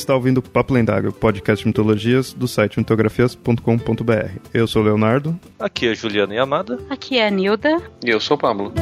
está 0.00 0.14
ouvindo 0.14 0.38
o 0.38 0.42
Papo 0.42 0.72
Lendário, 0.72 1.12
podcast 1.12 1.62
de 1.62 1.68
mitologias 1.68 2.32
do 2.32 2.46
site 2.46 2.78
mitografias.com.br. 2.78 4.30
Eu 4.52 4.66
sou 4.66 4.82
o 4.82 4.84
Leonardo. 4.84 5.38
Aqui 5.58 5.88
é 5.88 5.90
a 5.90 5.94
Juliana 5.94 6.34
Yamada. 6.34 6.78
Aqui 6.88 7.18
é 7.18 7.26
a 7.26 7.30
Nilda. 7.30 7.82
E 8.04 8.10
eu 8.10 8.20
sou 8.20 8.36
o 8.36 8.40
Pablo. 8.40 8.72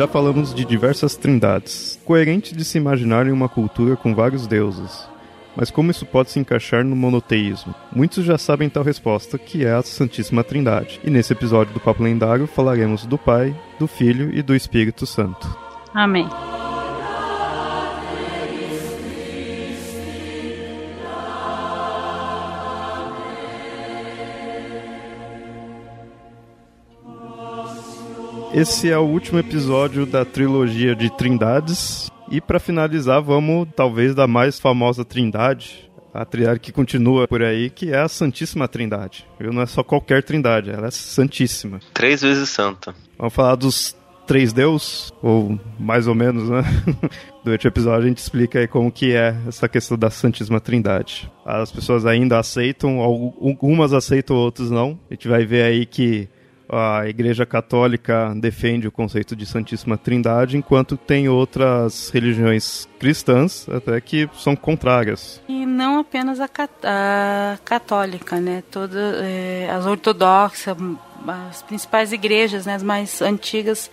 Já 0.00 0.08
falamos 0.08 0.54
de 0.54 0.64
diversas 0.64 1.14
trindades, 1.14 2.00
coerente 2.06 2.56
de 2.56 2.64
se 2.64 2.78
imaginar 2.78 3.26
em 3.26 3.32
uma 3.32 3.50
cultura 3.50 3.96
com 3.96 4.14
vários 4.14 4.46
deuses. 4.46 5.06
Mas 5.54 5.70
como 5.70 5.90
isso 5.90 6.06
pode 6.06 6.30
se 6.30 6.40
encaixar 6.40 6.82
no 6.82 6.96
monoteísmo? 6.96 7.74
Muitos 7.94 8.24
já 8.24 8.38
sabem 8.38 8.70
tal 8.70 8.82
resposta, 8.82 9.36
que 9.36 9.62
é 9.62 9.72
a 9.72 9.82
Santíssima 9.82 10.42
Trindade. 10.42 10.98
E 11.04 11.10
nesse 11.10 11.34
episódio 11.34 11.74
do 11.74 11.80
Papo 11.80 12.02
Lendário 12.02 12.46
falaremos 12.46 13.04
do 13.04 13.18
Pai, 13.18 13.54
do 13.78 13.86
Filho 13.86 14.34
e 14.34 14.40
do 14.40 14.56
Espírito 14.56 15.04
Santo. 15.04 15.46
Amém. 15.92 16.26
Esse 28.52 28.90
é 28.90 28.98
o 28.98 29.02
último 29.02 29.38
episódio 29.38 30.04
da 30.04 30.24
trilogia 30.24 30.96
de 30.96 31.08
Trindades. 31.08 32.10
E 32.28 32.40
para 32.40 32.58
finalizar, 32.58 33.22
vamos 33.22 33.68
talvez 33.76 34.12
da 34.12 34.26
mais 34.26 34.58
famosa 34.58 35.04
Trindade, 35.04 35.88
a 36.12 36.24
trindade 36.24 36.58
que 36.58 36.72
continua 36.72 37.28
por 37.28 37.44
aí, 37.44 37.70
que 37.70 37.92
é 37.92 38.00
a 38.00 38.08
Santíssima 38.08 38.66
Trindade. 38.66 39.24
Viu? 39.38 39.52
Não 39.52 39.62
é 39.62 39.66
só 39.66 39.84
qualquer 39.84 40.24
Trindade, 40.24 40.70
ela 40.70 40.88
é 40.88 40.90
Santíssima. 40.90 41.78
Três 41.94 42.22
vezes 42.22 42.48
santa. 42.48 42.92
Vamos 43.16 43.32
falar 43.32 43.54
dos 43.54 43.96
três 44.26 44.52
deus, 44.52 45.12
ou 45.22 45.58
mais 45.78 46.08
ou 46.08 46.14
menos, 46.16 46.48
né? 46.48 46.62
Durante 47.44 47.66
o 47.66 47.68
episódio 47.68 48.06
a 48.06 48.08
gente 48.08 48.18
explica 48.18 48.58
aí 48.58 48.66
como 48.66 48.90
que 48.90 49.12
é 49.12 49.34
essa 49.46 49.68
questão 49.68 49.96
da 49.96 50.10
Santíssima 50.10 50.60
Trindade. 50.60 51.30
As 51.44 51.70
pessoas 51.70 52.04
ainda 52.04 52.36
aceitam, 52.36 52.98
algumas 52.98 53.92
aceitam, 53.92 54.34
outras 54.36 54.72
não. 54.72 54.98
A 55.08 55.14
gente 55.14 55.28
vai 55.28 55.46
ver 55.46 55.62
aí 55.62 55.86
que 55.86 56.28
a 56.72 57.08
Igreja 57.08 57.44
Católica 57.44 58.32
defende 58.36 58.86
o 58.86 58.92
conceito 58.92 59.34
de 59.34 59.44
Santíssima 59.44 59.98
Trindade, 59.98 60.56
enquanto 60.56 60.96
tem 60.96 61.28
outras 61.28 62.10
religiões 62.10 62.88
cristãs 62.98 63.68
até 63.68 64.00
que 64.00 64.28
são 64.34 64.54
contrárias. 64.54 65.42
E 65.48 65.66
não 65.66 65.98
apenas 65.98 66.40
a, 66.40 66.48
a 66.84 67.58
católica, 67.64 68.40
né? 68.40 68.62
Todas 68.70 69.22
é, 69.22 69.68
as 69.70 69.86
ortodoxas, 69.86 70.76
as 71.26 71.62
principais 71.62 72.12
igrejas, 72.12 72.66
né, 72.66 72.74
as 72.74 72.82
mais 72.82 73.20
antigas, 73.20 73.90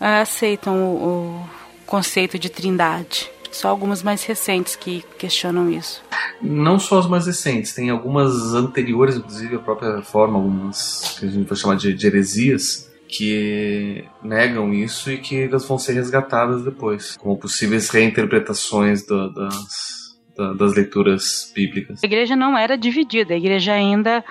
é, 0.00 0.20
aceitam 0.20 0.76
o, 0.76 1.42
o 1.42 1.48
conceito 1.86 2.38
de 2.38 2.48
Trindade. 2.48 3.30
Só 3.50 3.68
algumas 3.68 4.02
mais 4.02 4.24
recentes 4.24 4.76
que 4.76 5.04
questionam 5.18 5.70
isso. 5.70 6.02
Não 6.40 6.78
só 6.78 6.98
as 6.98 7.06
mais 7.06 7.26
recentes, 7.26 7.74
tem 7.74 7.90
algumas 7.90 8.54
anteriores, 8.54 9.16
inclusive 9.16 9.56
a 9.56 9.58
própria 9.58 10.02
forma, 10.02 10.38
algumas 10.38 11.16
que 11.18 11.26
a 11.26 11.28
gente 11.28 11.46
vai 11.46 11.56
chamar 11.56 11.76
de, 11.76 11.92
de 11.92 12.06
heresias, 12.06 12.88
que 13.08 14.04
negam 14.22 14.72
isso 14.72 15.10
e 15.10 15.18
que 15.18 15.42
elas 15.42 15.66
vão 15.66 15.78
ser 15.78 15.94
resgatadas 15.94 16.62
depois, 16.62 17.16
como 17.16 17.38
possíveis 17.38 17.88
reinterpretações 17.88 19.04
do, 19.06 19.32
das, 19.32 20.18
das 20.56 20.74
leituras 20.74 21.50
bíblicas. 21.54 22.02
A 22.02 22.06
igreja 22.06 22.36
não 22.36 22.56
era 22.56 22.76
dividida, 22.76 23.34
a 23.34 23.36
igreja 23.36 23.72
ainda, 23.72 24.24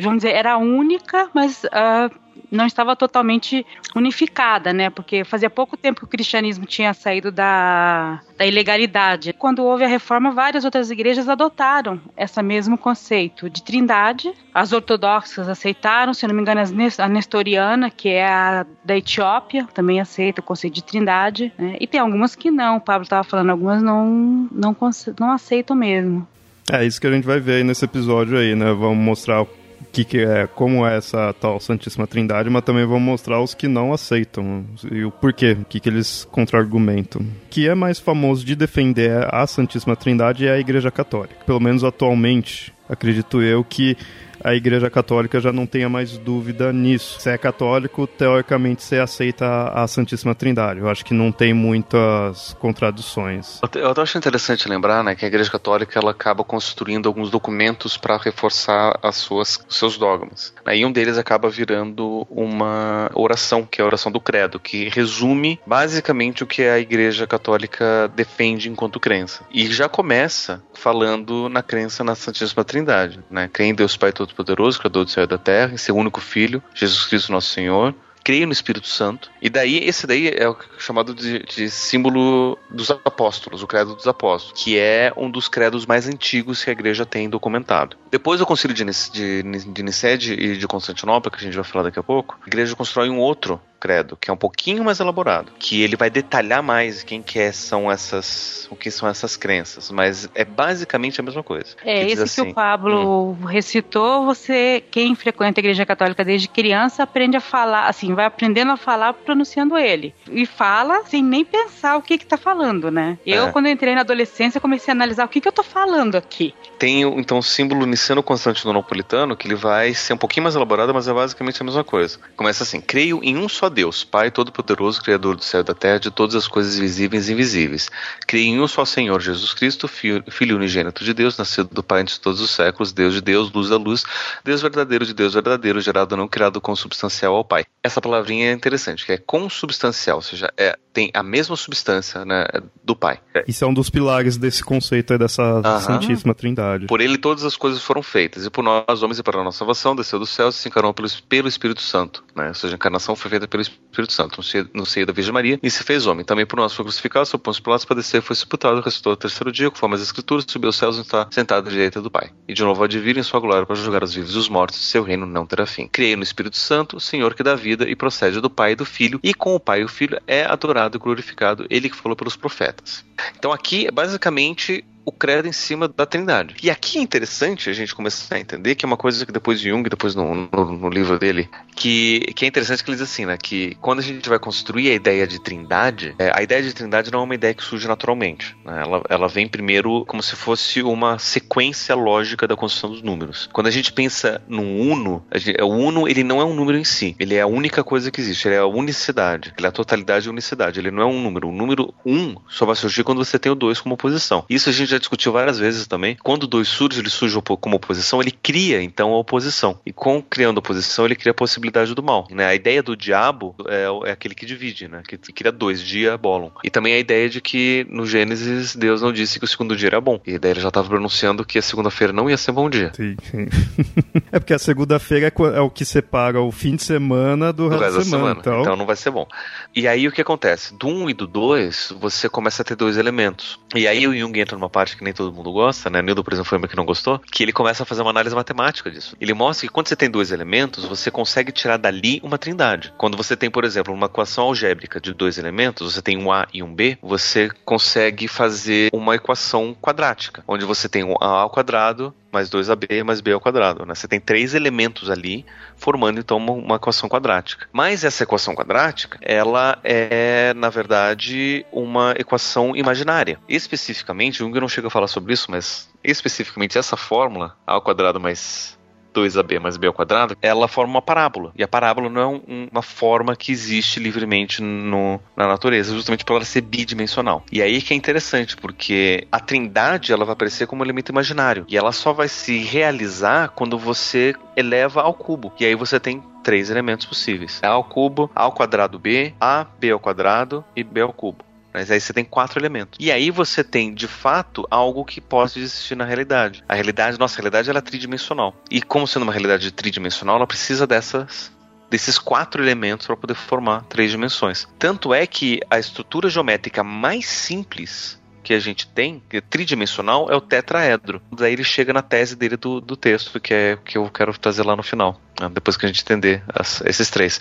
vamos 0.00 0.22
dizer, 0.22 0.34
era 0.34 0.56
única, 0.56 1.30
mas 1.34 1.62
uh, 1.64 2.21
não 2.50 2.66
estava 2.66 2.94
totalmente 2.94 3.64
unificada, 3.96 4.72
né? 4.72 4.90
Porque 4.90 5.24
fazia 5.24 5.48
pouco 5.48 5.76
tempo 5.76 6.00
que 6.00 6.04
o 6.04 6.08
cristianismo 6.08 6.66
tinha 6.66 6.92
saído 6.92 7.32
da, 7.32 8.20
da 8.36 8.46
ilegalidade. 8.46 9.32
Quando 9.32 9.64
houve 9.64 9.84
a 9.84 9.88
reforma, 9.88 10.32
várias 10.32 10.64
outras 10.64 10.90
igrejas 10.90 11.28
adotaram 11.28 12.00
esse 12.16 12.42
mesmo 12.42 12.76
conceito 12.76 13.48
de 13.48 13.62
trindade. 13.62 14.32
As 14.54 14.72
ortodoxas 14.72 15.48
aceitaram, 15.48 16.12
se 16.12 16.26
não 16.26 16.34
me 16.34 16.42
engano, 16.42 16.60
a 16.98 17.08
nestoriana, 17.08 17.90
que 17.90 18.08
é 18.08 18.26
a 18.26 18.66
da 18.84 18.96
Etiópia, 18.96 19.66
também 19.72 20.00
aceita 20.00 20.40
o 20.40 20.44
conceito 20.44 20.74
de 20.74 20.84
trindade. 20.84 21.52
Né? 21.58 21.76
E 21.80 21.86
tem 21.86 22.00
algumas 22.00 22.34
que 22.34 22.50
não, 22.50 22.76
o 22.76 22.80
Pablo 22.80 23.04
estava 23.04 23.24
falando, 23.24 23.50
algumas 23.50 23.82
não, 23.82 24.48
não, 24.50 24.76
não 25.18 25.30
aceitam 25.30 25.74
mesmo. 25.74 26.26
É 26.70 26.84
isso 26.84 27.00
que 27.00 27.06
a 27.06 27.10
gente 27.10 27.26
vai 27.26 27.40
ver 27.40 27.56
aí 27.56 27.64
nesse 27.64 27.84
episódio 27.84 28.38
aí, 28.38 28.54
né? 28.54 28.72
Vamos 28.72 28.98
mostrar 28.98 29.44
que, 29.90 30.04
que 30.04 30.18
é, 30.18 30.46
como 30.46 30.86
é 30.86 30.96
essa 30.96 31.34
tal 31.34 31.58
Santíssima 31.58 32.06
Trindade, 32.06 32.50
mas 32.50 32.64
também 32.64 32.84
vamos 32.84 33.02
mostrar 33.02 33.40
os 33.40 33.54
que 33.54 33.68
não 33.68 33.92
aceitam 33.92 34.64
e 34.90 35.04
o 35.04 35.10
porquê, 35.10 35.56
o 35.60 35.64
que, 35.64 35.80
que 35.80 35.88
eles 35.88 36.26
contra-argumentam. 36.30 37.22
Que 37.50 37.68
é 37.68 37.74
mais 37.74 37.98
famoso 37.98 38.44
de 38.44 38.54
defender 38.54 39.26
a 39.32 39.46
Santíssima 39.46 39.96
Trindade 39.96 40.46
é 40.46 40.52
a 40.52 40.58
Igreja 40.58 40.90
Católica. 40.90 41.44
Pelo 41.46 41.60
menos 41.60 41.84
atualmente, 41.84 42.72
acredito 42.88 43.42
eu 43.42 43.64
que 43.64 43.96
a 44.44 44.54
Igreja 44.54 44.90
Católica 44.90 45.40
já 45.40 45.52
não 45.52 45.66
tenha 45.66 45.88
mais 45.88 46.18
dúvida 46.18 46.72
nisso. 46.72 47.20
Se 47.20 47.30
é 47.30 47.38
católico, 47.38 48.06
teoricamente 48.06 48.82
você 48.82 48.98
aceita 48.98 49.68
a 49.74 49.86
Santíssima 49.86 50.34
Trindade. 50.34 50.80
Eu 50.80 50.88
acho 50.88 51.04
que 51.04 51.14
não 51.14 51.30
tem 51.32 51.52
muitas 51.54 52.54
contradições. 52.54 53.60
Eu, 53.74 53.80
eu 53.82 54.02
acho 54.02 54.18
interessante 54.18 54.68
lembrar 54.68 55.02
né, 55.04 55.14
que 55.14 55.24
a 55.24 55.28
Igreja 55.28 55.50
Católica 55.50 55.98
ela 55.98 56.10
acaba 56.10 56.44
construindo 56.44 57.06
alguns 57.06 57.30
documentos 57.30 57.96
para 57.96 58.16
reforçar 58.16 58.98
as 59.02 59.16
suas, 59.16 59.60
os 59.68 59.76
seus 59.76 59.96
dogmas. 59.96 60.52
E 60.72 60.84
um 60.84 60.92
deles 60.92 61.18
acaba 61.18 61.48
virando 61.48 62.26
uma 62.30 63.10
oração, 63.14 63.64
que 63.64 63.80
é 63.80 63.84
a 63.84 63.86
oração 63.86 64.10
do 64.10 64.20
Credo, 64.20 64.58
que 64.58 64.88
resume 64.88 65.60
basicamente 65.66 66.42
o 66.42 66.46
que 66.46 66.62
a 66.62 66.78
Igreja 66.78 67.26
Católica 67.26 68.10
defende 68.14 68.68
enquanto 68.68 69.00
crença. 69.00 69.44
E 69.50 69.66
já 69.66 69.88
começa 69.88 70.62
falando 70.74 71.48
na 71.48 71.62
crença 71.62 72.02
na 72.02 72.14
Santíssima 72.14 72.64
Trindade. 72.64 73.20
Né? 73.30 73.48
Crê 73.52 73.66
em 73.66 73.74
Deus 73.74 73.96
Pai 73.96 74.12
Todo 74.12 74.31
Todo-Poderoso, 74.32 74.78
Criador 74.78 75.04
do 75.04 75.10
céu 75.10 75.24
e 75.24 75.26
da 75.26 75.38
terra, 75.38 75.74
em 75.74 75.76
seu 75.76 75.96
único 75.96 76.20
Filho, 76.20 76.62
Jesus 76.74 77.06
Cristo 77.06 77.32
nosso 77.32 77.50
Senhor, 77.50 77.94
creio 78.24 78.46
no 78.46 78.52
Espírito 78.52 78.86
Santo. 78.86 79.30
E 79.40 79.50
daí, 79.50 79.78
esse 79.78 80.06
daí 80.06 80.28
é 80.28 80.48
o 80.48 80.56
chamado 80.78 81.14
de, 81.14 81.40
de, 81.40 81.70
símbolo 81.70 82.58
dos 82.70 82.90
apóstolos, 82.90 83.62
o 83.62 83.66
credo 83.66 83.94
dos 83.94 84.06
apóstolos, 84.06 84.62
que 84.62 84.78
é 84.78 85.12
um 85.16 85.30
dos 85.30 85.48
credos 85.48 85.86
mais 85.86 86.08
antigos 86.08 86.62
que 86.62 86.70
a 86.70 86.72
igreja 86.72 87.04
tem 87.04 87.28
documentado. 87.28 87.96
Depois 88.10 88.38
do 88.38 88.46
concílio 88.46 88.74
de, 88.74 88.84
de, 88.84 89.42
de 89.42 89.82
Nicede 89.82 90.34
e 90.34 90.56
de 90.56 90.66
Constantinopla, 90.66 91.30
que 91.30 91.38
a 91.38 91.40
gente 91.40 91.54
vai 91.54 91.64
falar 91.64 91.84
daqui 91.84 91.98
a 91.98 92.02
pouco, 92.02 92.38
a 92.42 92.46
igreja 92.46 92.76
constrói 92.76 93.10
um 93.10 93.18
outro 93.18 93.60
credo, 93.82 94.16
que 94.16 94.30
é 94.30 94.32
um 94.32 94.36
pouquinho 94.36 94.84
mais 94.84 95.00
elaborado, 95.00 95.50
que 95.58 95.82
ele 95.82 95.96
vai 95.96 96.08
detalhar 96.08 96.62
mais 96.62 97.02
quem 97.02 97.20
que 97.20 97.40
é, 97.40 97.50
são 97.50 97.90
essas, 97.90 98.68
o 98.70 98.76
que 98.76 98.92
são 98.92 99.08
essas 99.08 99.36
crenças, 99.36 99.90
mas 99.90 100.30
é 100.36 100.44
basicamente 100.44 101.20
a 101.20 101.24
mesma 101.24 101.42
coisa. 101.42 101.74
É, 101.84 102.06
esse 102.06 102.22
assim, 102.22 102.34
que 102.34 102.40
o 102.40 102.44
assim, 102.44 102.54
Pablo 102.54 103.30
hum. 103.30 103.44
recitou, 103.44 104.24
você, 104.24 104.84
quem 104.88 105.16
frequenta 105.16 105.58
a 105.58 105.62
igreja 105.62 105.84
católica 105.84 106.24
desde 106.24 106.46
criança, 106.46 107.02
aprende 107.02 107.36
a 107.36 107.40
falar, 107.40 107.88
assim, 107.88 108.14
vai 108.14 108.24
aprendendo 108.24 108.70
a 108.70 108.76
falar 108.76 109.14
pronunciando 109.14 109.76
ele. 109.76 110.14
E 110.30 110.46
fala 110.46 111.02
sem 111.06 111.20
nem 111.20 111.44
pensar 111.44 111.96
o 111.96 112.02
que 112.02 112.18
que 112.18 112.26
tá 112.26 112.36
falando, 112.36 112.88
né? 112.88 113.18
Eu, 113.26 113.48
é. 113.48 113.50
quando 113.50 113.66
eu 113.66 113.72
entrei 113.72 113.96
na 113.96 114.02
adolescência, 114.02 114.60
comecei 114.60 114.92
a 114.92 114.94
analisar 114.94 115.24
o 115.24 115.28
que 115.28 115.40
que 115.40 115.48
eu 115.48 115.52
tô 115.52 115.64
falando 115.64 116.14
aqui. 116.14 116.54
Tem, 116.78 117.02
então, 117.02 117.38
o 117.38 117.42
símbolo 117.42 117.84
niceno-constantinopolitano, 117.84 119.36
que 119.36 119.48
ele 119.48 119.56
vai 119.56 119.92
ser 119.92 120.12
um 120.12 120.18
pouquinho 120.18 120.44
mais 120.44 120.54
elaborado, 120.54 120.94
mas 120.94 121.08
é 121.08 121.12
basicamente 121.12 121.60
a 121.60 121.64
mesma 121.64 121.82
coisa. 121.82 122.20
Começa 122.36 122.62
assim, 122.62 122.80
creio 122.80 123.18
em 123.24 123.36
um 123.36 123.48
só 123.48 123.71
Deus, 123.72 124.04
Pai 124.04 124.30
Todo-Poderoso, 124.30 125.02
Criador 125.02 125.34
do 125.34 125.42
céu 125.42 125.62
e 125.62 125.64
da 125.64 125.74
terra, 125.74 125.98
de 125.98 126.10
todas 126.10 126.36
as 126.36 126.46
coisas 126.46 126.78
visíveis 126.78 127.28
e 127.28 127.32
invisíveis. 127.32 127.90
Creio 128.26 128.46
em 128.46 128.60
um 128.60 128.68
só 128.68 128.84
Senhor 128.84 129.20
Jesus 129.20 129.52
Cristo, 129.52 129.88
Filho, 129.88 130.22
filho 130.30 130.56
unigênito 130.56 131.04
de 131.04 131.12
Deus, 131.12 131.36
nascido 131.36 131.68
do 131.72 131.82
Pai 131.82 132.02
antes 132.02 132.14
de 132.14 132.20
todos 132.20 132.40
os 132.40 132.50
séculos, 132.50 132.92
Deus 132.92 133.14
de 133.14 133.20
Deus, 133.20 133.50
luz 133.50 133.68
da 133.68 133.76
luz, 133.76 134.04
Deus 134.44 134.62
verdadeiro 134.62 135.04
de 135.04 135.14
Deus 135.14 135.34
verdadeiro, 135.34 135.80
gerado 135.80 136.16
não 136.16 136.28
criado 136.28 136.60
consubstancial 136.60 137.34
ao 137.34 137.44
Pai. 137.44 137.64
Essa 137.82 138.00
palavrinha 138.00 138.50
é 138.50 138.52
interessante, 138.52 139.04
que 139.04 139.12
é 139.12 139.18
consubstancial, 139.18 140.18
ou 140.18 140.22
seja, 140.22 140.52
é 140.56 140.78
tem 140.92 141.10
a 141.14 141.22
mesma 141.22 141.56
substância 141.56 142.24
né, 142.24 142.46
do 142.84 142.94
Pai. 142.94 143.18
Isso 143.48 143.64
é 143.64 143.66
um 143.66 143.74
dos 143.74 143.88
pilares 143.88 144.36
desse 144.36 144.62
conceito 144.62 145.16
dessa 145.18 145.42
Aham. 145.42 145.80
Santíssima 145.80 146.34
Trindade. 146.34 146.86
Por 146.86 147.00
ele 147.00 147.18
todas 147.18 147.44
as 147.44 147.56
coisas 147.56 147.82
foram 147.82 148.02
feitas, 148.02 148.44
e 148.44 148.50
por 148.50 148.62
nós, 148.62 149.02
homens, 149.02 149.18
e 149.18 149.22
para 149.22 149.40
a 149.40 149.44
nossa 149.44 149.58
salvação, 149.58 149.96
desceu 149.96 150.18
do 150.18 150.26
céu 150.26 150.48
e 150.48 150.52
se 150.52 150.68
encarnou 150.68 150.92
pelo, 150.92 151.08
pelo 151.28 151.48
Espírito 151.48 151.80
Santo. 151.80 152.24
Né? 152.34 152.48
Ou 152.48 152.54
seja, 152.54 152.74
a 152.74 152.76
encarnação 152.76 153.16
foi 153.16 153.30
feita 153.30 153.48
pelo 153.48 153.62
Espírito 153.62 154.12
Santo, 154.12 154.36
no 154.36 154.42
seio, 154.42 154.68
no 154.74 154.86
seio 154.86 155.06
da 155.06 155.12
Virgem 155.12 155.32
Maria, 155.32 155.58
e 155.62 155.70
se 155.70 155.82
fez 155.82 156.06
homem. 156.06 156.24
Também 156.24 156.46
por 156.46 156.56
nós 156.56 156.72
foi 156.72 156.84
crucificado, 156.84 157.26
sob 157.26 157.42
Pôncio 157.42 157.62
Pilatos, 157.62 157.84
padecer, 157.84 158.20
foi 158.22 158.36
sepultado, 158.36 158.80
ressuscitou 158.80 159.12
ao 159.12 159.16
terceiro 159.16 159.50
dia, 159.50 159.70
conforme 159.70 159.94
as 159.94 160.02
Escrituras, 160.02 160.44
subiu 160.46 160.68
aos 160.68 160.76
céus 160.76 160.98
e 160.98 161.00
está 161.00 161.26
sentado 161.30 161.68
à 161.68 161.70
direita 161.70 162.00
do 162.00 162.10
Pai. 162.10 162.30
E 162.46 162.54
de 162.54 162.62
novo 162.62 162.82
há 162.84 162.88
de 162.88 162.98
vir 162.98 163.16
em 163.16 163.22
sua 163.22 163.40
glória 163.40 163.64
para 163.64 163.76
julgar 163.76 164.02
os 164.02 164.14
vivos 164.14 164.34
e 164.34 164.38
os 164.38 164.48
mortos, 164.48 164.78
e 164.78 164.82
seu 164.82 165.02
reino 165.02 165.26
não 165.26 165.46
terá 165.46 165.66
fim. 165.66 165.88
Criei 165.88 166.16
no 166.16 166.22
Espírito 166.22 166.56
Santo, 166.56 167.00
Senhor 167.00 167.34
que 167.34 167.42
dá 167.42 167.54
vida 167.54 167.88
e 167.88 167.96
procede 167.96 168.40
do 168.40 168.50
Pai 168.50 168.72
e 168.72 168.76
do 168.76 168.84
Filho, 168.84 169.20
e 169.22 169.32
com 169.32 169.54
o 169.54 169.60
Pai 169.60 169.80
e 169.80 169.84
o 169.84 169.88
Filho 169.88 170.20
é 170.26 170.44
adorado 170.44 170.81
e 170.96 170.98
glorificado, 170.98 171.66
ele 171.70 171.88
que 171.88 171.96
falou 171.96 172.16
pelos 172.16 172.36
profetas. 172.36 173.04
Então 173.38 173.52
aqui, 173.52 173.90
basicamente, 173.90 174.84
o 175.04 175.12
credo 175.12 175.48
em 175.48 175.52
cima 175.52 175.88
da 175.88 176.06
trindade. 176.06 176.54
E 176.62 176.70
aqui 176.70 176.98
é 176.98 177.02
interessante 177.02 177.68
a 177.68 177.72
gente 177.72 177.94
começar 177.94 178.36
a 178.36 178.40
entender 178.40 178.74
que 178.74 178.84
é 178.84 178.86
uma 178.88 178.96
coisa 178.96 179.24
que 179.26 179.32
depois 179.32 179.60
de 179.60 179.68
Jung, 179.68 179.88
depois 179.88 180.14
no, 180.14 180.34
no, 180.34 180.64
no, 180.78 180.88
livro 180.88 181.18
dele, 181.18 181.48
que, 181.74 182.20
que 182.34 182.44
é 182.44 182.48
interessante 182.48 182.84
que 182.84 182.90
ele 182.90 182.96
diz 182.96 183.10
assim, 183.10 183.26
né, 183.26 183.36
que 183.36 183.76
quando 183.80 183.98
a 183.98 184.02
gente 184.02 184.28
vai 184.28 184.38
construir 184.38 184.90
a 184.90 184.94
ideia 184.94 185.26
de 185.26 185.40
trindade, 185.40 186.14
é, 186.18 186.30
a 186.34 186.42
ideia 186.42 186.62
de 186.62 186.72
trindade 186.72 187.10
não 187.10 187.20
é 187.20 187.22
uma 187.24 187.34
ideia 187.34 187.54
que 187.54 187.62
surge 187.62 187.88
naturalmente. 187.88 188.56
Né, 188.64 188.82
ela, 188.84 189.02
ela 189.08 189.28
vem 189.28 189.48
primeiro 189.48 190.04
como 190.06 190.22
se 190.22 190.36
fosse 190.36 190.82
uma 190.82 191.18
sequência 191.18 191.94
lógica 191.94 192.46
da 192.46 192.56
construção 192.56 192.90
dos 192.90 193.02
números. 193.02 193.48
Quando 193.52 193.66
a 193.66 193.70
gente 193.70 193.92
pensa 193.92 194.42
no 194.46 194.62
uno, 194.62 195.24
gente, 195.34 195.60
o 195.60 195.68
uno 195.68 196.08
ele 196.08 196.22
não 196.22 196.40
é 196.40 196.44
um 196.44 196.54
número 196.54 196.78
em 196.78 196.84
si, 196.84 197.16
ele 197.18 197.34
é 197.34 197.40
a 197.40 197.46
única 197.46 197.82
coisa 197.82 198.10
que 198.10 198.20
existe, 198.20 198.48
ele 198.48 198.54
é 198.54 198.58
a 198.58 198.66
unicidade, 198.66 199.52
ele 199.56 199.66
é 199.66 199.68
a 199.68 199.72
totalidade 199.72 200.26
e 200.26 200.30
unicidade, 200.30 200.78
ele 200.78 200.90
não 200.90 201.02
é 201.02 201.06
um 201.06 201.20
número. 201.20 201.48
O 201.48 201.52
número 201.52 201.92
um 202.04 202.36
só 202.48 202.64
vai 202.66 202.76
surgir 202.76 203.04
quando 203.04 203.24
você 203.24 203.38
tem 203.38 203.50
o 203.50 203.54
dois 203.54 203.80
como 203.80 203.94
oposição. 203.94 204.44
Isso 204.48 204.68
a 204.68 204.72
gente 204.72 204.91
já 204.92 204.98
discutiu 204.98 205.32
várias 205.32 205.58
vezes 205.58 205.86
também. 205.86 206.16
Quando 206.22 206.46
2 206.46 206.66
surge, 206.68 207.00
ele 207.00 207.10
surge 207.10 207.40
como 207.60 207.76
oposição, 207.76 208.20
ele 208.20 208.30
cria 208.30 208.82
então 208.82 209.12
a 209.12 209.18
oposição. 209.18 209.78
E 209.84 209.92
com 209.92 210.22
criando 210.22 210.58
oposição, 210.58 211.04
ele 211.04 211.16
cria 211.16 211.32
a 211.32 211.34
possibilidade 211.34 211.94
do 211.94 212.02
mal. 212.02 212.26
Né? 212.30 212.46
A 212.46 212.54
ideia 212.54 212.82
do 212.82 212.96
diabo 212.96 213.54
é, 213.66 213.86
é 214.08 214.12
aquele 214.12 214.34
que 214.34 214.46
divide, 214.46 214.88
né? 214.88 215.02
que 215.06 215.16
cria 215.32 215.52
dois, 215.52 215.82
diabolon. 215.82 216.50
E 216.62 216.70
também 216.70 216.94
a 216.94 216.98
ideia 216.98 217.28
de 217.28 217.40
que 217.40 217.86
no 217.90 218.06
Gênesis 218.06 218.76
Deus 218.76 219.02
não 219.02 219.12
disse 219.12 219.38
que 219.38 219.44
o 219.44 219.48
segundo 219.48 219.76
dia 219.76 219.88
era 219.88 220.00
bom. 220.00 220.20
E 220.26 220.38
daí 220.38 220.52
ele 220.52 220.60
já 220.60 220.68
estava 220.68 220.88
pronunciando 220.88 221.44
que 221.44 221.58
a 221.58 221.62
segunda-feira 221.62 222.12
não 222.12 222.28
ia 222.28 222.36
ser 222.36 222.52
bom 222.52 222.68
dia. 222.68 222.92
Sim, 222.94 223.16
sim. 223.30 223.46
é 224.30 224.38
porque 224.38 224.54
a 224.54 224.58
segunda-feira 224.58 225.26
é, 225.26 225.56
é, 225.56 225.60
o 225.60 225.70
que 225.70 225.84
separa 225.84 226.40
o 226.40 226.52
fim 226.52 226.76
de 226.76 226.82
semana 226.82 227.52
do, 227.52 227.68
do 227.68 227.78
resto 227.78 227.98
da 227.98 228.04
semana. 228.04 228.04
semana. 228.04 228.40
Então... 228.40 228.60
então 228.60 228.76
não 228.76 228.86
vai 228.86 228.96
ser 228.96 229.10
bom. 229.10 229.26
E 229.74 229.88
aí 229.88 230.06
o 230.06 230.12
que 230.12 230.20
acontece? 230.20 230.74
Do 230.76 230.88
1 230.88 231.02
um 231.02 231.10
e 231.10 231.14
do 231.14 231.26
2, 231.26 231.94
você 232.00 232.28
começa 232.28 232.62
a 232.62 232.64
ter 232.64 232.76
dois 232.76 232.96
elementos. 232.96 233.58
E 233.74 233.86
aí 233.86 234.06
o 234.06 234.16
Jung 234.16 234.38
entra 234.38 234.56
numa 234.56 234.68
parte 234.68 234.81
que 234.84 235.04
nem 235.04 235.12
todo 235.12 235.32
mundo 235.32 235.52
gosta, 235.52 235.88
né? 235.88 236.02
Nildo, 236.02 236.22
por 236.22 236.32
exemplo, 236.32 236.48
foi 236.48 236.58
o 236.58 236.68
que 236.68 236.76
não 236.76 236.84
gostou, 236.84 237.18
que 237.18 237.42
ele 237.42 237.52
começa 237.52 237.82
a 237.82 237.86
fazer 237.86 238.02
uma 238.02 238.10
análise 238.10 238.34
matemática 238.34 238.90
disso. 238.90 239.16
Ele 239.20 239.34
mostra 239.34 239.66
que 239.66 239.72
quando 239.72 239.88
você 239.88 239.96
tem 239.96 240.10
dois 240.10 240.30
elementos, 240.30 240.84
você 240.84 241.10
consegue 241.10 241.52
tirar 241.52 241.76
dali 241.76 242.20
uma 242.22 242.38
trindade. 242.38 242.92
Quando 242.96 243.16
você 243.16 243.36
tem, 243.36 243.50
por 243.50 243.64
exemplo, 243.64 243.92
uma 243.92 244.06
equação 244.06 244.44
algébrica 244.44 245.00
de 245.00 245.12
dois 245.12 245.38
elementos, 245.38 245.94
você 245.94 246.02
tem 246.02 246.18
um 246.18 246.32
A 246.32 246.46
e 246.52 246.62
um 246.62 246.74
B, 246.74 246.98
você 247.02 247.50
consegue 247.64 248.28
fazer 248.28 248.90
uma 248.92 249.14
equação 249.14 249.76
quadrática, 249.80 250.42
onde 250.46 250.64
você 250.64 250.88
tem 250.88 251.04
um 251.04 251.16
A 251.20 251.42
ao 251.42 251.50
quadrado 251.50 252.14
mais 252.32 252.48
2ab 252.48 253.04
mais 253.04 253.20
b 253.20 253.32
ao 253.32 253.40
quadrado. 253.40 253.84
Né? 253.84 253.94
Você 253.94 254.08
tem 254.08 254.18
três 254.18 254.54
elementos 254.54 255.10
ali 255.10 255.44
formando 255.76 256.18
então 256.18 256.38
uma, 256.38 256.52
uma, 256.52 256.76
equação 256.76 257.08
quadrática. 257.08 257.68
Mas 257.72 258.04
essa 258.04 258.22
equação 258.22 258.54
quadrática, 258.54 259.18
ela 259.20 259.78
é 259.84 260.54
na 260.54 260.70
verdade 260.70 261.66
uma 261.70 262.14
equação 262.18 262.74
imaginária. 262.74 263.38
Especificamente, 263.48 264.38
Jung 264.38 264.58
não 264.58 264.68
chega 264.68 264.86
a 264.86 264.90
falar 264.90 265.08
sobre 265.08 265.34
isso, 265.34 265.50
mas 265.50 265.88
especificamente 266.02 266.78
essa 266.78 266.96
fórmula 266.96 267.56
a 267.66 267.72
ao 267.72 267.82
quadrado 267.82 268.20
mais 268.20 268.78
2ab 269.12 269.60
mais 269.60 269.76
b 269.76 269.86
ao 269.86 269.92
quadrado, 269.92 270.36
ela 270.40 270.68
forma 270.68 270.94
uma 270.94 271.02
parábola. 271.02 271.52
E 271.56 271.62
a 271.62 271.68
parábola 271.68 272.08
não 272.08 272.20
é 272.20 272.26
um, 272.26 272.68
uma 272.70 272.82
forma 272.82 273.36
que 273.36 273.52
existe 273.52 274.00
livremente 274.00 274.62
no, 274.62 275.20
na 275.36 275.46
natureza, 275.46 275.94
justamente 275.94 276.24
por 276.24 276.36
ela 276.36 276.44
ser 276.44 276.62
bidimensional. 276.62 277.44
E 277.50 277.60
aí 277.60 277.80
que 277.80 277.94
é 277.94 277.96
interessante, 277.96 278.56
porque 278.56 279.26
a 279.30 279.40
trindade 279.40 280.12
ela 280.12 280.24
vai 280.24 280.32
aparecer 280.32 280.66
como 280.66 280.84
elemento 280.84 281.10
imaginário. 281.10 281.64
E 281.68 281.76
ela 281.76 281.92
só 281.92 282.12
vai 282.12 282.28
se 282.28 282.58
realizar 282.58 283.50
quando 283.50 283.78
você 283.78 284.34
eleva 284.56 285.02
ao 285.02 285.14
cubo. 285.14 285.52
E 285.58 285.64
aí 285.64 285.74
você 285.74 285.98
tem 286.00 286.22
três 286.42 286.70
elementos 286.70 287.06
possíveis. 287.06 287.60
A 287.62 287.68
ao 287.68 287.84
cubo, 287.84 288.30
A 288.34 288.42
ao 288.42 288.52
quadrado 288.52 288.98
B, 288.98 289.34
A, 289.40 289.66
B 289.78 289.90
ao 289.90 290.00
quadrado 290.00 290.64
e 290.74 290.82
B 290.82 291.00
ao 291.00 291.12
cubo. 291.12 291.44
Mas 291.72 291.90
aí 291.90 292.00
você 292.00 292.12
tem 292.12 292.24
quatro 292.24 292.60
elementos. 292.60 292.98
E 293.00 293.10
aí 293.10 293.30
você 293.30 293.64
tem, 293.64 293.94
de 293.94 294.06
fato, 294.06 294.66
algo 294.70 295.04
que 295.04 295.20
pode 295.20 295.58
existir 295.58 295.96
na 295.96 296.04
realidade. 296.04 296.62
A 296.68 296.74
realidade, 296.74 297.18
nossa 297.18 297.36
realidade, 297.36 297.70
ela 297.70 297.78
é 297.78 297.82
tridimensional. 297.82 298.54
E 298.70 298.82
como 298.82 299.06
sendo 299.06 299.22
uma 299.22 299.32
realidade 299.32 299.70
tridimensional, 299.70 300.36
ela 300.36 300.46
precisa 300.46 300.86
dessas 300.86 301.50
desses 301.90 302.18
quatro 302.18 302.62
elementos 302.62 303.06
para 303.06 303.14
poder 303.14 303.34
formar 303.34 303.82
três 303.82 304.10
dimensões. 304.10 304.66
Tanto 304.78 305.12
é 305.12 305.26
que 305.26 305.60
a 305.68 305.78
estrutura 305.78 306.30
geométrica 306.30 306.82
mais 306.82 307.26
simples 307.26 308.18
que 308.42 308.54
a 308.54 308.58
gente 308.58 308.88
tem, 308.88 309.22
é 309.30 309.40
tridimensional, 309.40 310.30
é 310.30 310.34
o 310.34 310.40
tetraedro. 310.40 311.22
Daí 311.30 311.52
ele 311.52 311.62
chega 311.62 311.92
na 311.92 312.02
tese 312.02 312.34
dele 312.34 312.56
do, 312.56 312.80
do 312.80 312.96
texto, 312.96 313.38
que 313.38 313.54
é 313.54 313.78
que 313.84 313.96
eu 313.96 314.10
quero 314.10 314.36
trazer 314.36 314.64
lá 314.64 314.74
no 314.74 314.82
final, 314.82 315.20
né, 315.40 315.48
depois 315.48 315.76
que 315.76 315.86
a 315.86 315.88
gente 315.88 316.02
entender 316.02 316.42
as, 316.48 316.80
esses 316.82 317.08
três. 317.08 317.38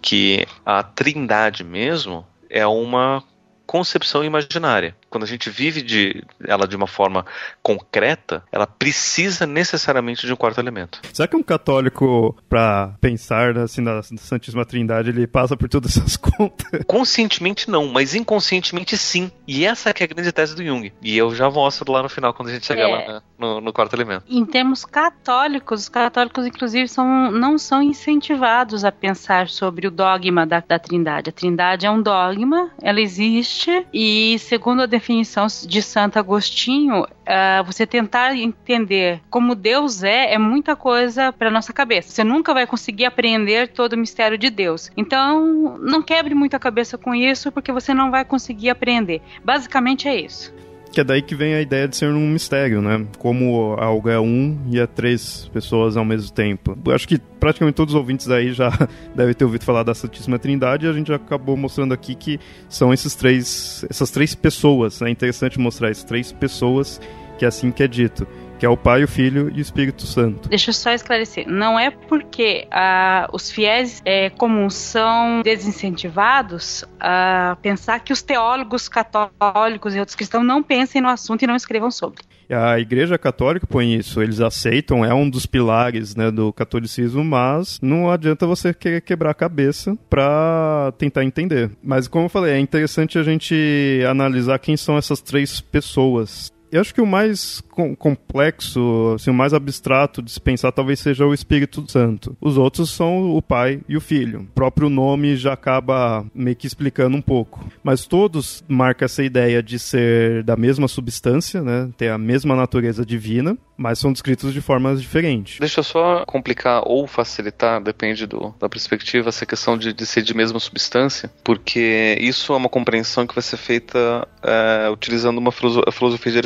Que 0.00 0.46
a 0.64 0.82
trindade 0.82 1.62
mesmo 1.64 2.26
é 2.48 2.66
uma 2.66 3.22
concepção 3.68 4.24
imaginária. 4.24 4.96
Quando 5.10 5.24
a 5.24 5.26
gente 5.26 5.50
vive 5.50 5.82
de, 5.82 6.24
ela 6.44 6.66
de 6.66 6.76
uma 6.76 6.86
forma 6.86 7.24
concreta, 7.62 8.42
ela 8.50 8.66
precisa 8.66 9.46
necessariamente 9.46 10.26
de 10.26 10.32
um 10.32 10.36
quarto 10.36 10.58
elemento. 10.58 11.00
Será 11.12 11.28
que 11.28 11.36
um 11.36 11.42
católico, 11.42 12.36
para 12.48 12.94
pensar 13.00 13.56
assim, 13.58 13.80
na 13.80 14.02
Santíssima 14.02 14.64
Trindade, 14.64 15.10
ele 15.10 15.26
passa 15.26 15.56
por 15.56 15.68
todas 15.68 15.96
essas 15.96 16.16
contas? 16.18 16.84
Conscientemente 16.86 17.70
não, 17.70 17.86
mas 17.86 18.14
inconscientemente 18.14 18.96
sim. 18.96 19.30
E 19.46 19.64
essa 19.64 19.90
é 19.90 19.92
a 20.02 20.06
grande 20.06 20.32
tese 20.32 20.54
do 20.54 20.64
Jung. 20.64 20.92
E 21.02 21.16
eu 21.16 21.34
já 21.34 21.50
mostro 21.50 21.90
lá 21.92 22.02
no 22.02 22.08
final, 22.08 22.34
quando 22.34 22.48
a 22.48 22.52
gente 22.52 22.66
chegar 22.66 22.88
é. 22.88 22.92
lá 22.92 22.98
né, 23.14 23.22
no, 23.38 23.60
no, 23.60 23.72
quarto 23.72 23.94
elemento. 23.94 24.24
Em 24.28 24.44
termos 24.44 24.84
católicos, 24.84 25.82
os 25.82 25.88
católicos, 25.88 26.46
inclusive, 26.46 26.88
são, 26.88 27.30
não 27.30 27.58
são 27.58 27.82
incentivados 27.82 28.84
a 28.84 28.92
pensar 28.92 29.48
sobre 29.48 29.86
o 29.86 29.90
dogma 29.90 30.46
da, 30.46 30.60
da 30.60 30.78
Trindade. 30.78 31.30
A 31.30 31.32
Trindade 31.32 31.86
é 31.86 31.90
um 31.90 32.02
dogma, 32.02 32.70
ela 32.82 33.00
existe 33.00 33.28
existe 33.28 33.86
e, 33.92 34.38
segundo 34.38 34.82
a 34.82 34.86
definição 34.98 35.46
de 35.66 35.80
Santo 35.80 36.18
Agostinho, 36.18 37.04
uh, 37.04 37.64
você 37.64 37.86
tentar 37.86 38.36
entender 38.36 39.20
como 39.30 39.54
Deus 39.54 40.02
é 40.02 40.34
é 40.34 40.38
muita 40.38 40.74
coisa 40.74 41.32
para 41.32 41.50
nossa 41.50 41.72
cabeça. 41.72 42.10
Você 42.10 42.24
nunca 42.24 42.52
vai 42.52 42.66
conseguir 42.66 43.04
apreender 43.04 43.68
todo 43.68 43.92
o 43.92 43.96
mistério 43.96 44.36
de 44.36 44.50
Deus. 44.50 44.90
Então, 44.96 45.78
não 45.78 46.02
quebre 46.02 46.34
muito 46.34 46.54
a 46.54 46.58
cabeça 46.58 46.98
com 46.98 47.14
isso, 47.14 47.52
porque 47.52 47.72
você 47.72 47.94
não 47.94 48.10
vai 48.10 48.24
conseguir 48.24 48.70
aprender. 48.70 49.22
Basicamente 49.44 50.08
é 50.08 50.20
isso. 50.20 50.57
Que 50.98 51.02
é 51.02 51.04
daí 51.04 51.22
que 51.22 51.36
vem 51.36 51.54
a 51.54 51.60
ideia 51.60 51.86
de 51.86 51.96
ser 51.96 52.08
um 52.08 52.28
mistério, 52.28 52.82
né? 52.82 53.06
Como 53.18 53.74
algo 53.74 54.08
é 54.08 54.18
um 54.18 54.58
e 54.68 54.80
é 54.80 54.84
três 54.84 55.48
pessoas 55.52 55.96
ao 55.96 56.04
mesmo 56.04 56.32
tempo. 56.32 56.76
Eu 56.84 56.92
acho 56.92 57.06
que 57.06 57.18
praticamente 57.38 57.76
todos 57.76 57.94
os 57.94 58.00
ouvintes 58.00 58.28
aí 58.28 58.52
já 58.52 58.68
devem 59.14 59.32
ter 59.32 59.44
ouvido 59.44 59.64
falar 59.64 59.84
da 59.84 59.94
Santíssima 59.94 60.40
Trindade 60.40 60.86
e 60.86 60.88
a 60.88 60.92
gente 60.92 61.12
acabou 61.12 61.56
mostrando 61.56 61.94
aqui 61.94 62.16
que 62.16 62.40
são 62.68 62.92
esses 62.92 63.14
três, 63.14 63.86
essas 63.88 64.10
três 64.10 64.34
pessoas. 64.34 65.00
É 65.00 65.08
interessante 65.08 65.56
mostrar 65.60 65.88
essas 65.88 66.02
três 66.02 66.32
pessoas 66.32 67.00
que 67.38 67.44
é 67.44 67.48
assim 67.48 67.70
que 67.70 67.84
é 67.84 67.86
dito 67.86 68.26
que 68.58 68.66
é 68.66 68.68
o 68.68 68.76
Pai, 68.76 69.04
o 69.04 69.08
Filho 69.08 69.50
e 69.54 69.58
o 69.58 69.60
Espírito 69.60 70.02
Santo. 70.02 70.48
Deixa 70.48 70.70
eu 70.70 70.74
só 70.74 70.90
esclarecer. 70.90 71.48
Não 71.48 71.78
é 71.78 71.90
porque 71.90 72.66
ah, 72.70 73.28
os 73.32 73.50
fiéis 73.50 74.02
é, 74.04 74.30
comuns 74.30 74.74
são 74.74 75.42
desincentivados 75.42 76.84
a 76.98 77.56
pensar 77.62 78.00
que 78.00 78.12
os 78.12 78.22
teólogos 78.22 78.88
católicos 78.88 79.94
e 79.94 79.98
outros 80.00 80.16
cristãos 80.16 80.44
não 80.44 80.62
pensem 80.62 81.00
no 81.00 81.08
assunto 81.08 81.42
e 81.42 81.46
não 81.46 81.56
escrevam 81.56 81.90
sobre. 81.90 82.22
A 82.50 82.80
Igreja 82.80 83.18
Católica 83.18 83.66
põe 83.66 83.94
isso, 83.94 84.22
eles 84.22 84.40
aceitam, 84.40 85.04
é 85.04 85.12
um 85.12 85.28
dos 85.28 85.44
pilares 85.44 86.16
né, 86.16 86.30
do 86.30 86.50
catolicismo, 86.50 87.22
mas 87.22 87.78
não 87.82 88.10
adianta 88.10 88.46
você 88.46 88.72
querer 88.72 89.02
quebrar 89.02 89.30
a 89.30 89.34
cabeça 89.34 89.96
para 90.08 90.92
tentar 90.96 91.24
entender. 91.24 91.70
Mas 91.82 92.08
como 92.08 92.24
eu 92.24 92.30
falei, 92.30 92.54
é 92.54 92.58
interessante 92.58 93.18
a 93.18 93.22
gente 93.22 94.02
analisar 94.08 94.58
quem 94.58 94.78
são 94.78 94.96
essas 94.96 95.20
três 95.20 95.60
pessoas 95.60 96.50
eu 96.70 96.80
acho 96.80 96.94
que 96.94 97.00
o 97.00 97.06
mais 97.06 97.62
com 97.70 97.94
complexo, 97.94 99.14
assim, 99.14 99.30
o 99.30 99.34
mais 99.34 99.54
abstrato 99.54 100.22
de 100.22 100.30
se 100.30 100.40
pensar 100.40 100.72
talvez 100.72 101.00
seja 101.00 101.26
o 101.26 101.34
Espírito 101.34 101.84
Santo. 101.90 102.36
Os 102.40 102.56
outros 102.58 102.90
são 102.90 103.36
o 103.36 103.40
Pai 103.40 103.80
e 103.88 103.96
o 103.96 104.00
Filho. 104.00 104.40
O 104.40 104.46
próprio 104.46 104.88
nome 104.88 105.36
já 105.36 105.52
acaba 105.52 106.26
meio 106.34 106.56
que 106.56 106.66
explicando 106.66 107.16
um 107.16 107.22
pouco. 107.22 107.64
Mas 107.82 108.06
todos 108.06 108.64
marcam 108.68 109.06
essa 109.06 109.22
ideia 109.22 109.62
de 109.62 109.78
ser 109.78 110.42
da 110.42 110.56
mesma 110.56 110.88
substância, 110.88 111.62
né? 111.62 111.88
Ter 111.96 112.08
a 112.08 112.18
mesma 112.18 112.56
natureza 112.56 113.04
divina 113.04 113.56
mas 113.78 114.00
são 114.00 114.12
descritos 114.12 114.52
de 114.52 114.60
formas 114.60 115.00
diferentes. 115.00 115.60
Deixa 115.60 115.78
eu 115.78 115.84
só 115.84 116.24
complicar 116.26 116.82
ou 116.84 117.06
facilitar, 117.06 117.80
depende 117.80 118.26
do, 118.26 118.52
da 118.58 118.68
perspectiva, 118.68 119.28
essa 119.28 119.46
questão 119.46 119.78
de, 119.78 119.92
de 119.92 120.04
ser 120.04 120.22
de 120.22 120.34
mesma 120.34 120.58
substância, 120.58 121.30
porque 121.44 122.18
isso 122.20 122.52
é 122.52 122.56
uma 122.56 122.68
compreensão 122.68 123.24
que 123.24 123.36
vai 123.36 123.42
ser 123.42 123.56
feita 123.56 124.26
é, 124.42 124.90
utilizando 124.90 125.38
uma 125.38 125.52
filosofia 125.52 126.32
de 126.32 126.38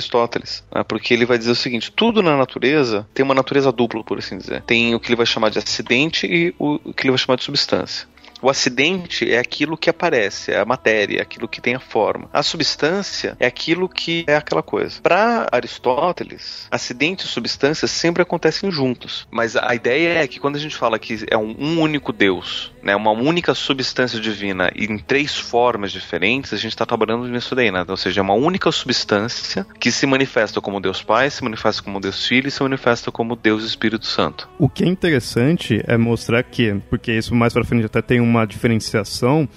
né? 0.74 0.84
porque 0.86 1.14
ele 1.14 1.26
vai 1.26 1.38
dizer 1.38 1.50
o 1.50 1.56
seguinte: 1.56 1.92
tudo 1.92 2.22
na 2.22 2.36
natureza 2.36 3.06
tem 3.14 3.24
uma 3.24 3.34
natureza 3.34 3.72
dupla, 3.72 4.02
por 4.04 4.18
assim 4.18 4.38
dizer. 4.38 4.62
Tem 4.62 4.94
o 4.94 5.00
que 5.00 5.08
ele 5.08 5.16
vai 5.16 5.26
chamar 5.26 5.50
de 5.50 5.58
acidente 5.58 6.26
e 6.26 6.54
o 6.58 6.78
que 6.92 7.04
ele 7.04 7.10
vai 7.10 7.18
chamar 7.18 7.36
de 7.36 7.44
substância. 7.44 8.06
O 8.42 8.50
acidente 8.50 9.30
é 9.32 9.38
aquilo 9.38 9.76
que 9.76 9.88
aparece, 9.88 10.50
é 10.50 10.58
a 10.58 10.64
matéria, 10.64 11.18
é 11.18 11.22
aquilo 11.22 11.46
que 11.46 11.60
tem 11.60 11.76
a 11.76 11.80
forma. 11.80 12.28
A 12.32 12.42
substância 12.42 13.36
é 13.38 13.46
aquilo 13.46 13.88
que 13.88 14.24
é 14.26 14.34
aquela 14.34 14.64
coisa. 14.64 15.00
Para 15.00 15.46
Aristóteles, 15.52 16.66
acidente 16.68 17.24
e 17.24 17.28
substância 17.28 17.86
sempre 17.86 18.20
acontecem 18.20 18.68
juntos. 18.68 19.28
Mas 19.30 19.54
a 19.54 19.72
ideia 19.76 20.18
é 20.18 20.26
que 20.26 20.40
quando 20.40 20.56
a 20.56 20.58
gente 20.58 20.74
fala 20.74 20.98
que 20.98 21.24
é 21.30 21.36
um, 21.36 21.80
único 21.80 22.12
Deus, 22.12 22.72
né, 22.82 22.96
uma 22.96 23.12
única 23.12 23.54
substância 23.54 24.18
divina 24.18 24.72
em 24.74 24.98
três 24.98 25.38
formas 25.38 25.92
diferentes, 25.92 26.52
a 26.52 26.56
gente 26.56 26.72
está 26.72 26.84
trabalhando 26.84 27.28
nisso 27.28 27.54
daí, 27.54 27.70
né? 27.70 27.84
Ou 27.88 27.96
seja, 27.96 28.20
é 28.20 28.24
uma 28.24 28.34
única 28.34 28.72
substância 28.72 29.64
que 29.78 29.92
se 29.92 30.04
manifesta 30.04 30.60
como 30.60 30.80
Deus 30.80 31.00
Pai, 31.00 31.30
se 31.30 31.44
manifesta 31.44 31.80
como 31.80 32.00
Deus 32.00 32.26
Filho 32.26 32.48
e 32.48 32.50
se 32.50 32.60
manifesta 32.60 33.12
como 33.12 33.36
Deus 33.36 33.62
Espírito 33.62 34.06
Santo. 34.06 34.48
O 34.58 34.68
que 34.68 34.82
é 34.82 34.88
interessante 34.88 35.80
é 35.86 35.96
mostrar 35.96 36.42
que, 36.42 36.74
porque 36.90 37.12
isso 37.12 37.32
mais 37.36 37.52
para 37.52 37.64
frente 37.64 37.86
até 37.86 38.02
tem 38.02 38.20
um 38.20 38.31
uma 38.32 38.46
diferenciação 38.46 39.48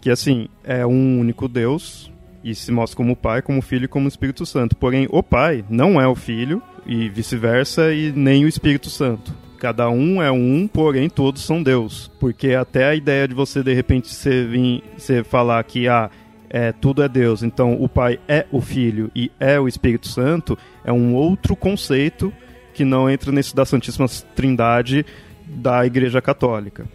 que, 0.00 0.10
assim, 0.10 0.48
é 0.62 0.84
um 0.84 1.18
único 1.20 1.48
Deus 1.48 2.10
e 2.42 2.54
se 2.54 2.70
mostra 2.70 2.96
como 2.96 3.16
Pai, 3.16 3.40
como 3.40 3.62
Filho 3.62 3.86
e 3.86 3.88
como 3.88 4.06
Espírito 4.06 4.44
Santo. 4.44 4.76
Porém, 4.76 5.06
o 5.10 5.22
Pai 5.22 5.64
não 5.70 6.00
é 6.00 6.06
o 6.06 6.14
Filho 6.14 6.62
e 6.86 7.08
vice-versa 7.08 7.92
e 7.94 8.12
nem 8.12 8.44
o 8.44 8.48
Espírito 8.48 8.90
Santo. 8.90 9.34
Cada 9.58 9.88
um 9.88 10.22
é 10.22 10.30
um, 10.30 10.68
porém 10.68 11.08
todos 11.08 11.42
são 11.42 11.62
Deus. 11.62 12.10
Porque 12.20 12.52
até 12.52 12.84
a 12.84 12.94
ideia 12.94 13.26
de 13.26 13.34
você 13.34 13.62
de 13.62 13.72
repente 13.72 14.12
você 14.12 14.44
vir, 14.44 14.82
você 14.94 15.24
falar 15.24 15.64
que 15.64 15.88
ah, 15.88 16.10
é, 16.50 16.70
tudo 16.70 17.02
é 17.02 17.08
Deus, 17.08 17.42
então 17.42 17.82
o 17.82 17.88
Pai 17.88 18.20
é 18.28 18.46
o 18.52 18.60
Filho 18.60 19.10
e 19.16 19.32
é 19.40 19.58
o 19.58 19.66
Espírito 19.66 20.06
Santo, 20.06 20.56
é 20.84 20.92
um 20.92 21.14
outro 21.14 21.56
conceito 21.56 22.32
que 22.74 22.84
não 22.84 23.08
entra 23.08 23.32
nesse 23.32 23.56
da 23.56 23.64
Santíssima 23.64 24.06
Trindade 24.36 25.06
da 25.46 25.86
Igreja 25.86 26.20
Católica. 26.20 26.86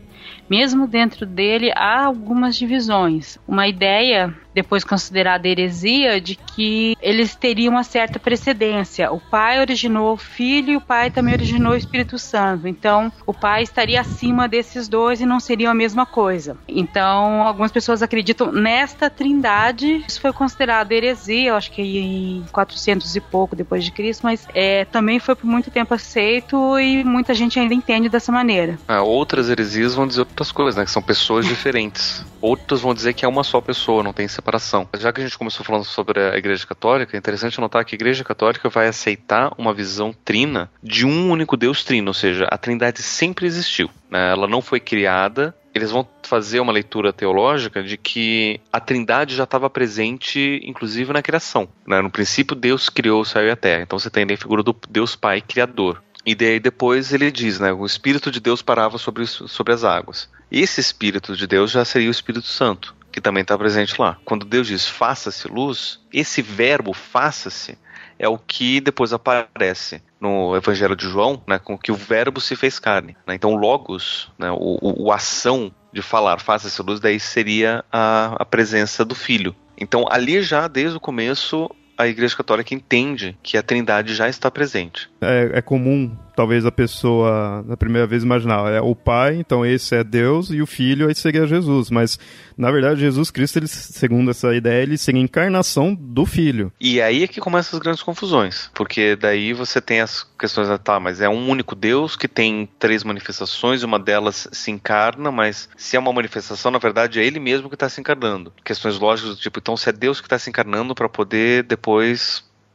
Mesmo 0.50 0.88
dentro 0.88 1.26
dele 1.26 1.72
há 1.76 2.06
algumas 2.06 2.56
divisões. 2.56 3.38
Uma 3.48 3.68
ideia 3.68 4.36
depois 4.54 4.84
considerada 4.84 5.48
heresia, 5.48 6.20
de 6.20 6.36
que 6.36 6.96
eles 7.02 7.36
teriam 7.36 7.74
uma 7.74 7.84
certa 7.84 8.20
precedência. 8.20 9.12
O 9.12 9.20
pai 9.20 9.60
originou 9.60 10.14
o 10.14 10.18
filho 10.18 10.74
e 10.74 10.78
o 10.78 10.82
pai 10.82 11.12
também 11.12 11.34
originou 11.34 11.74
o 11.74 11.78
Espírito 11.78 12.18
Santo. 12.18 12.68
Então, 12.68 13.12
o 13.26 13.34
pai 13.34 13.64
estaria 13.64 14.02
acima 14.02 14.48
desses 14.48 14.88
dois 14.88 15.22
e 15.22 15.26
não 15.26 15.40
seriam 15.40 15.72
a 15.72 15.76
mesma 15.76 16.06
coisa. 16.06 16.58
Então, 16.68 17.44
algumas 17.44 17.72
pessoas 17.72 18.02
acreditam 18.02 18.52
nesta 18.52 19.10
trindade. 19.10 20.04
Isso 20.08 20.22
foi 20.22 20.34
considerado 20.34 20.92
heresia, 20.92 21.50
eu 21.50 21.56
acho 21.56 21.72
que 21.72 21.82
em 21.82 22.46
400 22.52 23.16
e 23.16 23.22
pouco 23.22 23.56
depois 23.56 23.84
de 23.84 23.92
Cristo, 23.92 24.24
mas 24.24 24.48
é, 24.54 24.86
também 24.86 25.20
foi 25.20 25.36
por 25.36 25.46
muito 25.46 25.72
tempo 25.72 25.94
aceito 25.94 26.80
e 26.80 27.04
muita 27.04 27.34
gente 27.34 27.60
ainda 27.60 27.74
entende 27.74 28.10
dessa 28.10 28.32
maneira. 28.32 28.78
Ah, 28.88 29.02
outras 29.02 29.50
heresias 29.50 29.96
vão 29.96 30.08
dizer 30.08 30.22
outras 30.22 30.52
coisas, 30.52 30.76
né? 30.76 30.86
Que 30.86 30.92
são 30.92 31.02
pessoas 31.02 31.46
diferentes. 31.48 32.26
Outras 32.42 32.82
vão 32.82 32.94
dizer 32.94 33.14
que 33.14 33.26
é 33.26 33.28
uma 33.28 33.44
só 33.44 33.60
pessoa, 33.62 34.04
não 34.04 34.14
tem 34.14 34.28
separação. 34.40 34.88
Já 34.98 35.12
que 35.12 35.22
a 35.22 35.24
gente 35.24 35.38
começou 35.38 35.66
falando 35.66 35.84
sobre 35.84 36.20
a 36.20 36.38
Igreja 36.38 36.66
Católica, 36.66 37.16
é 37.16 37.20
interessante 37.20 37.60
notar 37.60 37.86
que 37.86 37.96
a 37.96 37.98
Igreja 37.98 38.24
Católica 38.24 38.70
vai 38.70 38.88
aceitar 38.88 39.54
uma 39.58 39.74
visão 39.74 40.16
trina 40.26 40.72
de 40.82 41.06
um 41.06 41.30
único 41.30 41.58
Deus 41.58 41.84
trino, 41.84 42.10
ou 42.10 42.14
seja, 42.14 42.48
a 42.50 42.58
Trindade 42.58 43.02
sempre 43.02 43.46
existiu. 43.46 43.90
Né? 44.10 44.32
Ela 44.32 44.48
não 44.48 44.62
foi 44.62 44.80
criada. 44.80 45.56
Eles 45.74 45.92
vão 45.92 46.08
fazer 46.24 46.60
uma 46.60 46.74
leitura 46.74 47.14
teológica 47.14 47.84
de 47.84 47.96
que 47.96 48.60
a 48.74 48.80
Trindade 48.80 49.36
já 49.36 49.44
estava 49.44 49.70
presente, 49.70 50.60
inclusive 50.64 51.14
na 51.14 51.22
criação. 51.22 51.70
Né? 51.86 52.02
No 52.02 52.10
princípio, 52.10 52.56
Deus 52.56 52.90
criou 52.90 53.22
o 53.22 53.26
céu 53.26 53.46
e 53.46 53.52
a 53.52 53.56
terra. 53.56 53.84
Então 53.84 54.00
você 54.00 54.10
tem 54.10 54.24
a 54.24 54.38
figura 54.38 54.64
do 54.64 54.76
Deus 54.90 55.16
Pai 55.16 55.42
Criador. 55.42 56.02
E 56.26 56.36
daí 56.36 56.60
depois 56.60 57.14
ele 57.14 57.32
diz, 57.32 57.60
né, 57.60 57.72
o 57.72 57.86
Espírito 57.86 58.30
de 58.30 58.40
Deus 58.40 58.62
parava 58.62 58.98
sobre, 58.98 59.26
sobre 59.26 59.74
as 59.74 59.84
águas. 59.84 60.30
Esse 60.52 60.82
Espírito 60.82 61.36
de 61.36 61.48
Deus 61.48 61.72
já 61.72 61.86
seria 61.86 62.10
o 62.10 62.12
Espírito 62.12 62.48
Santo 62.48 62.96
que 63.20 63.24
também 63.24 63.42
está 63.42 63.58
presente 63.58 64.00
lá. 64.00 64.18
Quando 64.24 64.46
Deus 64.46 64.68
diz 64.68 64.88
faça-se 64.88 65.48
luz, 65.48 66.00
esse 66.12 66.42
verbo 66.42 66.94
faça-se 66.94 67.78
é 68.18 68.28
o 68.28 68.38
que 68.38 68.82
depois 68.82 69.14
aparece 69.14 70.02
no 70.20 70.56
Evangelho 70.56 70.96
de 70.96 71.08
João, 71.08 71.42
né, 71.48 71.58
com 71.58 71.78
que 71.78 71.92
o 71.92 71.96
verbo 71.96 72.42
se 72.42 72.56
fez 72.56 72.78
carne. 72.78 73.16
Né? 73.26 73.36
Então, 73.36 73.56
logos, 73.56 74.30
né, 74.38 74.52
o, 74.52 74.78
o, 74.82 75.06
o 75.06 75.12
ação 75.12 75.74
de 75.94 76.02
falar 76.02 76.40
faça-se 76.40 76.82
luz, 76.82 77.00
daí 77.00 77.20
seria 77.20 77.84
a, 77.92 78.36
a 78.38 78.46
presença 78.46 79.06
do 79.06 79.16
Filho. 79.16 79.56
Então, 79.78 80.06
ali 80.10 80.42
já, 80.42 80.68
desde 80.68 80.98
o 80.98 81.00
começo, 81.00 81.70
a 82.00 82.08
Igreja 82.08 82.34
Católica 82.38 82.74
entende 82.74 83.38
que 83.44 83.58
a 83.58 83.62
Trindade 83.62 84.16
já 84.16 84.30
está 84.30 84.50
presente. 84.50 85.10
É, 85.20 85.52
é 85.56 85.62
comum 85.62 86.16
talvez 86.40 86.66
a 86.66 86.72
pessoa 86.72 87.66
na 87.68 87.76
primeira 87.76 88.08
vez 88.08 88.24
imaginar 88.24 88.72
é 88.72 88.80
o 88.80 88.96
pai, 88.96 89.36
então 89.36 89.66
esse 89.66 89.94
é 89.94 90.06
Deus 90.06 90.50
e 90.52 90.62
o 90.62 90.66
filho 90.66 91.10
aí 91.10 91.14
seria 91.14 91.46
Jesus, 91.46 91.92
mas 91.92 92.18
na 92.58 92.72
verdade 92.72 93.02
Jesus 93.02 93.30
Cristo, 93.30 93.60
ele, 93.60 93.68
segundo 93.68 94.32
essa 94.32 94.56
ideia, 94.56 94.82
ele 94.84 94.98
seria 94.98 95.20
a 95.20 95.24
encarnação 95.26 95.94
do 95.94 96.26
filho. 96.26 96.72
E 96.80 97.02
aí 97.02 97.24
é 97.24 97.28
que 97.28 97.42
começam 97.42 97.78
as 97.78 97.84
grandes 97.84 98.02
confusões, 98.02 98.72
porque 98.74 99.18
daí 99.18 99.52
você 99.52 99.82
tem 99.82 100.00
as 100.00 100.26
questões, 100.40 100.70
tá, 100.82 100.98
mas 100.98 101.20
é 101.20 101.28
um 101.28 101.50
único 101.50 101.76
Deus 101.76 102.16
que 102.16 102.28
tem 102.28 102.70
três 102.80 103.04
manifestações, 103.04 103.84
uma 103.84 104.00
delas 104.00 104.48
se 104.50 104.72
encarna, 104.72 105.34
mas 105.34 105.68
se 105.76 105.98
é 105.98 106.00
uma 106.00 106.14
manifestação, 106.14 106.72
na 106.72 106.80
verdade 106.80 107.20
é 107.20 107.26
ele 107.26 107.42
mesmo 107.42 107.68
que 107.68 107.76
está 107.76 107.90
se 107.90 108.00
encarnando. 108.00 108.54
Questões 108.64 108.98
lógicas 108.98 109.36
do 109.36 109.42
tipo, 109.42 109.60
então 109.60 109.76
se 109.76 109.90
é 109.90 109.92
Deus 109.92 110.22
que 110.22 110.28
está 110.28 110.40
se 110.40 110.50
encarnando 110.50 110.96
para 110.96 111.10
poder 111.10 111.64
depois 111.64 111.89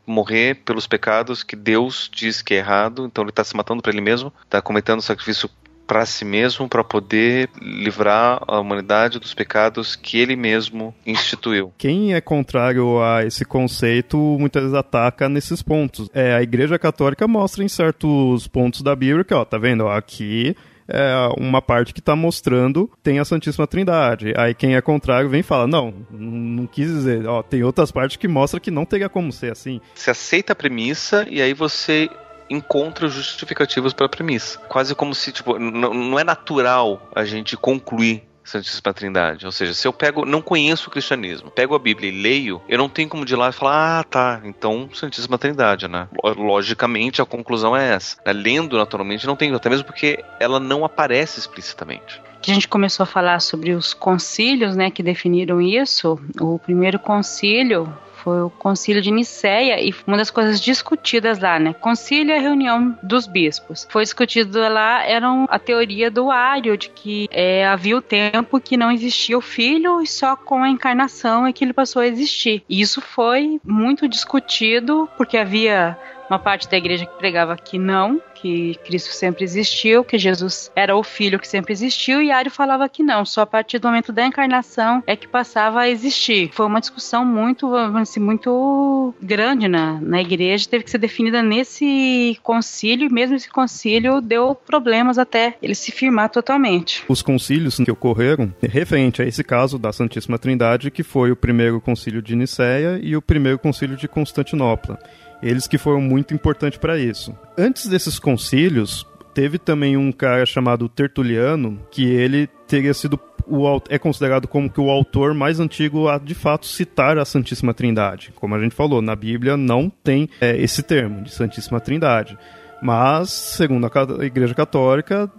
morrer 0.06 0.56
pelos 0.56 0.86
pecados 0.86 1.42
que 1.42 1.56
Deus 1.56 2.10
diz 2.12 2.42
que 2.42 2.54
é 2.54 2.58
errado, 2.58 3.06
então 3.06 3.24
ele 3.24 3.30
está 3.30 3.42
se 3.42 3.56
matando 3.56 3.82
para 3.82 3.92
ele 3.92 4.00
mesmo, 4.00 4.32
está 4.44 4.60
cometendo 4.60 5.00
sacrifício 5.00 5.48
para 5.86 6.06
si 6.06 6.24
mesmo 6.24 6.68
para 6.68 6.82
poder 6.82 7.48
livrar 7.60 8.42
a 8.46 8.58
humanidade 8.58 9.18
dos 9.18 9.34
pecados 9.34 9.94
que 9.94 10.18
ele 10.18 10.34
mesmo 10.34 10.94
instituiu. 11.04 11.72
Quem 11.76 12.14
é 12.14 12.20
contrário 12.20 13.02
a 13.02 13.24
esse 13.24 13.44
conceito 13.44 14.16
muitas 14.16 14.62
vezes 14.62 14.76
ataca 14.76 15.28
nesses 15.28 15.62
pontos. 15.62 16.08
É, 16.14 16.34
a 16.34 16.42
Igreja 16.42 16.78
Católica 16.78 17.28
mostra 17.28 17.62
em 17.62 17.68
certos 17.68 18.48
pontos 18.48 18.82
da 18.82 18.96
Bíblia 18.96 19.24
que, 19.24 19.34
ó, 19.34 19.44
tá 19.44 19.58
vendo? 19.58 19.86
Aqui 19.88 20.56
é 20.88 21.28
uma 21.38 21.62
parte 21.62 21.92
que 21.92 22.00
está 22.00 22.14
mostrando 22.14 22.90
tem 23.02 23.18
a 23.18 23.24
Santíssima 23.24 23.66
Trindade. 23.66 24.34
Aí 24.36 24.54
quem 24.54 24.76
é 24.76 24.80
contrário 24.80 25.28
vem 25.28 25.40
e 25.40 25.44
fala: 25.44 25.66
não, 25.66 25.94
não 26.10 26.66
quis 26.66 26.88
dizer. 26.88 27.26
Ó, 27.26 27.42
tem 27.42 27.62
outras 27.62 27.90
partes 27.90 28.16
que 28.16 28.28
mostram 28.28 28.60
que 28.60 28.70
não 28.70 28.84
teria 28.84 29.08
como 29.08 29.32
ser 29.32 29.52
assim. 29.52 29.80
Você 29.94 30.10
aceita 30.10 30.52
a 30.52 30.56
premissa 30.56 31.26
e 31.28 31.40
aí 31.40 31.54
você 31.54 32.08
encontra 32.48 33.08
justificativos 33.08 33.92
para 33.92 34.06
a 34.06 34.08
premissa. 34.08 34.58
Quase 34.68 34.94
como 34.94 35.14
se, 35.14 35.32
tipo, 35.32 35.58
não 35.58 36.18
é 36.18 36.24
natural 36.24 37.08
a 37.14 37.24
gente 37.24 37.56
concluir 37.56 38.22
Santíssima 38.44 38.92
Trindade. 38.92 39.46
Ou 39.46 39.52
seja, 39.52 39.74
se 39.74 39.86
eu 39.88 39.92
pego, 39.92 40.24
não 40.24 40.42
conheço 40.42 40.88
o 40.88 40.92
cristianismo, 40.92 41.50
pego 41.50 41.74
a 41.74 41.78
Bíblia 41.78 42.10
e 42.10 42.22
leio, 42.22 42.62
eu 42.68 42.78
não 42.78 42.88
tenho 42.88 43.08
como 43.08 43.24
de 43.24 43.34
lá 43.34 43.50
falar, 43.50 44.00
ah, 44.00 44.04
tá, 44.04 44.40
então 44.44 44.88
Santíssima 44.92 45.38
Trindade, 45.38 45.88
né? 45.88 46.08
Logicamente 46.36 47.22
a 47.22 47.26
conclusão 47.26 47.76
é 47.76 47.94
essa. 47.94 48.16
Né? 48.24 48.32
Lendo 48.32 48.76
naturalmente 48.76 49.26
não 49.26 49.36
tenho, 49.36 49.56
até 49.56 49.68
mesmo 49.68 49.84
porque 49.84 50.22
ela 50.38 50.60
não 50.60 50.84
aparece 50.84 51.38
explicitamente 51.38 52.20
que 52.44 52.50
a 52.50 52.54
gente 52.54 52.68
começou 52.68 53.04
a 53.04 53.06
falar 53.06 53.40
sobre 53.40 53.72
os 53.72 53.94
concílios, 53.94 54.76
né, 54.76 54.90
que 54.90 55.02
definiram 55.02 55.62
isso. 55.62 56.20
O 56.38 56.58
primeiro 56.58 56.98
concílio 56.98 57.90
foi 58.24 58.40
o 58.40 58.48
Concílio 58.48 59.02
de 59.02 59.10
Nicéia 59.10 59.78
e 59.78 59.94
uma 60.06 60.16
das 60.16 60.30
coisas 60.30 60.58
discutidas 60.58 61.38
lá, 61.38 61.58
né? 61.58 61.74
Concílio 61.74 62.32
é 62.32 62.38
a 62.38 62.40
reunião 62.40 62.98
dos 63.02 63.26
bispos. 63.26 63.86
Foi 63.90 64.02
discutido 64.02 64.58
lá 64.60 65.04
era 65.04 65.28
a 65.48 65.58
teoria 65.58 66.10
do 66.10 66.30
Ário 66.30 66.76
de 66.78 66.88
que 66.88 67.28
é, 67.30 67.66
havia 67.66 67.98
o 67.98 68.02
tempo 68.02 68.58
que 68.58 68.78
não 68.78 68.90
existia 68.90 69.36
o 69.36 69.42
Filho 69.42 70.00
e 70.00 70.06
só 70.06 70.34
com 70.34 70.62
a 70.62 70.70
encarnação 70.70 71.46
é 71.46 71.52
que 71.52 71.62
ele 71.62 71.74
passou 71.74 72.00
a 72.00 72.06
existir. 72.06 72.64
E 72.68 72.80
isso 72.80 73.02
foi 73.02 73.60
muito 73.62 74.08
discutido 74.08 75.06
porque 75.18 75.36
havia 75.36 75.98
uma 76.28 76.38
parte 76.38 76.68
da 76.68 76.76
igreja 76.76 77.06
que 77.06 77.18
pregava 77.18 77.56
que 77.56 77.78
não, 77.78 78.20
que 78.34 78.74
Cristo 78.84 79.14
sempre 79.14 79.44
existiu, 79.44 80.04
que 80.04 80.18
Jesus 80.18 80.70
era 80.76 80.94
o 80.94 81.02
Filho 81.02 81.38
que 81.38 81.48
sempre 81.48 81.72
existiu, 81.72 82.20
e 82.20 82.30
Ario 82.30 82.50
falava 82.50 82.88
que 82.88 83.02
não, 83.02 83.24
só 83.24 83.42
a 83.42 83.46
partir 83.46 83.78
do 83.78 83.88
momento 83.88 84.12
da 84.12 84.26
encarnação 84.26 85.02
é 85.06 85.16
que 85.16 85.26
passava 85.26 85.80
a 85.80 85.88
existir. 85.88 86.50
Foi 86.52 86.66
uma 86.66 86.80
discussão 86.80 87.24
muito, 87.24 87.74
assim, 87.74 88.20
muito 88.20 89.14
grande 89.22 89.66
na, 89.66 89.98
na 90.00 90.20
igreja, 90.20 90.68
teve 90.68 90.84
que 90.84 90.90
ser 90.90 90.98
definida 90.98 91.42
nesse 91.42 92.38
concílio, 92.42 93.08
e 93.08 93.12
mesmo 93.12 93.36
esse 93.36 93.48
concílio 93.48 94.20
deu 94.20 94.54
problemas 94.54 95.18
até 95.18 95.56
ele 95.62 95.74
se 95.74 95.90
firmar 95.90 96.28
totalmente. 96.28 97.02
Os 97.08 97.22
concílios 97.22 97.76
que 97.76 97.90
ocorreram, 97.90 98.52
referente 98.62 99.22
a 99.22 99.24
esse 99.24 99.42
caso 99.42 99.78
da 99.78 99.92
Santíssima 99.92 100.38
Trindade, 100.38 100.90
que 100.90 101.02
foi 101.02 101.30
o 101.30 101.36
primeiro 101.36 101.80
concílio 101.80 102.20
de 102.20 102.36
Nicéia 102.36 103.00
e 103.02 103.16
o 103.16 103.22
primeiro 103.22 103.58
concílio 103.58 103.96
de 103.96 104.06
Constantinopla. 104.06 104.98
Eles 105.44 105.66
que 105.66 105.76
foram 105.76 106.00
muito 106.00 106.32
importantes 106.32 106.78
para 106.78 106.98
isso. 106.98 107.36
Antes 107.56 107.86
desses 107.86 108.18
concílios, 108.18 109.06
teve 109.34 109.58
também 109.58 109.94
um 109.94 110.10
cara 110.10 110.46
chamado 110.46 110.88
Tertuliano, 110.88 111.78
que 111.90 112.04
ele 112.04 112.48
teria 112.66 112.94
sido 112.94 113.20
o, 113.46 113.82
é 113.90 113.98
considerado 113.98 114.48
como 114.48 114.70
que 114.70 114.80
o 114.80 114.88
autor 114.88 115.34
mais 115.34 115.60
antigo 115.60 116.08
a 116.08 116.16
de 116.16 116.34
fato 116.34 116.64
citar 116.64 117.18
a 117.18 117.26
Santíssima 117.26 117.74
Trindade. 117.74 118.32
Como 118.34 118.54
a 118.54 118.60
gente 118.60 118.74
falou, 118.74 119.02
na 119.02 119.14
Bíblia 119.14 119.54
não 119.54 119.90
tem 119.90 120.30
é, 120.40 120.56
esse 120.56 120.82
termo 120.82 121.22
de 121.22 121.30
Santíssima 121.30 121.78
Trindade. 121.78 122.38
Mas, 122.82 123.30
segundo 123.30 123.86
a 123.86 124.24
Igreja 124.24 124.54
Católica, 124.54 125.30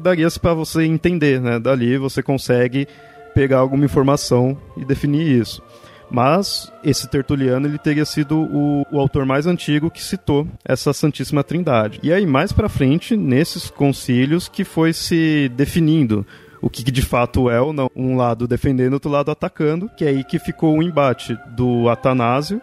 daria-se 0.00 0.38
para 0.38 0.54
você 0.54 0.84
entender, 0.84 1.40
né? 1.40 1.58
Dali 1.58 1.96
você 1.98 2.22
consegue 2.22 2.86
pegar 3.34 3.58
alguma 3.58 3.84
informação 3.84 4.58
e 4.76 4.84
definir 4.84 5.40
isso. 5.40 5.62
Mas 6.10 6.72
esse 6.82 7.06
Tertuliano 7.08 7.66
ele 7.66 7.78
teria 7.78 8.04
sido 8.04 8.38
o, 8.38 8.86
o, 8.90 8.98
autor 8.98 9.26
mais 9.26 9.46
antigo 9.46 9.90
que 9.90 10.02
citou 10.02 10.46
essa 10.64 10.92
Santíssima 10.92 11.44
Trindade. 11.44 12.00
E 12.02 12.12
aí 12.12 12.26
mais 12.26 12.52
para 12.52 12.68
frente, 12.68 13.16
nesses 13.16 13.68
concílios 13.68 14.48
que 14.48 14.64
foi 14.64 14.92
se 14.92 15.50
definindo 15.54 16.26
o 16.60 16.68
que 16.68 16.90
de 16.90 17.02
fato 17.02 17.50
é 17.50 17.60
ou 17.60 17.72
não. 17.72 17.90
Um 17.94 18.16
lado 18.16 18.48
defendendo, 18.48 18.94
outro 18.94 19.10
lado 19.10 19.30
atacando, 19.30 19.90
que 19.96 20.04
é 20.04 20.08
aí 20.08 20.24
que 20.24 20.38
ficou 20.38 20.76
o 20.76 20.82
embate 20.82 21.38
do 21.48 21.88
Atanásio, 21.88 22.60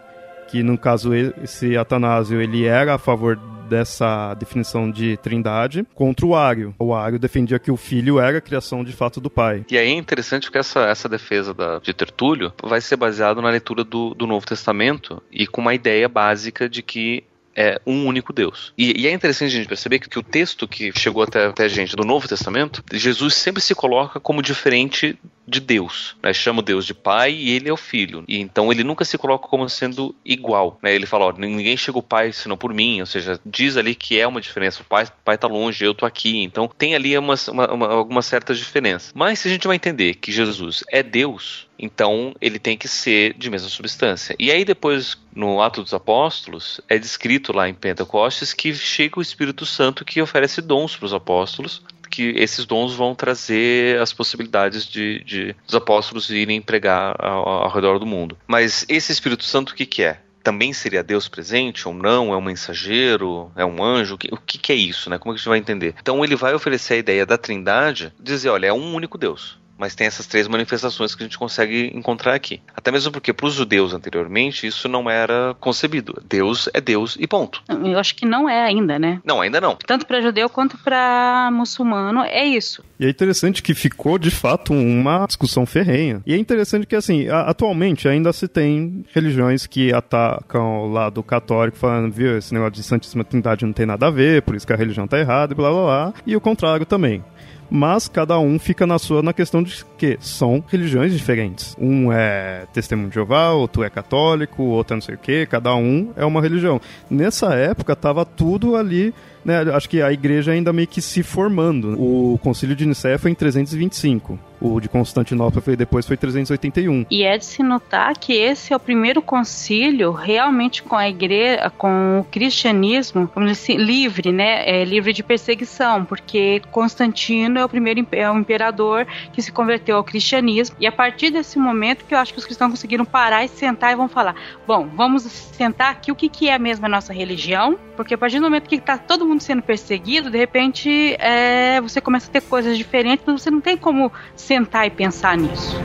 que 0.48 0.62
no 0.62 0.76
caso 0.76 1.14
esse 1.14 1.76
Atanásio 1.76 2.40
ele 2.40 2.64
era 2.64 2.94
a 2.94 2.98
favor 2.98 3.38
dessa 3.68 4.34
definição 4.34 4.90
de 4.90 5.16
trindade 5.18 5.86
contra 5.94 6.24
o 6.24 6.34
Ário. 6.34 6.74
O 6.78 6.94
Ário 6.94 7.18
defendia 7.18 7.58
que 7.58 7.70
o 7.70 7.76
filho 7.76 8.18
era 8.18 8.38
a 8.38 8.40
criação 8.40 8.84
de 8.84 8.92
fato 8.92 9.20
do 9.20 9.30
pai. 9.30 9.64
E 9.70 9.76
aí 9.76 9.88
é 9.88 9.94
interessante 9.94 10.50
que 10.50 10.58
essa, 10.58 10.80
essa 10.86 11.08
defesa 11.08 11.52
da, 11.52 11.78
de 11.78 11.92
Tertúlio 11.92 12.52
vai 12.62 12.80
ser 12.80 12.96
baseada 12.96 13.42
na 13.42 13.50
leitura 13.50 13.84
do, 13.84 14.14
do 14.14 14.26
Novo 14.26 14.46
Testamento 14.46 15.22
e 15.30 15.46
com 15.46 15.60
uma 15.60 15.74
ideia 15.74 16.08
básica 16.08 16.68
de 16.68 16.82
que 16.82 17.24
é 17.56 17.80
um 17.86 18.06
único 18.06 18.34
Deus. 18.34 18.74
E, 18.76 19.00
e, 19.00 19.06
é 19.06 19.12
interessante 19.12 19.48
a 19.48 19.56
gente 19.56 19.66
perceber 19.68 19.98
que, 19.98 20.10
que 20.10 20.18
o 20.18 20.22
texto 20.22 20.68
que 20.68 20.92
chegou 20.94 21.22
até, 21.22 21.46
até 21.46 21.64
a 21.64 21.68
gente 21.68 21.96
do 21.96 22.04
Novo 22.04 22.28
Testamento, 22.28 22.84
Jesus 22.92 23.34
sempre 23.34 23.62
se 23.62 23.74
coloca 23.74 24.20
como 24.20 24.42
diferente 24.42 25.18
de 25.46 25.60
Deus. 25.60 26.16
Né? 26.22 26.32
Chama 26.32 26.62
Deus 26.62 26.84
de 26.84 26.94
Pai 26.94 27.32
e 27.32 27.50
ele 27.50 27.68
é 27.68 27.72
o 27.72 27.76
Filho. 27.76 28.24
E 28.26 28.38
então 28.40 28.70
ele 28.70 28.82
nunca 28.82 29.04
se 29.04 29.16
coloca 29.16 29.48
como 29.48 29.68
sendo 29.68 30.14
igual. 30.24 30.78
Né? 30.82 30.94
Ele 30.94 31.06
fala: 31.06 31.26
ó, 31.26 31.32
ninguém 31.32 31.76
chega 31.76 31.98
ao 31.98 32.02
Pai 32.02 32.32
senão 32.32 32.56
por 32.56 32.72
mim. 32.74 33.00
Ou 33.00 33.06
seja, 33.06 33.40
diz 33.44 33.76
ali 33.76 33.94
que 33.94 34.18
é 34.18 34.26
uma 34.26 34.40
diferença. 34.40 34.82
O 34.82 34.84
Pai, 34.84 35.04
o 35.04 35.24
pai 35.24 35.38
tá 35.38 35.46
longe, 35.46 35.84
eu 35.84 35.94
tô 35.94 36.04
aqui. 36.04 36.42
Então 36.42 36.68
tem 36.76 36.94
ali 36.94 37.16
uma, 37.16 37.34
uma, 37.48 37.72
uma, 37.72 37.86
alguma 37.88 38.22
certa 38.22 38.54
diferença. 38.54 39.12
Mas 39.14 39.40
se 39.40 39.48
a 39.48 39.50
gente 39.50 39.66
vai 39.66 39.76
entender 39.76 40.14
que 40.14 40.32
Jesus 40.32 40.82
é 40.90 41.02
Deus, 41.02 41.66
então 41.78 42.34
ele 42.40 42.58
tem 42.58 42.76
que 42.76 42.88
ser 42.88 43.34
de 43.34 43.50
mesma 43.50 43.68
substância. 43.68 44.34
E 44.38 44.50
aí 44.50 44.64
depois, 44.64 45.16
no 45.34 45.60
Ato 45.60 45.82
dos 45.82 45.94
Apóstolos, 45.94 46.80
é 46.88 46.98
descrito 46.98 47.52
lá 47.52 47.68
em 47.68 47.74
Pentecostes 47.74 48.52
que 48.52 48.74
chega 48.74 49.18
o 49.18 49.22
Espírito 49.22 49.66
Santo 49.66 50.04
que 50.04 50.20
oferece 50.22 50.62
dons 50.62 50.96
para 50.96 51.06
os 51.06 51.14
apóstolos 51.14 51.82
que 52.06 52.34
esses 52.36 52.64
dons 52.64 52.94
vão 52.94 53.14
trazer 53.14 54.00
as 54.00 54.12
possibilidades 54.12 54.86
de, 54.86 55.22
de 55.24 55.56
os 55.66 55.74
apóstolos 55.74 56.30
irem 56.30 56.60
pregar 56.60 57.16
ao, 57.18 57.48
ao, 57.48 57.70
redor 57.70 57.98
do 57.98 58.06
mundo. 58.06 58.36
Mas 58.46 58.84
esse 58.88 59.12
Espírito 59.12 59.44
Santo, 59.44 59.70
o 59.70 59.74
que, 59.74 59.86
que 59.86 60.02
é? 60.02 60.20
Também 60.42 60.72
seria 60.72 61.02
Deus 61.02 61.26
presente 61.26 61.88
ou 61.88 61.94
não? 61.94 62.32
É 62.32 62.36
um 62.36 62.40
mensageiro? 62.40 63.50
É 63.56 63.64
um 63.64 63.82
anjo? 63.82 64.14
O 64.14 64.18
que, 64.18 64.28
o 64.32 64.36
que, 64.36 64.58
que 64.58 64.72
é 64.72 64.76
isso? 64.76 65.10
Né? 65.10 65.18
Como 65.18 65.34
que 65.34 65.38
a 65.38 65.40
gente 65.40 65.48
vai 65.48 65.58
entender? 65.58 65.94
Então 66.00 66.24
ele 66.24 66.36
vai 66.36 66.54
oferecer 66.54 66.94
a 66.94 66.98
ideia 66.98 67.26
da 67.26 67.36
trindade, 67.36 68.12
dizer, 68.18 68.50
olha, 68.50 68.66
é 68.66 68.72
um 68.72 68.94
único 68.94 69.18
Deus 69.18 69.58
mas 69.78 69.94
tem 69.94 70.06
essas 70.06 70.26
três 70.26 70.48
manifestações 70.48 71.14
que 71.14 71.22
a 71.22 71.26
gente 71.26 71.38
consegue 71.38 71.90
encontrar 71.94 72.34
aqui. 72.34 72.60
Até 72.74 72.90
mesmo 72.90 73.12
porque 73.12 73.32
para 73.32 73.46
os 73.46 73.54
judeus 73.54 73.92
anteriormente 73.92 74.66
isso 74.66 74.88
não 74.88 75.08
era 75.08 75.54
concebido. 75.60 76.22
Deus 76.28 76.68
é 76.72 76.80
Deus 76.80 77.16
e 77.18 77.26
ponto. 77.26 77.62
Eu 77.68 77.98
acho 77.98 78.14
que 78.14 78.26
não 78.26 78.48
é 78.48 78.62
ainda, 78.64 78.98
né? 78.98 79.20
Não, 79.24 79.40
ainda 79.40 79.60
não. 79.60 79.76
Tanto 79.86 80.06
para 80.06 80.20
judeu 80.20 80.48
quanto 80.48 80.78
para 80.78 81.50
muçulmano 81.52 82.22
é 82.22 82.44
isso. 82.44 82.82
E 82.98 83.04
é 83.04 83.10
interessante 83.10 83.62
que 83.62 83.74
ficou 83.74 84.18
de 84.18 84.30
fato 84.30 84.72
uma 84.72 85.26
discussão 85.26 85.66
ferrenha. 85.66 86.22
E 86.26 86.32
é 86.32 86.36
interessante 86.36 86.86
que 86.86 86.96
assim, 86.96 87.28
atualmente 87.28 88.08
ainda 88.08 88.32
se 88.32 88.48
tem 88.48 89.04
religiões 89.14 89.66
que 89.66 89.92
atacam 89.92 90.80
o 90.80 90.92
lado 90.92 91.22
católico 91.22 91.76
falando, 91.76 92.12
viu, 92.12 92.38
esse 92.38 92.54
negócio 92.54 92.72
de 92.72 92.82
Santíssima 92.82 93.24
Trindade 93.24 93.66
não 93.66 93.72
tem 93.72 93.86
nada 93.86 94.06
a 94.06 94.10
ver, 94.10 94.42
por 94.42 94.54
isso 94.54 94.66
que 94.66 94.72
a 94.72 94.76
religião 94.76 95.06
tá 95.06 95.18
errada 95.18 95.52
e 95.52 95.56
blá 95.56 95.70
blá 95.70 95.82
blá. 95.82 96.14
E 96.26 96.36
o 96.36 96.40
contrário 96.40 96.86
também 96.86 97.22
mas 97.70 98.08
cada 98.08 98.38
um 98.38 98.58
fica 98.58 98.86
na 98.86 98.98
sua 98.98 99.22
na 99.22 99.32
questão 99.32 99.62
de 99.62 99.84
que 99.98 100.16
são 100.20 100.62
religiões 100.66 101.12
diferentes. 101.12 101.76
Um 101.78 102.12
é 102.12 102.66
testemunho 102.72 103.08
de 103.08 103.14
Jeová, 103.14 103.50
outro 103.52 103.82
é 103.82 103.90
católico, 103.90 104.62
outro 104.62 104.94
é 104.94 104.96
não 104.96 105.02
sei 105.02 105.14
o 105.14 105.18
que, 105.18 105.46
cada 105.46 105.74
um 105.74 106.12
é 106.16 106.24
uma 106.24 106.40
religião. 106.40 106.80
Nessa 107.10 107.54
época 107.54 107.94
tava 107.96 108.24
tudo 108.24 108.76
ali 108.76 109.14
né, 109.46 109.60
acho 109.72 109.88
que 109.88 110.02
a 110.02 110.12
igreja 110.12 110.50
ainda 110.50 110.72
meio 110.72 110.88
que 110.88 111.00
se 111.00 111.22
formando. 111.22 111.94
O 111.96 112.36
concílio 112.38 112.74
de 112.74 112.84
Nicéia 112.84 113.16
foi 113.16 113.30
em 113.30 113.34
325. 113.34 114.36
O 114.60 114.80
de 114.80 114.88
Constantinopla 114.88 115.60
foi 115.60 115.76
depois 115.76 116.06
foi 116.06 116.16
381. 116.16 117.06
E 117.10 117.22
é 117.22 117.38
de 117.38 117.44
se 117.44 117.62
notar 117.62 118.18
que 118.18 118.32
esse 118.32 118.72
é 118.72 118.76
o 118.76 118.80
primeiro 118.80 119.22
concílio 119.22 120.10
realmente 120.10 120.82
com 120.82 120.96
a 120.96 121.08
igreja, 121.08 121.70
com 121.76 122.20
o 122.20 122.24
cristianismo, 122.24 123.30
assim, 123.36 123.76
livre, 123.76 124.32
né? 124.32 124.68
É 124.68 124.84
livre 124.84 125.12
de 125.12 125.22
perseguição, 125.22 126.04
porque 126.04 126.60
Constantino 126.72 127.58
é 127.58 127.64
o 127.64 127.68
primeiro 127.68 128.04
é 128.12 128.30
o 128.30 128.38
imperador 128.38 129.06
que 129.32 129.42
se 129.42 129.52
converteu 129.52 129.96
ao 129.96 130.04
cristianismo. 130.04 130.74
E 130.80 130.86
a 130.86 130.92
partir 130.92 131.30
desse 131.30 131.58
momento 131.58 132.04
que 132.04 132.14
eu 132.14 132.18
acho 132.18 132.32
que 132.32 132.38
os 132.38 132.44
cristãos 132.44 132.70
conseguiram 132.70 133.04
parar 133.04 133.44
e 133.44 133.48
sentar 133.48 133.92
e 133.92 133.96
vão 133.96 134.08
falar: 134.08 134.34
bom, 134.66 134.88
vamos 134.96 135.22
sentar 135.22 135.92
aqui 135.92 136.10
o 136.10 136.16
que, 136.16 136.28
que 136.28 136.48
é 136.48 136.58
mesmo 136.58 136.86
a 136.86 136.88
nossa 136.88 137.12
religião, 137.12 137.78
porque 137.96 138.14
a 138.14 138.18
partir 138.18 138.38
do 138.38 138.44
momento 138.44 138.68
que 138.68 138.76
está 138.76 138.98
todo 138.98 139.26
mundo 139.26 139.35
mundo 139.36 139.42
sendo 139.42 139.62
perseguido, 139.62 140.30
de 140.30 140.38
repente 140.38 141.14
é, 141.18 141.80
você 141.80 142.00
começa 142.00 142.28
a 142.28 142.32
ter 142.32 142.40
coisas 142.40 142.76
diferentes, 142.76 143.24
mas 143.26 143.42
você 143.42 143.50
não 143.50 143.60
tem 143.60 143.76
como 143.76 144.10
sentar 144.34 144.86
e 144.86 144.90
pensar 144.90 145.36
nisso. 145.36 145.76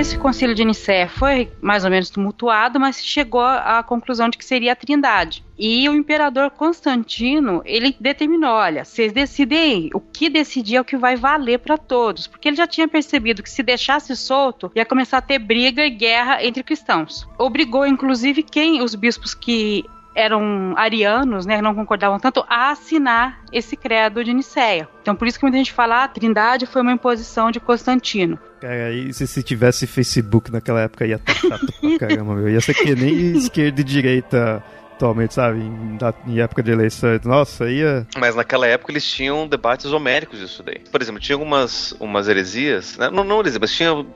Esse 0.00 0.16
concílio 0.16 0.54
de 0.54 0.64
Nicéia 0.64 1.06
foi 1.06 1.52
mais 1.60 1.84
ou 1.84 1.90
menos 1.90 2.08
tumultuado, 2.08 2.80
mas 2.80 3.04
chegou 3.04 3.42
à 3.42 3.82
conclusão 3.82 4.30
de 4.30 4.38
que 4.38 4.44
seria 4.44 4.72
a 4.72 4.76
Trindade. 4.76 5.44
E 5.58 5.86
o 5.90 5.94
imperador 5.94 6.50
Constantino, 6.50 7.60
ele 7.66 7.94
determinou, 8.00 8.50
olha, 8.50 8.82
vocês 8.82 9.12
decidem 9.12 9.90
o 9.92 10.00
que 10.00 10.30
decidir 10.30 10.76
é 10.76 10.80
o 10.80 10.84
que 10.84 10.96
vai 10.96 11.16
valer 11.16 11.58
para 11.58 11.76
todos, 11.76 12.26
porque 12.26 12.48
ele 12.48 12.56
já 12.56 12.66
tinha 12.66 12.88
percebido 12.88 13.42
que 13.42 13.50
se 13.50 13.62
deixasse 13.62 14.16
solto, 14.16 14.72
ia 14.74 14.86
começar 14.86 15.18
a 15.18 15.22
ter 15.22 15.38
briga 15.38 15.84
e 15.84 15.90
guerra 15.90 16.42
entre 16.42 16.62
cristãos. 16.62 17.28
Obrigou 17.38 17.86
inclusive 17.86 18.42
quem 18.42 18.82
os 18.82 18.94
bispos 18.94 19.34
que 19.34 19.84
eram 20.14 20.74
arianos, 20.76 21.46
né, 21.46 21.60
não 21.62 21.74
concordavam 21.74 22.18
tanto, 22.18 22.44
a 22.48 22.70
assinar 22.70 23.40
esse 23.52 23.76
credo 23.76 24.24
de 24.24 24.34
Nicéia. 24.34 24.88
Então, 25.02 25.14
por 25.14 25.26
isso 25.26 25.38
que 25.38 25.44
muita 25.44 25.58
gente 25.58 25.72
fala, 25.72 26.02
ah, 26.02 26.04
a 26.04 26.08
Trindade 26.08 26.66
foi 26.66 26.82
uma 26.82 26.92
imposição 26.92 27.50
de 27.50 27.60
Constantino. 27.60 28.38
Cara, 28.60 28.86
aí 28.86 29.12
se, 29.12 29.26
se 29.26 29.42
tivesse 29.42 29.86
Facebook 29.86 30.50
naquela 30.52 30.80
época 30.82 31.06
ia 31.06 31.16
estar 31.16 31.34
chato 31.34 31.72
pra 31.80 31.98
caramba, 31.98 32.34
meu. 32.34 32.48
Ia 32.48 32.60
ser 32.60 32.74
que 32.74 32.94
nem 32.94 33.32
esquerda 33.32 33.80
e 33.80 33.84
direita 33.84 34.62
atualmente, 35.00 35.32
sabe? 35.32 35.60
Em, 35.60 35.98
em, 36.26 36.40
época 36.40 36.62
de 36.62 36.70
eleição. 36.70 37.18
Nossa, 37.24 37.70
ia. 37.70 38.06
Mas 38.18 38.36
naquela 38.36 38.66
época 38.66 38.92
eles 38.92 39.04
tinham 39.04 39.48
debates 39.48 39.86
homéricos 39.86 40.38
disso 40.38 40.62
daí. 40.62 40.80
Por 40.90 41.00
exemplo, 41.00 41.20
tinha 41.20 41.34
algumas 41.34 41.92
umas 41.98 42.28
heresias, 42.28 42.98
né? 42.98 43.08
não, 43.10 43.24
não 43.24 43.40
heresias, 43.40 43.58
mas 43.60 43.74
tinha 43.74 44.06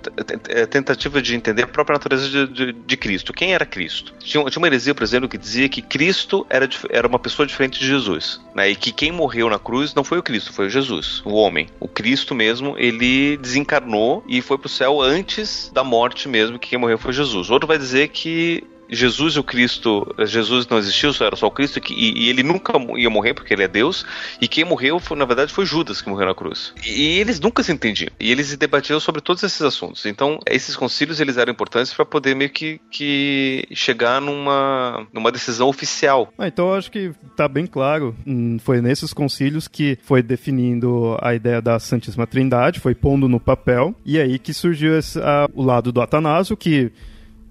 é, 0.48 0.66
tentativa 0.66 1.22
de 1.22 1.34
entender 1.34 1.62
a 1.62 1.66
própria 1.66 1.94
natureza 1.94 2.28
de, 2.28 2.46
de, 2.46 2.72
de, 2.72 2.96
Cristo. 2.96 3.32
Quem 3.32 3.54
era 3.54 3.64
Cristo? 3.64 4.12
Tinha, 4.18 4.44
tinha 4.44 4.60
uma 4.60 4.66
heresia, 4.66 4.94
por 4.94 5.02
exemplo, 5.02 5.28
que 5.28 5.38
dizia 5.38 5.68
que 5.68 5.80
Cristo 5.80 6.46
era, 6.50 6.68
era 6.90 7.08
uma 7.08 7.18
pessoa 7.18 7.46
diferente 7.46 7.78
de 7.80 7.86
Jesus. 7.86 8.40
Né? 8.54 8.70
E 8.70 8.76
que 8.76 8.92
quem 8.92 9.10
morreu 9.10 9.48
na 9.48 9.58
cruz 9.58 9.94
não 9.94 10.04
foi 10.04 10.18
o 10.18 10.22
Cristo, 10.22 10.52
foi 10.52 10.66
o 10.66 10.70
Jesus, 10.70 11.22
o 11.24 11.34
homem. 11.34 11.68
O 11.80 11.88
Cristo 11.88 12.34
mesmo, 12.34 12.76
ele 12.78 13.36
desencarnou 13.38 14.24
e 14.28 14.42
foi 14.42 14.58
pro 14.58 14.68
céu 14.68 15.00
antes 15.00 15.70
da 15.72 15.82
morte 15.82 16.28
mesmo, 16.28 16.58
que 16.58 16.70
quem 16.70 16.78
morreu 16.78 16.98
foi 16.98 17.12
Jesus. 17.12 17.50
Outro 17.50 17.66
vai 17.66 17.78
dizer 17.78 18.08
que 18.08 18.64
Jesus 18.94 19.36
o 19.36 19.42
Cristo, 19.42 20.14
Jesus 20.26 20.66
não 20.66 20.78
existiu, 20.78 21.12
só 21.12 21.26
era 21.26 21.36
só 21.36 21.46
o 21.46 21.50
Cristo, 21.50 21.80
e, 21.90 22.26
e, 22.26 22.28
ele 22.28 22.42
nunca 22.42 22.72
ia 22.96 23.10
morrer 23.10 23.34
porque 23.34 23.52
ele 23.52 23.62
é 23.62 23.68
Deus, 23.68 24.04
e 24.40 24.48
quem 24.48 24.64
morreu, 24.64 24.98
foi, 24.98 25.16
na 25.16 25.24
verdade, 25.24 25.52
foi 25.52 25.66
Judas 25.66 26.00
que 26.00 26.08
morreu 26.08 26.26
na 26.26 26.34
cruz. 26.34 26.72
E, 26.84 27.18
eles 27.18 27.40
nunca 27.40 27.62
se 27.62 27.72
entendiam, 27.72 28.10
e 28.18 28.30
eles 28.30 28.56
debatiam 28.56 29.00
sobre 29.00 29.20
todos 29.20 29.42
esses 29.42 29.62
assuntos. 29.62 30.06
Então, 30.06 30.38
esses 30.46 30.76
concílios, 30.76 31.20
eles 31.20 31.36
eram 31.36 31.52
importantes 31.52 31.92
para 31.92 32.04
poder 32.04 32.34
meio 32.34 32.50
que, 32.50 32.80
que 32.90 33.66
chegar 33.72 34.20
numa, 34.20 35.06
numa 35.12 35.30
decisão 35.32 35.68
oficial. 35.68 36.32
Ah, 36.38 36.48
então, 36.48 36.68
eu 36.68 36.74
acho 36.74 36.90
que 36.90 37.12
tá 37.36 37.48
bem 37.48 37.66
claro, 37.66 38.14
hum, 38.26 38.58
foi 38.58 38.80
nesses 38.80 39.12
concílios 39.12 39.68
que 39.68 39.98
foi 40.02 40.22
definindo 40.22 41.16
a 41.20 41.34
ideia 41.34 41.60
da 41.60 41.78
Santíssima 41.78 42.26
Trindade, 42.26 42.80
foi 42.80 42.94
pondo 42.94 43.28
no 43.28 43.40
papel, 43.40 43.94
e 44.04 44.18
aí 44.18 44.38
que 44.38 44.52
surgiu 44.52 44.96
esse, 44.98 45.18
a, 45.20 45.48
o 45.52 45.62
lado 45.62 45.92
do 45.92 46.00
Atanásio, 46.00 46.56
que 46.56 46.92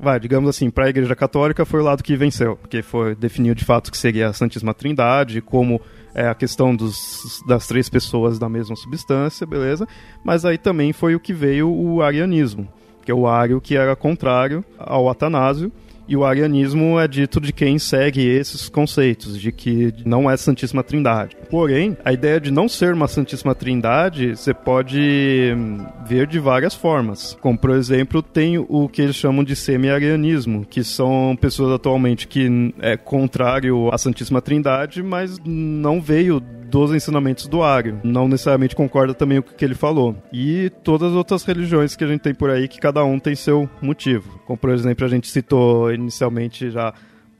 vai, 0.03 0.19
digamos 0.19 0.49
assim, 0.49 0.69
para 0.69 0.85
a 0.85 0.89
Igreja 0.89 1.15
Católica 1.15 1.65
foi 1.65 1.79
o 1.79 1.83
lado 1.83 2.03
que 2.03 2.15
venceu, 2.15 2.57
porque 2.57 2.81
foi 2.81 3.15
definiu 3.15 3.55
de 3.55 3.65
fato 3.65 3.89
que 3.89 3.97
seria 3.97 4.27
a 4.27 4.33
Santíssima 4.33 4.73
Trindade, 4.73 5.41
como 5.41 5.81
é, 6.13 6.27
a 6.27 6.35
questão 6.35 6.75
dos, 6.75 7.41
das 7.47 7.65
três 7.65 7.89
pessoas 7.89 8.37
da 8.37 8.47
mesma 8.47 8.75
substância, 8.75 9.47
beleza? 9.47 9.87
Mas 10.23 10.45
aí 10.45 10.57
também 10.57 10.93
foi 10.93 11.15
o 11.15 11.19
que 11.19 11.33
veio 11.33 11.69
o 11.69 12.01
arianismo, 12.01 12.67
que 13.03 13.11
é 13.11 13.15
o 13.15 13.27
ário 13.27 13.59
que 13.59 13.75
era 13.75 13.95
contrário 13.95 14.63
ao 14.77 15.09
Atanásio, 15.09 15.71
e 16.07 16.15
o 16.15 16.25
arianismo 16.25 16.99
é 16.99 17.07
dito 17.07 17.39
de 17.39 17.53
quem 17.53 17.79
segue 17.79 18.21
esses 18.27 18.69
conceitos, 18.69 19.39
de 19.39 19.51
que 19.51 19.93
não 20.05 20.29
é 20.29 20.35
Santíssima 20.35 20.83
Trindade. 20.83 21.37
Porém, 21.49 21.97
a 22.03 22.11
ideia 22.11 22.39
de 22.39 22.51
não 22.51 22.67
ser 22.67 22.93
uma 22.93 23.07
Santíssima 23.07 23.55
Trindade 23.55 24.35
você 24.35 24.53
pode 24.53 25.53
hum, 25.55 25.85
ver 26.05 26.27
de 26.27 26.39
várias 26.39 26.73
formas. 26.73 27.37
Como, 27.41 27.57
por 27.57 27.71
exemplo, 27.71 28.21
tem 28.21 28.57
o 28.57 28.89
que 28.89 29.01
eles 29.01 29.15
chamam 29.15 29.43
de 29.43 29.55
semi-arianismo, 29.55 30.65
que 30.65 30.83
são 30.83 31.37
pessoas 31.39 31.73
atualmente 31.73 32.27
que 32.27 32.73
é 32.79 32.97
contrário 32.97 33.89
à 33.93 33.97
Santíssima 33.97 34.41
Trindade, 34.41 35.01
mas 35.01 35.39
não 35.45 36.01
veio 36.01 36.41
dos 36.73 36.91
ensinamentos 36.91 37.45
do 37.47 37.61
Ário. 37.61 37.99
Não 38.03 38.27
necessariamente 38.27 38.75
concorda 38.75 39.13
também 39.13 39.39
com 39.39 39.51
o 39.51 39.53
que 39.53 39.63
ele 39.63 39.75
falou. 39.75 40.15
E 40.33 40.71
todas 40.83 41.11
as 41.11 41.15
outras 41.15 41.43
religiões 41.43 41.95
que 41.95 42.03
a 42.03 42.07
gente 42.07 42.21
tem 42.21 42.33
por 42.33 42.49
aí, 42.49 42.67
que 42.67 42.79
cada 42.79 43.05
um 43.05 43.19
tem 43.19 43.35
seu 43.35 43.69
motivo. 43.79 44.39
Como, 44.47 44.57
por 44.57 44.71
exemplo, 44.71 45.05
a 45.05 45.07
gente 45.07 45.29
citou 45.29 45.93
inicialmente 45.93 46.71
já 46.71 46.91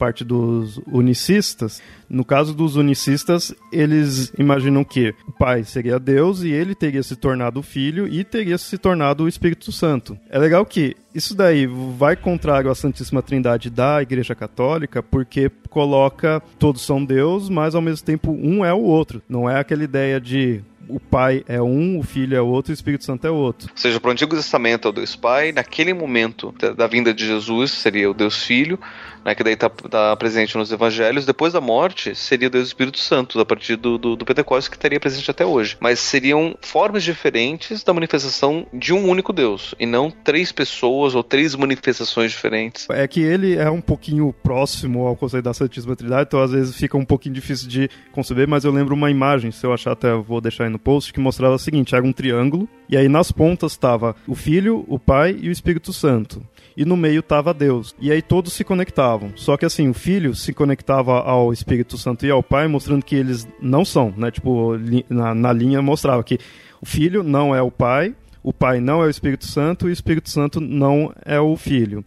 parte 0.03 0.25
dos 0.25 0.81
unicistas. 0.85 1.81
No 2.09 2.25
caso 2.25 2.53
dos 2.53 2.75
unicistas, 2.75 3.55
eles 3.71 4.33
imaginam 4.37 4.83
que 4.83 5.15
o 5.25 5.31
Pai 5.31 5.63
seria 5.63 5.97
Deus 5.97 6.43
e 6.43 6.51
ele 6.51 6.75
teria 6.75 7.01
se 7.01 7.15
tornado 7.15 7.61
o 7.61 7.63
Filho 7.63 8.05
e 8.05 8.21
teria 8.25 8.57
se 8.57 8.77
tornado 8.77 9.23
o 9.23 9.29
Espírito 9.29 9.71
Santo. 9.71 10.19
É 10.29 10.37
legal 10.37 10.65
que 10.65 10.97
isso 11.15 11.33
daí 11.33 11.65
vai 11.97 12.17
contrário 12.17 12.69
à 12.69 12.75
Santíssima 12.75 13.21
Trindade 13.21 13.69
da 13.69 14.01
Igreja 14.01 14.35
Católica, 14.35 15.01
porque 15.01 15.49
coloca 15.69 16.43
todos 16.59 16.81
são 16.81 17.03
Deus, 17.05 17.47
mas 17.47 17.73
ao 17.73 17.81
mesmo 17.81 18.05
tempo 18.05 18.29
um 18.33 18.65
é 18.65 18.73
o 18.73 18.81
outro. 18.81 19.21
Não 19.29 19.49
é 19.49 19.57
aquela 19.57 19.85
ideia 19.85 20.19
de 20.19 20.61
o 20.87 20.99
Pai 20.99 21.43
é 21.47 21.61
um, 21.61 21.99
o 21.99 22.03
Filho 22.03 22.35
é 22.35 22.41
outro 22.41 22.71
e 22.71 22.73
o 22.73 22.75
Espírito 22.75 23.05
Santo 23.05 23.25
é 23.25 23.31
outro. 23.31 23.69
Ou 23.71 23.77
seja, 23.77 23.99
para 23.99 24.09
o 24.09 24.11
Antigo 24.11 24.35
Testamento 24.35 24.87
é 24.87 24.89
o 24.89 24.93
Deus 24.93 25.15
Pai, 25.15 25.51
naquele 25.51 25.93
momento 25.93 26.53
da, 26.59 26.73
da 26.73 26.87
vinda 26.87 27.13
de 27.13 27.25
Jesus 27.25 27.71
seria 27.71 28.09
o 28.09 28.13
Deus 28.13 28.43
Filho, 28.43 28.79
né, 29.23 29.33
que 29.33 29.43
daí 29.43 29.53
está 29.53 29.69
tá 29.69 30.15
presente 30.15 30.57
nos 30.57 30.71
evangelhos. 30.71 31.25
Depois 31.25 31.53
da 31.53 31.61
morte, 31.61 32.13
seria 32.15 32.49
Deus 32.49 32.67
Espírito 32.67 32.99
Santo, 32.99 33.39
a 33.39 33.45
partir 33.45 33.75
do, 33.75 33.97
do, 33.97 34.15
do 34.15 34.25
Pentecostes, 34.25 34.67
que 34.67 34.75
estaria 34.75 34.99
presente 34.99 35.29
até 35.31 35.45
hoje. 35.45 35.77
Mas 35.79 35.99
seriam 35.99 36.55
formas 36.61 37.03
diferentes 37.03 37.83
da 37.83 37.93
manifestação 37.93 38.67
de 38.73 38.93
um 38.93 39.07
único 39.07 39.31
Deus, 39.31 39.73
e 39.79 39.85
não 39.85 40.11
três 40.11 40.51
pessoas 40.51 41.15
ou 41.15 41.23
três 41.23 41.55
manifestações 41.55 42.31
diferentes. 42.31 42.87
É 42.89 43.07
que 43.07 43.21
ele 43.21 43.55
é 43.55 43.69
um 43.69 43.81
pouquinho 43.81 44.33
próximo 44.43 45.07
ao 45.07 45.15
conceito 45.15 45.45
da 45.45 45.53
Santíssima 45.53 45.95
Trindade, 45.95 46.27
então 46.27 46.41
às 46.41 46.51
vezes 46.51 46.75
fica 46.75 46.97
um 46.97 47.05
pouquinho 47.05 47.35
difícil 47.35 47.69
de 47.69 47.89
conceber, 48.11 48.47
mas 48.47 48.65
eu 48.65 48.71
lembro 48.71 48.93
uma 48.93 49.09
imagem, 49.09 49.51
se 49.51 49.65
eu 49.65 49.73
achar 49.73 49.93
até 49.93 50.11
eu 50.11 50.21
vou 50.21 50.41
deixar 50.41 50.65
aí 50.65 50.69
no 50.73 50.79
post, 50.79 51.13
que 51.13 51.19
mostrava 51.19 51.55
o 51.55 51.59
seguinte, 51.59 51.95
era 51.95 52.03
um 52.03 52.11
triângulo, 52.11 52.67
e 52.89 52.97
aí 52.97 53.07
nas 53.07 53.31
pontas 53.31 53.71
estava 53.71 54.15
o 54.27 54.35
Filho, 54.35 54.83
o 54.87 54.99
Pai 54.99 55.37
e 55.39 55.47
o 55.47 55.51
Espírito 55.51 55.93
Santo 55.93 56.41
e 56.75 56.85
no 56.85 56.97
meio 56.97 57.19
estava 57.19 57.53
Deus. 57.53 57.95
E 57.99 58.11
aí 58.11 58.21
todos 58.21 58.53
se 58.53 58.63
conectavam. 58.63 59.31
Só 59.35 59.55
que 59.57 59.65
assim, 59.65 59.89
o 59.89 59.93
filho 59.93 60.35
se 60.35 60.53
conectava 60.53 61.19
ao 61.19 61.53
Espírito 61.53 61.97
Santo 61.97 62.25
e 62.25 62.31
ao 62.31 62.43
Pai, 62.43 62.67
mostrando 62.67 63.05
que 63.05 63.15
eles 63.15 63.47
não 63.61 63.85
são, 63.85 64.13
né? 64.17 64.31
Tipo, 64.31 64.73
na, 65.09 65.33
na 65.33 65.53
linha 65.53 65.81
mostrava 65.81 66.23
que 66.23 66.39
o 66.81 66.85
filho 66.85 67.23
não 67.23 67.55
é 67.55 67.61
o 67.61 67.71
Pai, 67.71 68.15
o 68.41 68.51
Pai 68.51 68.79
não 68.79 69.01
é 69.01 69.05
o 69.05 69.09
Espírito 69.09 69.45
Santo 69.45 69.87
e 69.87 69.91
o 69.91 69.93
Espírito 69.93 70.29
Santo 70.29 70.59
não 70.59 71.13
é 71.25 71.39
o 71.39 71.55
Filho. 71.55 72.03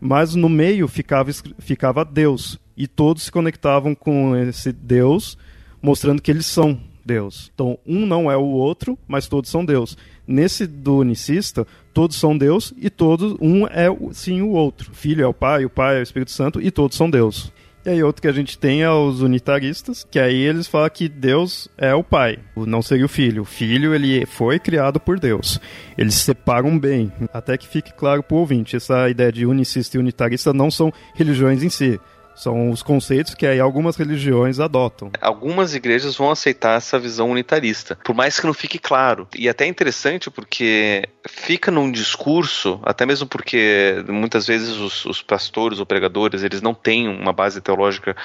Mas 0.00 0.34
no 0.34 0.48
meio 0.48 0.86
ficava, 0.86 1.30
ficava 1.58 2.04
Deus. 2.04 2.58
E 2.76 2.86
todos 2.86 3.24
se 3.24 3.32
conectavam 3.32 3.94
com 3.94 4.36
esse 4.36 4.72
Deus, 4.72 5.36
mostrando 5.82 6.22
que 6.22 6.30
eles 6.30 6.46
são 6.46 6.78
Deus. 7.08 7.50
Então, 7.54 7.78
um 7.86 8.04
não 8.04 8.30
é 8.30 8.36
o 8.36 8.44
outro, 8.44 8.98
mas 9.08 9.26
todos 9.26 9.50
são 9.50 9.64
Deus. 9.64 9.96
Nesse 10.26 10.66
do 10.66 10.98
unicista, 10.98 11.66
todos 11.94 12.16
são 12.16 12.36
Deus 12.36 12.74
e 12.76 12.90
todos 12.90 13.34
um 13.40 13.66
é 13.66 13.88
sim 14.12 14.42
o 14.42 14.50
outro. 14.50 14.92
O 14.92 14.94
filho 14.94 15.24
é 15.24 15.26
o 15.26 15.32
Pai, 15.32 15.64
o 15.64 15.70
Pai 15.70 15.96
é 15.96 16.00
o 16.00 16.02
Espírito 16.02 16.30
Santo 16.30 16.60
e 16.60 16.70
todos 16.70 16.96
são 16.96 17.08
Deus. 17.08 17.50
E 17.86 17.90
aí 17.90 18.02
outro 18.02 18.20
que 18.20 18.28
a 18.28 18.32
gente 18.32 18.58
tem 18.58 18.82
é 18.82 18.90
os 18.90 19.22
unitaristas, 19.22 20.06
que 20.10 20.18
aí 20.18 20.36
eles 20.36 20.66
falam 20.66 20.90
que 20.90 21.08
Deus 21.08 21.68
é 21.78 21.94
o 21.94 22.04
Pai, 22.04 22.38
não 22.54 22.82
seria 22.82 23.06
o 23.06 23.08
Filho. 23.08 23.42
O 23.42 23.46
Filho, 23.46 23.94
ele 23.94 24.26
foi 24.26 24.58
criado 24.58 25.00
por 25.00 25.18
Deus. 25.18 25.58
Eles 25.96 26.14
separam 26.16 26.78
bem, 26.78 27.10
até 27.32 27.56
que 27.56 27.66
fique 27.66 27.94
claro 27.94 28.22
para 28.22 28.34
o 28.36 28.40
ouvinte, 28.40 28.76
essa 28.76 29.08
ideia 29.08 29.32
de 29.32 29.46
unicista 29.46 29.96
e 29.96 30.00
unitarista 30.00 30.52
não 30.52 30.70
são 30.70 30.92
religiões 31.14 31.62
em 31.62 31.70
si, 31.70 31.98
são 32.38 32.70
os 32.70 32.82
conceitos 32.82 33.34
que 33.34 33.46
aí 33.46 33.60
algumas 33.60 33.96
religiões 33.96 34.60
adotam. 34.60 35.10
Algumas 35.20 35.74
igrejas 35.74 36.16
vão 36.16 36.30
aceitar 36.30 36.76
essa 36.76 36.98
visão 36.98 37.30
unitarista, 37.30 37.98
por 38.04 38.14
mais 38.14 38.38
que 38.38 38.46
não 38.46 38.54
fique 38.54 38.78
claro. 38.78 39.28
E 39.36 39.48
até 39.48 39.64
é 39.64 39.68
interessante 39.68 40.30
porque 40.30 41.08
fica 41.28 41.70
num 41.70 41.90
discurso, 41.90 42.80
até 42.82 43.04
mesmo 43.04 43.26
porque 43.26 44.04
muitas 44.08 44.46
vezes 44.46 44.76
os, 44.76 45.04
os 45.04 45.22
pastores 45.22 45.78
ou 45.78 45.86
pregadores 45.86 46.42
eles 46.42 46.62
não 46.62 46.74
têm 46.74 47.08
uma 47.08 47.32
base 47.32 47.60
teológica 47.60 48.16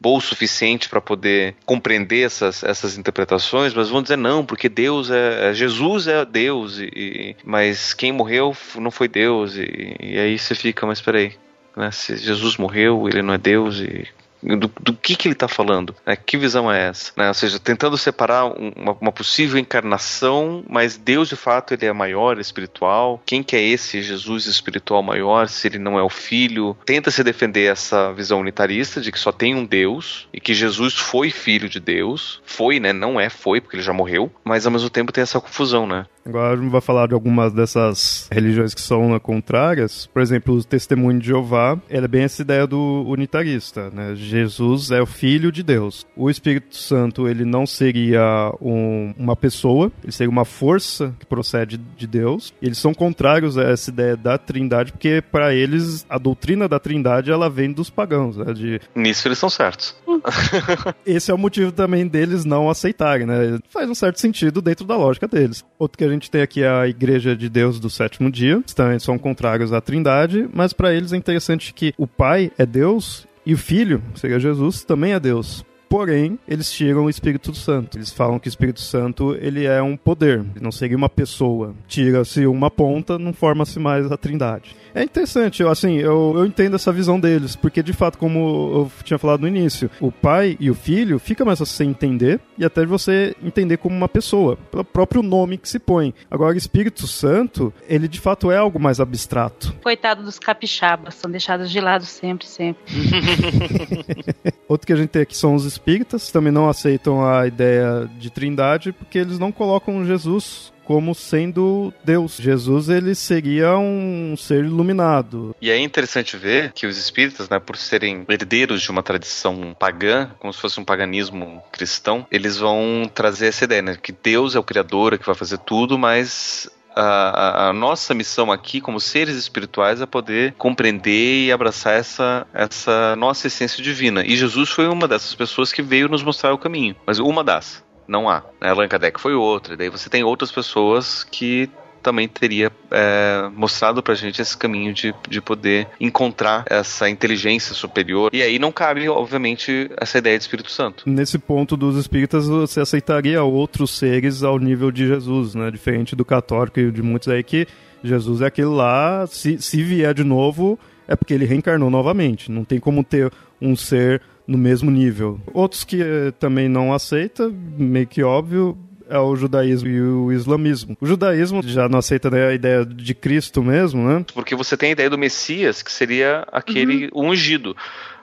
boa 0.00 0.18
o 0.18 0.20
suficiente 0.20 0.88
para 0.88 1.00
poder 1.00 1.54
compreender 1.64 2.26
essas, 2.26 2.62
essas 2.62 2.98
interpretações, 2.98 3.72
mas 3.72 3.88
vão 3.88 4.02
dizer 4.02 4.16
não, 4.16 4.44
porque 4.44 4.68
Deus 4.68 5.10
é, 5.10 5.50
é 5.50 5.54
Jesus 5.54 6.06
é 6.06 6.24
Deus, 6.24 6.78
e, 6.78 7.36
mas 7.44 7.94
quem 7.94 8.12
morreu 8.12 8.56
não 8.76 8.90
foi 8.90 9.08
Deus, 9.08 9.56
e, 9.56 9.96
e 10.00 10.18
aí 10.18 10.38
você 10.38 10.54
fica, 10.54 10.86
mas 10.86 11.00
peraí, 11.00 11.34
né? 11.76 11.90
Se 11.90 12.16
Jesus 12.16 12.56
morreu, 12.56 13.08
ele 13.08 13.22
não 13.22 13.34
é 13.34 13.38
Deus 13.38 13.78
e 13.80 14.06
do, 14.42 14.70
do, 14.80 14.94
que, 14.94 15.16
que 15.16 15.28
ele 15.28 15.34
está 15.34 15.48
falando? 15.48 15.94
Né? 16.06 16.16
Que 16.16 16.36
visão 16.36 16.70
é 16.70 16.88
essa? 16.88 17.12
Né? 17.16 17.28
Ou 17.28 17.34
seja, 17.34 17.58
tentando 17.58 17.96
separar 17.96 18.46
uma, 18.46 18.96
uma, 19.00 19.12
possível 19.12 19.58
encarnação, 19.58 20.64
mas 20.68 20.96
Deus 20.96 21.28
de 21.28 21.36
fato 21.36 21.74
ele 21.74 21.86
é 21.86 21.92
maior, 21.92 22.38
espiritual. 22.38 23.22
Quem 23.26 23.42
que 23.42 23.56
é 23.56 23.62
esse 23.62 24.02
Jesus 24.02 24.46
espiritual 24.46 25.02
maior 25.02 25.48
se 25.48 25.68
ele 25.68 25.78
não 25.78 25.98
é 25.98 26.02
o 26.02 26.08
Filho? 26.08 26.76
Tenta 26.84 27.10
se 27.10 27.22
defender 27.22 27.70
essa 27.70 28.12
visão 28.12 28.40
unitarista 28.40 29.00
de 29.00 29.12
que 29.12 29.18
só 29.18 29.32
tem 29.32 29.54
um 29.54 29.64
Deus 29.64 30.28
e 30.32 30.40
que 30.40 30.54
Jesus 30.54 30.94
foi 30.94 31.30
filho 31.30 31.68
de 31.68 31.80
Deus. 31.80 32.40
Foi, 32.44 32.80
né? 32.80 32.92
Não 32.92 33.20
é 33.20 33.28
foi 33.28 33.60
porque 33.60 33.76
ele 33.76 33.82
já 33.82 33.92
morreu, 33.92 34.30
mas 34.44 34.66
ao 34.66 34.72
mesmo 34.72 34.90
tempo 34.90 35.12
tem 35.12 35.22
essa 35.22 35.40
confusão, 35.40 35.86
né? 35.86 36.06
Agora 36.24 36.52
a 36.52 36.56
gente 36.56 36.70
vai 36.70 36.80
falar 36.80 37.08
de 37.08 37.14
algumas 37.14 37.52
dessas 37.52 38.28
religiões 38.30 38.74
que 38.74 38.80
são 38.80 39.18
contrárias. 39.20 40.06
Por 40.06 40.20
exemplo, 40.20 40.54
o 40.54 40.64
testemunho 40.64 41.18
de 41.18 41.28
Jeová, 41.28 41.78
é 41.88 42.06
bem 42.06 42.24
essa 42.24 42.42
ideia 42.42 42.66
do 42.66 43.04
unitarista, 43.06 43.90
né? 43.90 44.14
Jesus 44.30 44.90
é 44.90 45.02
o 45.02 45.06
filho 45.06 45.50
de 45.50 45.62
Deus. 45.62 46.06
O 46.16 46.30
Espírito 46.30 46.76
Santo, 46.76 47.28
ele 47.28 47.44
não 47.44 47.66
seria 47.66 48.54
um, 48.60 49.12
uma 49.18 49.34
pessoa, 49.34 49.90
ele 50.02 50.12
seria 50.12 50.30
uma 50.30 50.44
força 50.44 51.14
que 51.18 51.26
procede 51.26 51.78
de 51.78 52.06
Deus. 52.06 52.54
Eles 52.62 52.78
são 52.78 52.94
contrários 52.94 53.58
a 53.58 53.64
essa 53.64 53.90
ideia 53.90 54.16
da 54.16 54.38
Trindade, 54.38 54.92
porque 54.92 55.20
para 55.20 55.52
eles 55.52 56.06
a 56.08 56.18
doutrina 56.18 56.68
da 56.68 56.78
Trindade 56.78 57.30
ela 57.30 57.50
vem 57.50 57.72
dos 57.72 57.90
pagãos, 57.90 58.36
né? 58.36 58.52
De... 58.52 58.80
Nisso 58.94 59.26
eles 59.26 59.38
são 59.38 59.50
certos. 59.50 59.96
Esse 61.04 61.30
é 61.30 61.34
o 61.34 61.38
motivo 61.38 61.72
também 61.72 62.06
deles 62.06 62.44
não 62.44 62.70
aceitarem, 62.70 63.26
né? 63.26 63.58
Faz 63.68 63.90
um 63.90 63.94
certo 63.94 64.20
sentido 64.20 64.62
dentro 64.62 64.86
da 64.86 64.96
lógica 64.96 65.26
deles. 65.26 65.64
Outro 65.78 65.98
que 65.98 66.04
a 66.04 66.08
gente 66.08 66.30
tem 66.30 66.42
aqui 66.42 66.62
é 66.62 66.68
a 66.68 66.86
Igreja 66.86 67.36
de 67.36 67.48
Deus 67.48 67.80
do 67.80 67.90
Sétimo 67.90 68.30
Dia, 68.30 68.62
também 68.74 68.98
são 68.98 69.18
contrários 69.18 69.72
à 69.72 69.80
Trindade, 69.80 70.48
mas 70.52 70.72
para 70.72 70.94
eles 70.94 71.12
é 71.12 71.16
interessante 71.16 71.74
que 71.74 71.92
o 71.98 72.06
Pai 72.06 72.50
é 72.56 72.64
Deus 72.64 73.26
e 73.44 73.54
o 73.54 73.58
Filho, 73.58 74.02
seria 74.14 74.38
Jesus, 74.38 74.84
também 74.84 75.12
é 75.12 75.20
Deus. 75.20 75.64
Porém, 75.90 76.38
eles 76.46 76.70
tiram 76.70 77.06
o 77.06 77.10
Espírito 77.10 77.52
Santo. 77.52 77.98
Eles 77.98 78.12
falam 78.12 78.38
que 78.38 78.46
o 78.46 78.48
Espírito 78.48 78.80
Santo 78.80 79.36
ele 79.40 79.66
é 79.66 79.82
um 79.82 79.96
poder, 79.96 80.44
não 80.60 80.70
seria 80.70 80.96
uma 80.96 81.08
pessoa. 81.08 81.74
Tira-se 81.88 82.46
uma 82.46 82.70
ponta, 82.70 83.18
não 83.18 83.32
forma-se 83.32 83.80
mais 83.80 84.10
a 84.10 84.16
Trindade. 84.16 84.76
É 84.94 85.02
interessante, 85.02 85.64
assim, 85.64 85.96
eu, 85.96 86.34
eu 86.36 86.46
entendo 86.46 86.76
essa 86.76 86.92
visão 86.92 87.18
deles, 87.18 87.56
porque 87.56 87.82
de 87.82 87.92
fato, 87.92 88.18
como 88.18 88.38
eu 88.38 88.92
tinha 89.04 89.18
falado 89.18 89.40
no 89.40 89.48
início, 89.48 89.90
o 90.00 90.12
pai 90.12 90.56
e 90.60 90.70
o 90.70 90.74
filho 90.74 91.18
fica 91.18 91.44
mais 91.44 91.58
você 91.58 91.84
entender 91.84 92.40
e 92.56 92.64
até 92.64 92.86
você 92.86 93.34
entender 93.42 93.76
como 93.76 93.96
uma 93.96 94.08
pessoa, 94.08 94.56
pelo 94.70 94.84
próprio 94.84 95.22
nome 95.22 95.58
que 95.58 95.68
se 95.68 95.78
põe. 95.78 96.14
Agora, 96.30 96.54
o 96.54 96.58
Espírito 96.58 97.06
Santo, 97.06 97.72
ele 97.88 98.06
de 98.06 98.20
fato 98.20 98.50
é 98.50 98.56
algo 98.56 98.78
mais 98.78 99.00
abstrato. 99.00 99.74
Coitado 99.82 100.22
dos 100.22 100.38
capixabas, 100.38 101.16
são 101.16 101.30
deixados 101.30 101.70
de 101.70 101.80
lado 101.80 102.04
sempre, 102.04 102.46
sempre. 102.46 102.82
Outro 104.68 104.86
que 104.86 104.92
a 104.92 104.96
gente 104.96 105.08
tem 105.08 105.22
aqui 105.22 105.36
são 105.36 105.54
os 105.54 105.64
espíritas, 105.80 106.30
também 106.30 106.52
não 106.52 106.68
aceitam 106.68 107.26
a 107.26 107.46
ideia 107.46 108.08
de 108.18 108.30
trindade, 108.30 108.92
porque 108.92 109.18
eles 109.18 109.38
não 109.38 109.50
colocam 109.50 110.04
Jesus 110.04 110.72
como 110.90 111.14
sendo 111.14 111.94
Deus. 112.04 112.36
Jesus 112.36 112.88
ele 112.88 113.14
seria 113.14 113.78
um 113.78 114.34
ser 114.36 114.64
iluminado. 114.64 115.54
E 115.60 115.70
é 115.70 115.78
interessante 115.78 116.36
ver 116.36 116.72
que 116.72 116.84
os 116.84 116.98
espíritas, 116.98 117.48
né, 117.48 117.60
por 117.60 117.76
serem 117.76 118.24
herdeiros 118.28 118.82
de 118.82 118.90
uma 118.90 119.02
tradição 119.02 119.72
pagã, 119.78 120.30
como 120.40 120.52
se 120.52 120.60
fosse 120.60 120.80
um 120.80 120.84
paganismo 120.84 121.62
cristão, 121.70 122.26
eles 122.28 122.56
vão 122.56 123.08
trazer 123.14 123.46
essa 123.46 123.64
ideia, 123.64 123.82
né, 123.82 123.96
que 124.02 124.10
Deus 124.10 124.56
é 124.56 124.58
o 124.58 124.64
criador, 124.64 125.14
é 125.14 125.18
que 125.18 125.26
vai 125.26 125.34
fazer 125.36 125.58
tudo, 125.58 125.96
mas 125.96 126.68
a, 126.94 127.68
a, 127.68 127.72
nossa 127.72 128.14
missão 128.14 128.50
aqui, 128.50 128.80
como 128.80 129.00
seres 129.00 129.36
espirituais, 129.36 130.00
é 130.00 130.06
poder 130.06 130.54
compreender 130.58 131.46
e 131.46 131.52
abraçar 131.52 131.94
essa, 131.94 132.46
essa 132.52 133.14
nossa 133.16 133.46
essência 133.46 133.82
divina. 133.82 134.24
E 134.24 134.36
Jesus 134.36 134.70
foi 134.70 134.88
uma 134.88 135.06
dessas 135.06 135.34
pessoas 135.34 135.72
que 135.72 135.82
veio 135.82 136.08
nos 136.08 136.22
mostrar 136.22 136.52
o 136.52 136.58
caminho. 136.58 136.96
Mas 137.06 137.18
uma 137.18 137.44
das 137.44 137.82
não 138.10 138.28
há. 138.28 138.42
Né? 138.60 138.70
Allan 138.70 138.88
Kardec 138.88 139.20
foi 139.20 139.34
outra. 139.34 139.76
Daí 139.76 139.88
você 139.88 140.10
tem 140.10 140.24
outras 140.24 140.50
pessoas 140.50 141.24
que 141.24 141.70
também 142.02 142.28
teria 142.28 142.72
é, 142.90 143.48
mostrado 143.54 144.02
pra 144.02 144.14
gente 144.14 144.40
esse 144.40 144.56
caminho 144.56 144.92
de, 144.92 145.14
de 145.28 145.40
poder 145.40 145.88
encontrar 146.00 146.64
essa 146.68 147.08
inteligência 147.08 147.74
superior. 147.74 148.30
E 148.32 148.42
aí 148.42 148.58
não 148.58 148.72
cabe, 148.72 149.08
obviamente, 149.08 149.90
essa 149.96 150.18
ideia 150.18 150.36
de 150.36 150.44
Espírito 150.44 150.70
Santo. 150.70 151.04
Nesse 151.08 151.38
ponto 151.38 151.76
dos 151.76 151.96
espíritas, 151.96 152.46
você 152.46 152.80
aceitaria 152.80 153.42
outros 153.42 153.96
seres 153.96 154.42
ao 154.42 154.58
nível 154.58 154.90
de 154.90 155.06
Jesus, 155.06 155.54
né? 155.54 155.70
Diferente 155.70 156.16
do 156.16 156.24
católico 156.24 156.80
e 156.80 156.90
de 156.90 157.02
muitos 157.02 157.28
aí 157.28 157.42
que 157.42 157.66
Jesus 158.02 158.40
é 158.40 158.46
aquele 158.46 158.68
lá, 158.68 159.26
se, 159.26 159.60
se 159.60 159.82
vier 159.82 160.14
de 160.14 160.24
novo, 160.24 160.78
é 161.06 161.14
porque 161.14 161.34
ele 161.34 161.44
reencarnou 161.44 161.90
novamente. 161.90 162.50
Não 162.50 162.64
tem 162.64 162.80
como 162.80 163.04
ter 163.04 163.30
um 163.60 163.76
ser 163.76 164.22
no 164.46 164.56
mesmo 164.58 164.90
nível. 164.90 165.40
Outros 165.52 165.84
que 165.84 166.02
eh, 166.02 166.32
também 166.38 166.68
não 166.68 166.92
aceita, 166.92 167.52
meio 167.78 168.06
que 168.06 168.22
óbvio, 168.22 168.76
é 169.10 169.18
o 169.18 169.34
judaísmo 169.34 169.88
e 169.88 170.00
o 170.00 170.32
islamismo. 170.32 170.96
O 171.00 171.06
judaísmo 171.06 171.62
já 171.62 171.88
não 171.88 171.98
aceita 171.98 172.30
né, 172.30 172.48
a 172.48 172.54
ideia 172.54 172.84
de 172.84 173.12
Cristo 173.14 173.62
mesmo, 173.62 174.06
né? 174.06 174.24
Porque 174.32 174.54
você 174.54 174.76
tem 174.76 174.90
a 174.90 174.92
ideia 174.92 175.10
do 175.10 175.18
Messias, 175.18 175.82
que 175.82 175.90
seria 175.90 176.46
aquele 176.52 177.10
uhum. 177.12 177.30
ungido. 177.30 177.76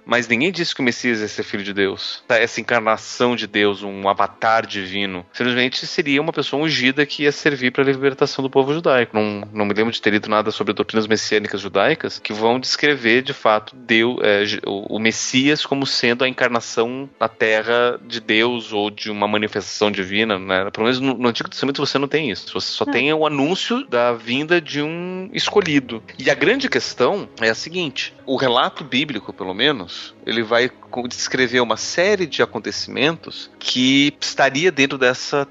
Mas 0.08 0.26
ninguém 0.28 0.52
disse 0.52 0.74
que 0.74 0.80
o 0.80 0.84
Messias 0.84 1.20
ia 1.20 1.28
ser 1.28 1.44
filho 1.44 1.64
de 1.64 1.74
Deus. 1.74 2.24
Essa 2.30 2.62
encarnação 2.62 3.36
de 3.36 3.46
Deus, 3.46 3.84
um 3.84 4.08
avatar 4.08 4.66
divino. 4.66 5.26
Simplesmente 5.34 5.86
seria 5.86 6.22
uma 6.22 6.32
pessoa 6.32 6.64
ungida 6.64 7.06
que 7.06 7.24
ia 7.24 7.32
servir 7.32 7.72
para 7.72 7.84
a 7.84 7.86
libertação 7.86 8.42
do 8.42 8.50
povo 8.50 8.74
judaico. 8.74 9.14
Não, 9.14 9.48
não 9.54 9.66
me 9.66 9.74
lembro 9.74 9.92
de 9.92 10.02
ter 10.02 10.12
lido 10.12 10.30
nada 10.30 10.50
sobre 10.50 10.74
doutrinas 10.74 11.08
messiânicas 11.08 11.60
judaicas 11.60 12.20
que 12.20 12.32
vão 12.32 12.58
descrever, 12.58 13.22
de 13.22 13.34
fato, 13.34 13.76
Deus, 13.76 14.18
é, 14.24 14.44
o 14.66 14.98
Messias 14.98 15.66
como 15.66 15.86
sendo 15.86 16.24
a 16.24 16.30
encarnação 16.30 17.10
na 17.20 17.28
terra 17.28 18.00
de 18.06 18.22
Deus 18.22 18.72
ou 18.72 18.90
de 18.90 19.12
uma 19.12 19.28
manifestação 19.28 19.92
divina. 19.92 20.40
Né? 20.40 20.70
Pelo 20.72 20.86
menos 20.86 21.02
no, 21.02 21.16
no 21.16 21.28
Antigo 21.28 21.50
Testamento 21.50 21.86
você 21.86 21.98
não 21.98 22.08
tem 22.08 22.32
isso. 22.32 22.54
Você 22.54 22.72
só 22.72 22.86
não. 22.86 22.94
tem 22.94 23.12
o 23.14 23.28
anúncio 23.28 23.86
da 23.88 24.14
vinda 24.14 24.62
de 24.62 24.82
um 24.82 25.30
escolhido. 25.34 26.02
E 26.18 26.30
a 26.30 26.34
grande 26.34 26.70
questão 26.70 27.28
é 27.42 27.50
a 27.50 27.56
seguinte: 27.56 28.14
o 28.26 28.38
relato 28.38 28.84
bíblico, 28.84 29.34
pelo 29.34 29.54
menos, 29.54 29.97
ele 30.26 30.44
vai 30.44 30.70
descrever 31.08 31.62
uma 31.62 31.78
série 31.78 32.26
de 32.26 32.42
acontecimentos 32.42 33.50
que 33.60 34.14
estaria 34.20 34.72
dentro 34.72 34.98
dessa 34.98 35.48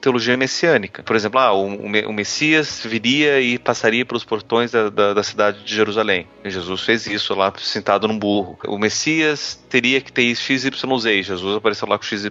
teologia 0.00 0.36
messiânica. 0.36 1.02
Por 1.02 1.16
exemplo, 1.16 1.40
ah, 1.40 1.52
o, 1.52 2.12
Messias 2.12 2.82
viria 2.84 3.40
e 3.40 3.58
passaria 3.58 4.04
pelos 4.04 4.24
portões 4.24 4.70
da, 4.70 4.90
da, 4.90 5.14
da 5.14 5.22
cidade 5.22 5.64
de 5.64 5.74
Jerusalém. 5.74 6.26
Jesus 6.44 6.82
fez 6.82 7.06
isso 7.06 7.34
lá 7.34 7.52
sentado 7.58 8.06
num 8.06 8.18
burro. 8.18 8.58
O 8.66 8.78
Messias 8.78 9.62
teria 9.68 10.00
que 10.00 10.12
ter 10.12 10.34
XYZ 10.34 10.66
e 11.06 11.22
Jesus 11.22 11.56
apareceu 11.56 11.88
lá 11.88 11.96
com 11.96 12.04
XYZ. 12.04 12.30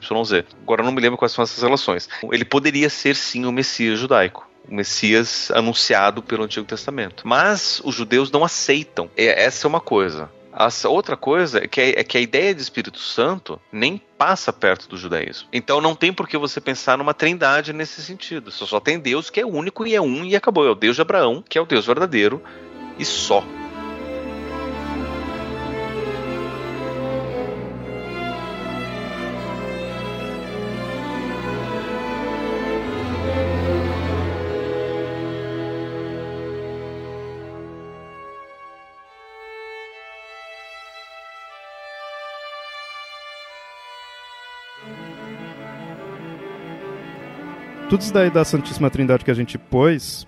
Agora 0.61 0.81
eu 0.81 0.85
não 0.85 0.91
me 0.91 1.01
lembro 1.01 1.17
quais 1.17 1.31
são 1.31 1.43
essas 1.43 1.63
relações. 1.63 2.07
Ele 2.31 2.45
poderia 2.45 2.89
ser 2.89 3.15
sim 3.15 3.45
o 3.45 3.51
Messias 3.51 3.99
judaico 3.99 4.49
o 4.69 4.75
Messias 4.75 5.49
anunciado 5.51 6.21
pelo 6.21 6.43
Antigo 6.43 6.65
Testamento. 6.65 7.27
Mas 7.27 7.81
os 7.83 7.95
judeus 7.95 8.31
não 8.31 8.43
aceitam. 8.43 9.09
Essa 9.17 9.65
é 9.65 9.67
uma 9.67 9.81
coisa. 9.81 10.29
A 10.59 10.67
outra 10.89 11.15
coisa 11.15 11.63
é 11.63 11.67
que, 11.69 11.79
é 11.79 12.03
que 12.03 12.17
a 12.17 12.21
ideia 12.21 12.53
de 12.53 12.61
Espírito 12.61 12.99
Santo 12.99 13.57
nem 13.71 14.01
passa 14.17 14.51
perto 14.51 14.89
do 14.89 14.97
judaísmo. 14.97 15.47
Então 15.53 15.79
não 15.79 15.95
tem 15.95 16.11
por 16.11 16.27
que 16.27 16.37
você 16.37 16.59
pensar 16.59 16.97
numa 16.97 17.13
trindade 17.13 17.71
nesse 17.71 18.01
sentido. 18.01 18.51
Só, 18.51 18.65
só 18.65 18.77
tem 18.77 18.99
Deus 18.99 19.29
que 19.29 19.39
é 19.39 19.45
único 19.45 19.87
e 19.87 19.95
é 19.95 20.01
um 20.01 20.25
e 20.25 20.35
acabou. 20.35 20.67
É 20.67 20.69
o 20.69 20.75
Deus 20.75 20.97
de 20.97 21.01
Abraão, 21.01 21.41
que 21.47 21.57
é 21.57 21.61
o 21.61 21.65
Deus 21.65 21.85
verdadeiro, 21.85 22.43
e 22.97 23.05
só. 23.05 23.41
Tudo 47.89 48.01
isso 48.01 48.13
daí 48.13 48.29
da 48.29 48.45
Santíssima 48.45 48.87
Trindade 48.91 49.25
que 49.25 49.31
a 49.31 49.33
gente 49.33 49.57
pôs, 49.57 50.27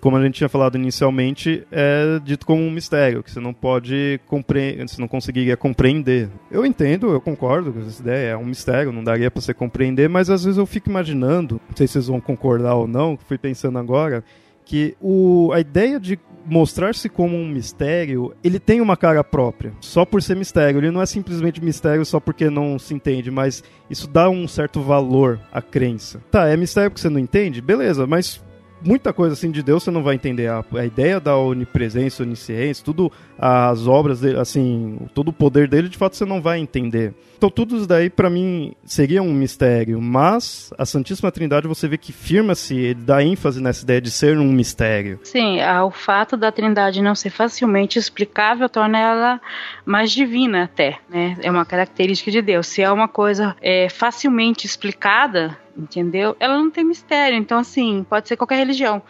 como 0.00 0.16
a 0.16 0.22
gente 0.24 0.34
tinha 0.34 0.48
falado 0.48 0.76
inicialmente, 0.76 1.64
é 1.70 2.18
dito 2.24 2.44
como 2.44 2.60
um 2.62 2.70
mistério, 2.70 3.22
que 3.22 3.30
você 3.30 3.38
não 3.38 3.54
pode 3.54 4.20
compreender, 4.26 4.88
você 4.88 5.00
não 5.00 5.06
conseguiria 5.06 5.56
compreender. 5.56 6.28
Eu 6.50 6.66
entendo, 6.66 7.12
eu 7.12 7.20
concordo 7.20 7.72
com 7.72 7.78
essa 7.78 8.02
ideia, 8.02 8.30
é 8.30 8.36
um 8.36 8.44
mistério, 8.44 8.90
não 8.90 9.04
daria 9.04 9.30
para 9.30 9.40
você 9.40 9.54
compreender, 9.54 10.08
mas 10.08 10.28
às 10.30 10.42
vezes 10.42 10.58
eu 10.58 10.66
fico 10.66 10.90
imaginando, 10.90 11.60
não 11.68 11.76
sei 11.76 11.86
se 11.86 11.92
vocês 11.92 12.08
vão 12.08 12.20
concordar 12.20 12.74
ou 12.74 12.88
não, 12.88 13.16
fui 13.16 13.38
pensando 13.38 13.78
agora, 13.78 14.24
que 14.70 14.96
o, 15.00 15.50
a 15.52 15.58
ideia 15.58 15.98
de 15.98 16.16
mostrar-se 16.46 17.08
como 17.08 17.36
um 17.36 17.48
mistério, 17.48 18.32
ele 18.42 18.60
tem 18.60 18.80
uma 18.80 18.96
cara 18.96 19.24
própria, 19.24 19.72
só 19.80 20.04
por 20.04 20.22
ser 20.22 20.36
mistério. 20.36 20.78
Ele 20.78 20.92
não 20.92 21.02
é 21.02 21.06
simplesmente 21.06 21.62
mistério 21.62 22.04
só 22.04 22.20
porque 22.20 22.48
não 22.48 22.78
se 22.78 22.94
entende, 22.94 23.32
mas 23.32 23.64
isso 23.90 24.06
dá 24.06 24.30
um 24.30 24.46
certo 24.46 24.80
valor 24.80 25.40
à 25.52 25.60
crença. 25.60 26.22
Tá, 26.30 26.46
é 26.46 26.56
mistério 26.56 26.88
porque 26.88 27.00
você 27.00 27.10
não 27.10 27.18
entende? 27.18 27.60
Beleza, 27.60 28.06
mas 28.06 28.40
muita 28.82 29.12
coisa 29.12 29.34
assim 29.34 29.50
de 29.50 29.62
Deus 29.62 29.82
você 29.82 29.90
não 29.90 30.02
vai 30.02 30.14
entender. 30.14 30.48
A, 30.48 30.64
a 30.74 30.84
ideia 30.84 31.20
da 31.20 31.36
onipresença, 31.36 32.22
onisciência, 32.22 32.84
tudo 32.84 33.10
as 33.38 33.86
obras 33.86 34.20
dele, 34.20 34.38
assim, 34.38 34.98
todo 35.14 35.28
o 35.28 35.32
poder 35.32 35.66
dele, 35.66 35.88
de 35.88 35.96
fato 35.96 36.16
você 36.16 36.24
não 36.24 36.42
vai 36.42 36.58
entender. 36.58 37.14
Então 37.38 37.48
tudo 37.48 37.76
isso 37.76 37.86
daí 37.86 38.10
para 38.10 38.28
mim 38.28 38.74
seria 38.84 39.22
um 39.22 39.32
mistério, 39.32 39.98
mas 39.98 40.70
a 40.76 40.84
Santíssima 40.84 41.32
Trindade 41.32 41.66
você 41.66 41.88
vê 41.88 41.96
que 41.96 42.12
firma-se, 42.12 42.76
ele 42.76 43.00
dá 43.00 43.24
ênfase 43.24 43.62
nessa 43.62 43.82
ideia 43.82 44.00
de 44.00 44.10
ser 44.10 44.36
um 44.36 44.52
mistério. 44.52 45.18
Sim, 45.22 45.58
o 45.62 45.90
fato 45.90 46.36
da 46.36 46.52
Trindade 46.52 47.00
não 47.00 47.14
ser 47.14 47.30
facilmente 47.30 47.98
explicável 47.98 48.68
torna 48.68 48.98
ela 48.98 49.40
mais 49.86 50.10
divina 50.10 50.64
até, 50.64 50.98
né? 51.08 51.36
É 51.42 51.50
uma 51.50 51.64
característica 51.64 52.30
de 52.30 52.42
Deus. 52.42 52.66
Se 52.66 52.82
é 52.82 52.92
uma 52.92 53.08
coisa 53.08 53.56
é, 53.62 53.88
facilmente 53.88 54.66
explicada, 54.66 55.56
entendeu? 55.76 56.36
Ela 56.40 56.58
não 56.58 56.70
tem 56.70 56.84
mistério. 56.84 57.36
Então, 57.38 57.58
assim, 57.58 58.04
pode 58.08 58.28
ser 58.28 58.36
qualquer 58.36 58.56
religião, 58.56 59.02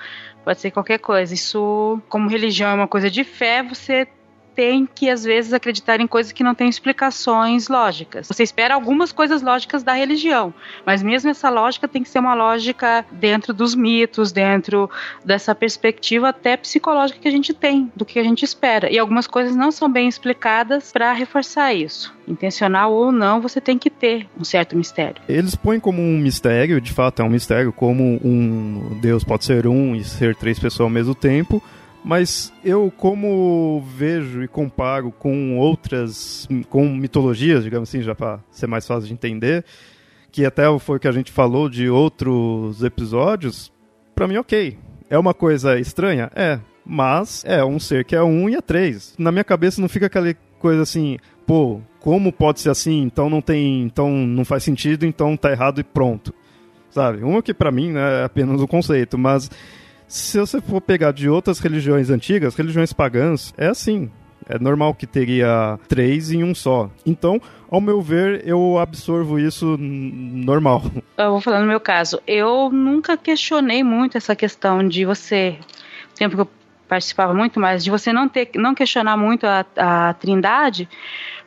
pode 0.45 0.61
ser 0.61 0.71
qualquer 0.71 0.99
coisa. 0.99 1.35
Isso, 1.35 2.01
como 2.09 2.29
religião 2.29 2.71
é 2.71 2.75
uma 2.75 2.89
coisa 2.89 3.11
de 3.11 3.25
fé, 3.25 3.63
você 3.63 4.07
tem 4.55 4.87
que, 4.87 5.09
às 5.09 5.25
vezes, 5.25 5.53
acreditar 5.53 6.01
em 6.01 6.07
coisas 6.07 6.33
que 6.33 6.45
não 6.45 6.55
têm 6.55 6.69
explicações 6.69 7.69
lógicas. 7.69 8.29
Você 8.29 8.43
espera 8.43 8.75
algumas 8.75 9.13
coisas 9.13 9.43
lógicas 9.43 9.83
da 9.83 9.93
religião, 9.93 10.53
mas 10.85 11.03
mesmo 11.03 11.31
essa 11.31 11.49
lógica 11.49 11.89
tem 11.89 12.03
que 12.03 12.09
ser 12.09 12.19
uma 12.19 12.35
lógica 12.35 13.05
dentro 13.11 13.53
dos 13.53 13.75
mitos, 13.75 14.33
dentro 14.33 14.91
dessa 15.25 15.55
perspectiva 15.55 16.29
até 16.29 16.57
psicológica 16.57 17.21
que 17.21 17.29
a 17.29 17.33
gente 17.33 17.53
tem, 17.53 17.91
do 17.95 18.05
que 18.05 18.19
a 18.19 18.23
gente 18.23 18.45
espera. 18.45 18.91
E 18.91 18.99
algumas 18.99 19.27
coisas 19.27 19.55
não 19.55 19.71
são 19.71 19.91
bem 19.91 20.09
explicadas 20.09 20.93
para 20.93 21.13
reforçar 21.13 21.73
isso. 21.75 22.15
Intencional 22.27 22.93
ou 22.93 23.11
não, 23.11 23.41
você 23.41 23.61
tem 23.61 23.79
que 23.79 23.91
ter 23.91 24.29
um 24.39 24.45
certo 24.45 24.77
mistério. 24.77 25.23
Eles 25.29 25.55
põem 25.55 25.81
como 25.81 26.01
um 26.01 26.19
mistério, 26.19 26.81
de 26.81 26.93
fato 26.93 27.23
é 27.23 27.25
um 27.25 27.31
mistério, 27.31 27.73
como 27.73 28.21
um 28.25 28.99
Deus 29.01 29.25
pode 29.25 29.45
ser 29.45 29.67
um 29.67 29.95
e 29.95 30.05
ser 30.05 30.37
três 30.37 30.59
pessoas 30.59 30.81
ao 30.81 30.91
mesmo 30.91 31.15
tempo 31.15 31.63
mas 32.05 32.53
eu, 32.65 32.93
como 32.97 33.83
vejo 33.97 34.43
e 34.43 34.49
comparo 34.49 35.11
com 35.13 35.59
outras, 35.59 36.49
com 36.69 36.89
mitologias, 36.89 37.65
digamos 37.65 37.89
assim, 37.89 38.03
já 38.03 38.15
para 38.15 38.41
ser 38.51 38.67
mais 38.67 38.87
fácil 38.87 39.09
de 39.09 39.13
entender, 39.13 39.65
que 40.33 40.45
até 40.45 40.67
foi 40.79 40.97
o 40.97 41.01
que 41.01 41.09
a 41.09 41.13
gente 41.13 41.31
falou 41.31 41.69
de 41.69 41.89
outros 41.89 42.83
episódios, 42.83 43.73
para 44.15 44.29
mim, 44.29 44.37
ok. 44.37 44.79
É 45.09 45.19
uma 45.19 45.35
coisa 45.35 45.79
estranha? 45.79 46.31
É. 46.35 46.61
Mas 46.85 47.45
é 47.47 47.65
um 47.65 47.79
ser 47.79 48.05
que 48.05 48.17
é 48.17 48.23
um 48.23 48.49
e 48.49 48.55
é 48.55 48.61
três. 48.61 49.15
Na 49.19 49.31
minha 49.31 49.45
cabeça 49.45 49.81
não 49.81 49.89
fica 49.89 50.07
aquela 50.07 50.35
coisa 50.59 50.83
assim, 50.83 51.19
pô, 51.47 51.81
como 52.01 52.33
pode 52.33 52.61
ser 52.61 52.71
assim? 52.71 53.03
Então 53.03 53.29
não 53.29 53.41
tem, 53.41 53.83
então 53.83 54.11
não 54.11 54.45
faz 54.45 54.63
sentido, 54.63 55.05
então 55.05 55.37
tá 55.37 55.51
errado 55.51 55.81
e 55.81 55.85
pronto. 55.85 56.35
Sabe? 56.91 57.23
Um 57.23 57.41
que 57.41 57.55
para 57.55 57.71
mim 57.71 57.93
né, 57.93 58.23
é 58.23 58.25
apenas 58.25 58.61
o 58.61 58.65
um 58.65 58.67
conceito, 58.67 59.17
mas 59.17 59.51
se 60.11 60.41
você 60.41 60.61
for 60.61 60.81
pegar 60.81 61.13
de 61.13 61.29
outras 61.29 61.61
religiões 61.61 62.11
antigas, 62.11 62.57
religiões 62.57 62.93
pagãs, 62.93 63.55
é 63.57 63.69
assim. 63.69 64.11
É 64.49 64.59
normal 64.59 64.93
que 64.93 65.07
teria 65.07 65.79
três 65.87 66.33
em 66.33 66.43
um 66.43 66.53
só. 66.53 66.91
Então, 67.07 67.41
ao 67.71 67.81
meu 67.81 68.03
ver, 68.03 68.43
eu 68.45 68.77
absorvo 68.79 69.39
isso 69.39 69.77
normal. 69.79 70.83
Eu 71.17 71.31
vou 71.31 71.41
falar 71.41 71.61
no 71.61 71.67
meu 71.67 71.79
caso. 71.79 72.21
Eu 72.27 72.71
nunca 72.71 73.17
questionei 73.17 73.85
muito 73.85 74.17
essa 74.17 74.35
questão 74.35 74.87
de 74.87 75.05
você. 75.05 75.57
Tempo 76.17 76.35
que 76.35 76.43
eu 76.43 76.49
participava 76.89 77.33
muito 77.33 77.61
mais, 77.61 77.85
de 77.85 77.91
você 77.91 78.13
não 78.13 78.29
ter, 78.29 78.51
não 78.57 78.75
questionar 78.75 79.17
muito 79.17 79.45
a, 79.47 79.65
a 79.77 80.15
Trindade, 80.15 80.89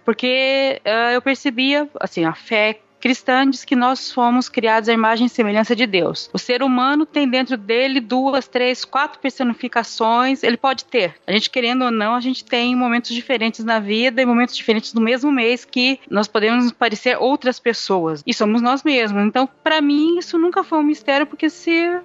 porque 0.05 0.79
uh, 0.85 1.11
eu 1.11 1.21
percebia, 1.21 1.89
assim, 1.99 2.23
a 2.23 2.33
fé 2.33 2.79
cristã 3.03 3.45
diz 3.49 3.65
que 3.65 3.75
nós 3.75 4.13
fomos 4.13 4.47
criados 4.47 4.87
à 4.87 4.93
imagem 4.93 5.27
e 5.27 5.29
semelhança 5.29 5.75
de 5.75 5.85
Deus. 5.85 6.29
O 6.31 6.39
ser 6.39 6.63
humano 6.63 7.05
tem 7.05 7.27
dentro 7.27 7.57
dele 7.57 7.99
duas, 7.99 8.47
três, 8.47 8.85
quatro 8.85 9.19
personificações. 9.19 10.41
Ele 10.41 10.55
pode 10.55 10.85
ter. 10.85 11.15
A 11.27 11.33
gente 11.33 11.49
querendo 11.49 11.83
ou 11.83 11.91
não, 11.91 12.15
a 12.15 12.21
gente 12.21 12.45
tem 12.45 12.73
momentos 12.73 13.13
diferentes 13.13 13.65
na 13.65 13.77
vida 13.77 14.21
e 14.21 14.25
momentos 14.25 14.55
diferentes 14.55 14.93
no 14.93 15.01
mesmo 15.01 15.29
mês 15.33 15.65
que 15.65 15.99
nós 16.09 16.29
podemos 16.29 16.71
parecer 16.71 17.17
outras 17.19 17.59
pessoas. 17.59 18.23
E 18.25 18.33
somos 18.33 18.61
nós 18.61 18.83
mesmos. 18.83 19.21
Então, 19.25 19.49
para 19.61 19.81
mim, 19.81 20.17
isso 20.17 20.37
nunca 20.37 20.63
foi 20.63 20.79
um 20.79 20.83
mistério, 20.83 21.27
porque 21.27 21.49
se 21.49 21.99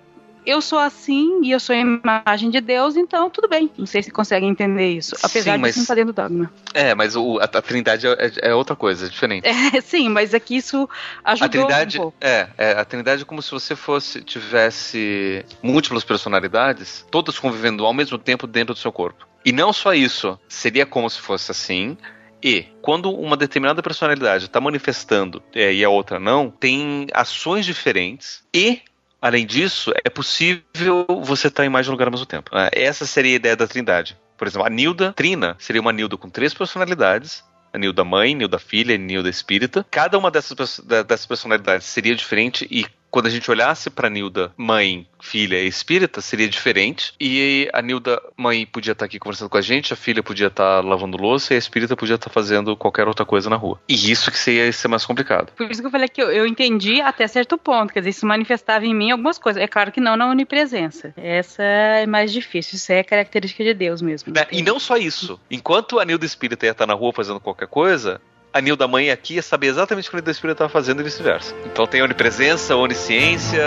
eu 0.49 0.63
sou 0.63 0.79
assim 0.79 1.43
e 1.43 1.51
eu 1.51 1.61
sou 1.61 1.77
a 1.77 1.79
imagem 1.79 2.49
de 2.49 2.59
Deus, 2.59 2.97
então 2.97 3.29
tudo 3.29 3.47
bem. 3.47 3.71
Não 3.77 3.85
sei 3.85 4.03
se 4.03 4.11
conseguem 4.11 4.49
entender 4.49 4.93
isso. 4.93 5.15
Apesar 5.23 5.53
sim, 5.53 5.59
mas, 5.59 5.75
de 5.75 5.79
não 5.81 5.83
estar 5.83 5.95
dentro 5.95 6.13
do 6.13 6.17
dogma. 6.17 6.51
É, 6.73 6.95
mas 6.95 7.15
o, 7.15 7.39
a, 7.39 7.45
a 7.45 7.63
Trindade 7.63 8.07
é, 8.07 8.33
é, 8.41 8.55
outra 8.55 8.75
coisa, 8.75 9.05
é 9.05 9.09
diferente. 9.11 9.47
É, 9.47 9.79
sim, 9.83 10.09
mas 10.09 10.33
aqui 10.33 10.57
isso 10.57 10.89
ajudou 11.23 11.47
a 11.47 11.67
Trindade, 11.67 11.99
um 11.99 12.03
pouco. 12.03 12.17
É, 12.19 12.49
é, 12.57 12.73
a 12.73 12.85
Trindade 12.85 13.23
é 13.23 13.25
como 13.27 13.43
se 13.43 13.51
você 13.51 13.77
fosse 13.77 14.23
tivesse 14.23 15.45
múltiplas 15.63 16.03
personalidades, 16.03 17.05
todas 17.11 17.39
convivendo 17.39 17.85
ao 17.85 17.93
mesmo 17.93 18.17
tempo 18.17 18.47
dentro 18.47 18.73
do 18.73 18.81
seu 18.81 18.91
corpo. 18.91 19.29
E 19.45 19.53
não 19.53 19.71
só 19.71 19.93
isso, 19.93 20.41
seria 20.49 20.87
como 20.87 21.11
se 21.11 21.21
fosse 21.21 21.51
assim, 21.51 21.97
e 22.43 22.67
quando 22.81 23.11
uma 23.11 23.37
determinada 23.37 23.83
personalidade 23.83 24.47
está 24.47 24.61
manifestando 24.61 25.43
é, 25.55 25.75
e 25.75 25.85
a 25.85 25.91
outra 25.91 26.19
não, 26.19 26.51
tem 26.51 27.07
ações 27.13 27.67
diferentes 27.67 28.43
e 28.55 28.81
Além 29.21 29.45
disso, 29.45 29.93
é 30.05 30.11
possível 30.11 31.07
você 31.23 31.49
estar 31.49 31.65
em 31.65 31.69
mais 31.69 31.87
de 31.87 31.91
um 31.91 31.93
lugar 31.93 32.07
ao 32.07 32.13
mesmo 32.13 32.27
tempo. 32.27 32.51
É, 32.57 32.71
essa 32.73 33.05
seria 33.05 33.33
a 33.33 33.37
ideia 33.37 33.57
da 33.57 33.67
trindade. 33.67 34.17
Por 34.37 34.47
exemplo, 34.47 34.67
a 34.67 34.71
Nilda 34.71 35.13
Trina 35.13 35.57
seria 35.59 35.81
uma 35.81 35.93
Nilda 35.93 36.17
com 36.17 36.31
três 36.31 36.55
personalidades. 36.55 37.45
A 37.73 37.79
Nilda 37.79 38.05
mãe, 38.05 38.35
Nilda 38.35 38.59
filha 38.59 38.95
e 38.95 38.99
Nilda 38.99 39.29
espírita. 39.29 39.85
Cada 39.91 40.17
uma 40.17 40.31
dessas, 40.31 40.79
dessas 40.81 41.27
personalidades 41.27 41.87
seria 41.87 42.15
diferente 42.15 42.67
e 42.71 42.87
quando 43.11 43.27
a 43.27 43.31
gente 43.31 43.51
olhasse 43.51 43.91
para 43.91 44.11
Nilda, 44.11 44.53
mãe, 44.57 45.07
filha 45.21 45.57
e 45.57 45.67
espírita, 45.67 46.21
seria 46.21 46.49
diferente. 46.49 47.13
E 47.21 47.69
a 47.73 47.83
Nilda, 47.83 48.21
mãe, 48.37 48.67
podia 48.67 48.93
estar 48.93 49.05
tá 49.05 49.07
aqui 49.07 49.19
conversando 49.19 49.49
com 49.49 49.57
a 49.57 49.63
gente, 49.63 49.93
a 49.93 49.97
filha 49.97 50.23
podia 50.23 50.49
estar 50.49 50.83
tá 50.83 50.89
lavando 50.89 51.17
louça 51.17 51.55
e 51.55 51.57
a 51.57 51.59
espírita 51.59 51.97
podia 51.97 52.15
estar 52.17 52.29
tá 52.29 52.33
fazendo 52.33 52.77
qualquer 52.77 53.09
outra 53.09 53.25
coisa 53.25 53.49
na 53.49 53.57
rua. 53.57 53.81
E 53.89 54.11
isso 54.11 54.31
que 54.31 54.39
seria 54.39 54.71
ser 54.73 54.89
mais 54.89 55.05
complicado. 55.05 55.53
Por 55.57 55.71
isso 55.71 55.81
que 55.81 55.87
eu 55.87 55.91
falei 55.91 56.09
que 56.09 56.23
eu, 56.23 56.31
eu, 56.31 56.47
entendi 56.47 57.01
até 57.01 57.27
certo 57.27 57.57
ponto, 57.57 57.93
quer 57.93 58.01
dizer, 58.01 58.11
isso 58.11 58.27
manifestava 58.27 58.85
em 58.85 58.95
mim 58.95 59.11
algumas 59.11 59.39
coisas. 59.39 59.63
É 59.63 59.67
claro 59.67 59.91
que 59.91 60.01
não 60.01 60.17
na 60.17 60.29
onipresença. 60.29 61.13
Essa 61.17 61.63
é 61.63 62.07
mais 62.07 62.33
difícil, 62.33 62.77
isso 62.77 62.93
é 62.93 63.03
característica 63.03 63.65
de 63.65 63.75
Deus 63.75 64.03
mesmo. 64.03 64.33
É, 64.37 64.47
e 64.53 64.63
não 64.63 64.79
só 64.79 64.97
isso. 64.97 65.41
Enquanto 65.51 65.99
a 65.99 66.05
Nilda 66.05 66.27
espírita 66.27 66.67
ia 66.67 66.73
estar 66.73 66.87
na 66.87 66.95
rua 66.95 67.13
fazendo 67.13 67.41
qualquer 67.41 67.69
coisa, 67.69 68.21
a 68.53 68.61
Nil 68.61 68.77
da 68.77 68.89
mãe 68.89 69.11
aqui 69.11 69.35
ia 69.35 69.43
saber 69.43 69.69
exatamente 69.69 70.09
o 70.09 70.11
que 70.11 70.17
o 70.17 70.31
Espírito 70.31 70.57
estava 70.57 70.71
fazendo 70.71 71.01
e 71.01 71.05
vice-versa. 71.05 71.55
Então 71.67 71.87
tem 71.87 72.03
onipresença, 72.03 72.75
onisciência. 72.77 73.63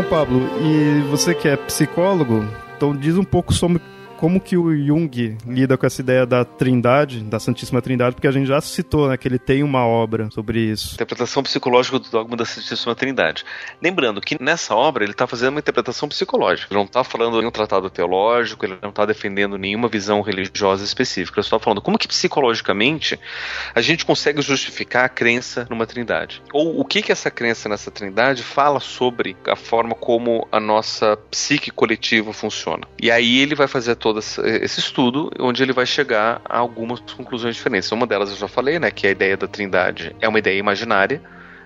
Bom, 0.00 0.08
Pablo, 0.08 0.48
e 0.62 1.02
você 1.10 1.34
que 1.34 1.46
é 1.46 1.56
psicólogo, 1.58 2.42
então 2.74 2.96
diz 2.96 3.18
um 3.18 3.24
pouco 3.24 3.52
sobre 3.52 3.82
como 4.20 4.38
que 4.38 4.54
o 4.54 4.76
Jung 4.76 5.38
lida 5.46 5.78
com 5.78 5.86
essa 5.86 6.02
ideia 6.02 6.26
da 6.26 6.44
trindade, 6.44 7.22
da 7.22 7.40
Santíssima 7.40 7.80
Trindade, 7.80 8.14
porque 8.14 8.28
a 8.28 8.30
gente 8.30 8.46
já 8.46 8.60
citou, 8.60 9.08
né, 9.08 9.16
que 9.16 9.26
ele 9.26 9.38
tem 9.38 9.62
uma 9.62 9.86
obra 9.86 10.30
sobre 10.30 10.60
isso. 10.60 10.94
Interpretação 10.94 11.42
psicológica 11.42 11.98
do 11.98 12.10
dogma 12.10 12.36
da 12.36 12.44
Santíssima 12.44 12.94
Trindade. 12.94 13.46
Lembrando 13.82 14.20
que 14.20 14.36
nessa 14.40 14.74
obra 14.74 15.04
ele 15.04 15.12
está 15.12 15.26
fazendo 15.26 15.52
uma 15.54 15.60
interpretação 15.60 16.06
psicológica. 16.06 16.68
Ele 16.70 16.78
não 16.78 16.84
está 16.84 17.02
falando 17.02 17.32
de 17.32 17.38
nenhum 17.38 17.50
tratado 17.50 17.88
teológico, 17.88 18.66
ele 18.66 18.76
não 18.82 18.90
está 18.90 19.06
defendendo 19.06 19.56
nenhuma 19.56 19.88
visão 19.88 20.20
religiosa 20.20 20.84
específica. 20.84 21.40
Ele 21.40 21.46
está 21.46 21.58
falando 21.58 21.80
como 21.80 21.96
que 21.96 22.06
psicologicamente 22.06 23.18
a 23.74 23.80
gente 23.80 24.04
consegue 24.04 24.42
justificar 24.42 25.06
a 25.06 25.08
crença 25.08 25.66
numa 25.70 25.86
trindade. 25.86 26.42
Ou 26.52 26.78
o 26.78 26.84
que 26.84 27.00
que 27.00 27.10
essa 27.10 27.30
crença 27.30 27.70
nessa 27.70 27.90
trindade 27.90 28.42
fala 28.42 28.80
sobre 28.80 29.34
a 29.46 29.56
forma 29.56 29.94
como 29.94 30.46
a 30.52 30.60
nossa 30.60 31.16
psique 31.30 31.70
coletiva 31.70 32.34
funciona. 32.34 32.86
E 33.00 33.10
aí 33.10 33.38
ele 33.38 33.54
vai 33.54 33.66
fazer 33.66 33.92
todo 34.12 34.18
esse 34.18 34.80
estudo, 34.80 35.30
onde 35.38 35.62
ele 35.62 35.72
vai 35.72 35.86
chegar 35.86 36.40
a 36.44 36.58
algumas 36.58 37.00
conclusões 37.00 37.54
diferentes. 37.54 37.90
Uma 37.92 38.06
delas 38.06 38.30
eu 38.30 38.36
já 38.36 38.48
falei, 38.48 38.78
né, 38.78 38.90
que 38.90 39.06
a 39.06 39.10
ideia 39.10 39.36
da 39.36 39.46
trindade 39.46 40.14
é 40.20 40.28
uma 40.28 40.38
ideia 40.38 40.58
imaginária, 40.58 41.22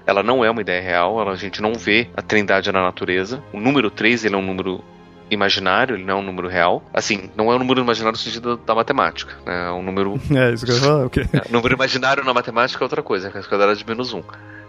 ela 0.06 0.22
não 0.22 0.44
é 0.44 0.50
uma 0.50 0.60
ideia 0.60 0.82
real, 0.82 1.28
a 1.28 1.36
gente 1.36 1.62
não 1.62 1.74
vê 1.74 2.08
a 2.14 2.20
trindade 2.20 2.70
na 2.70 2.82
natureza. 2.82 3.42
O 3.52 3.60
número 3.60 3.90
3 3.90 4.26
ele 4.26 4.34
é 4.34 4.38
um 4.38 4.42
número 4.42 4.84
imaginário, 5.30 5.96
ele 5.96 6.04
não 6.04 6.18
é 6.18 6.20
um 6.20 6.22
número 6.22 6.48
real. 6.48 6.82
Assim, 6.92 7.30
não 7.34 7.50
é 7.50 7.56
um 7.56 7.58
número 7.58 7.80
imaginário 7.80 8.12
no 8.12 8.22
sentido 8.22 8.58
da, 8.58 8.74
matemática, 8.74 9.32
né? 9.46 9.68
É 9.68 9.70
um 9.70 9.82
número... 9.82 10.20
É, 10.36 10.52
isso 10.52 10.66
que 10.66 10.72
eu 10.72 10.76
ia 10.76 10.82
falar, 10.82 11.06
ok. 11.06 11.26
É, 11.32 11.50
número 11.50 11.74
imaginário 11.74 12.22
na 12.22 12.34
matemática 12.34 12.82
é 12.82 12.84
outra 12.84 13.02
coisa, 13.02 13.28
é 13.28 13.36
a 13.36 13.40
escadara 13.40 13.74
de 13.74 13.86
menos 13.86 14.12
um 14.12 14.22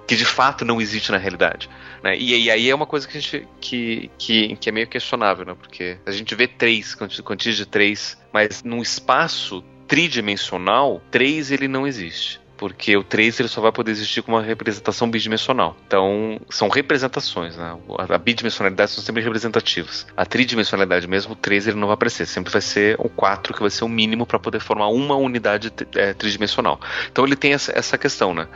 que 0.08 0.16
de 0.16 0.26
fato 0.26 0.64
não 0.66 0.82
existe 0.82 1.12
na 1.12 1.18
realidade. 1.18 1.70
Né? 2.04 2.18
E, 2.18 2.46
e, 2.46 2.52
aí 2.52 2.70
é 2.70 2.76
uma 2.76 2.86
coisa 2.86 3.08
que 3.08 3.18
a 3.18 3.22
gente 3.22 3.48
que, 3.60 4.12
que, 4.18 4.56
que 4.56 4.70
é 4.70 4.72
meio 4.72 4.88
questionável, 4.88 5.46
né? 5.46 5.56
porque 5.60 5.98
a 6.06 6.12
gente 6.12 6.34
vê 6.36 6.48
três, 6.48 6.96
quantias 6.96 7.58
de 7.58 7.66
três, 7.66 8.18
mas 8.32 8.64
num 8.64 8.82
espaço 8.82 9.64
tridimensional, 9.88 11.02
três 11.12 11.52
ele 11.52 11.68
não 11.68 11.88
existe 11.88 12.40
porque 12.58 12.96
o 12.96 13.04
3 13.04 13.40
ele 13.40 13.50
só 13.50 13.62
vai 13.62 13.72
poder 13.72 13.92
existir 13.92 14.22
com 14.22 14.32
uma 14.32 14.42
representação 14.42 15.10
bidimensional. 15.10 15.76
Então, 15.88 16.40
são 16.50 16.70
representações, 16.70 17.56
né? 17.58 17.78
A 18.10 18.18
bidimensionalidade 18.18 18.92
são 18.92 19.04
sempre 19.04 19.22
representativas. 19.22 20.08
A 20.16 20.26
tridimensionalidade 20.26 21.08
mesmo, 21.08 21.34
o 21.34 21.36
3 21.36 21.68
ele 21.68 21.78
não 21.78 21.88
vai 21.88 21.96
aparecer, 21.96 22.26
sempre 22.26 22.52
vai 22.52 22.62
ser 22.62 22.96
o 23.00 23.10
4 23.10 23.54
que 23.54 23.62
vai 23.62 23.70
ser 23.70 23.84
o 23.84 23.90
mínimo 23.90 24.26
para 24.26 24.40
poder 24.40 24.60
formar 24.60 24.88
uma 24.88 25.16
unidade 25.16 25.72
é, 25.96 26.14
tridimensional. 26.14 26.80
Então, 27.12 27.26
ele 27.26 27.36
tem 27.36 27.54
essa, 27.54 27.78
essa 27.78 27.98
questão, 27.98 28.34
né? 28.34 28.48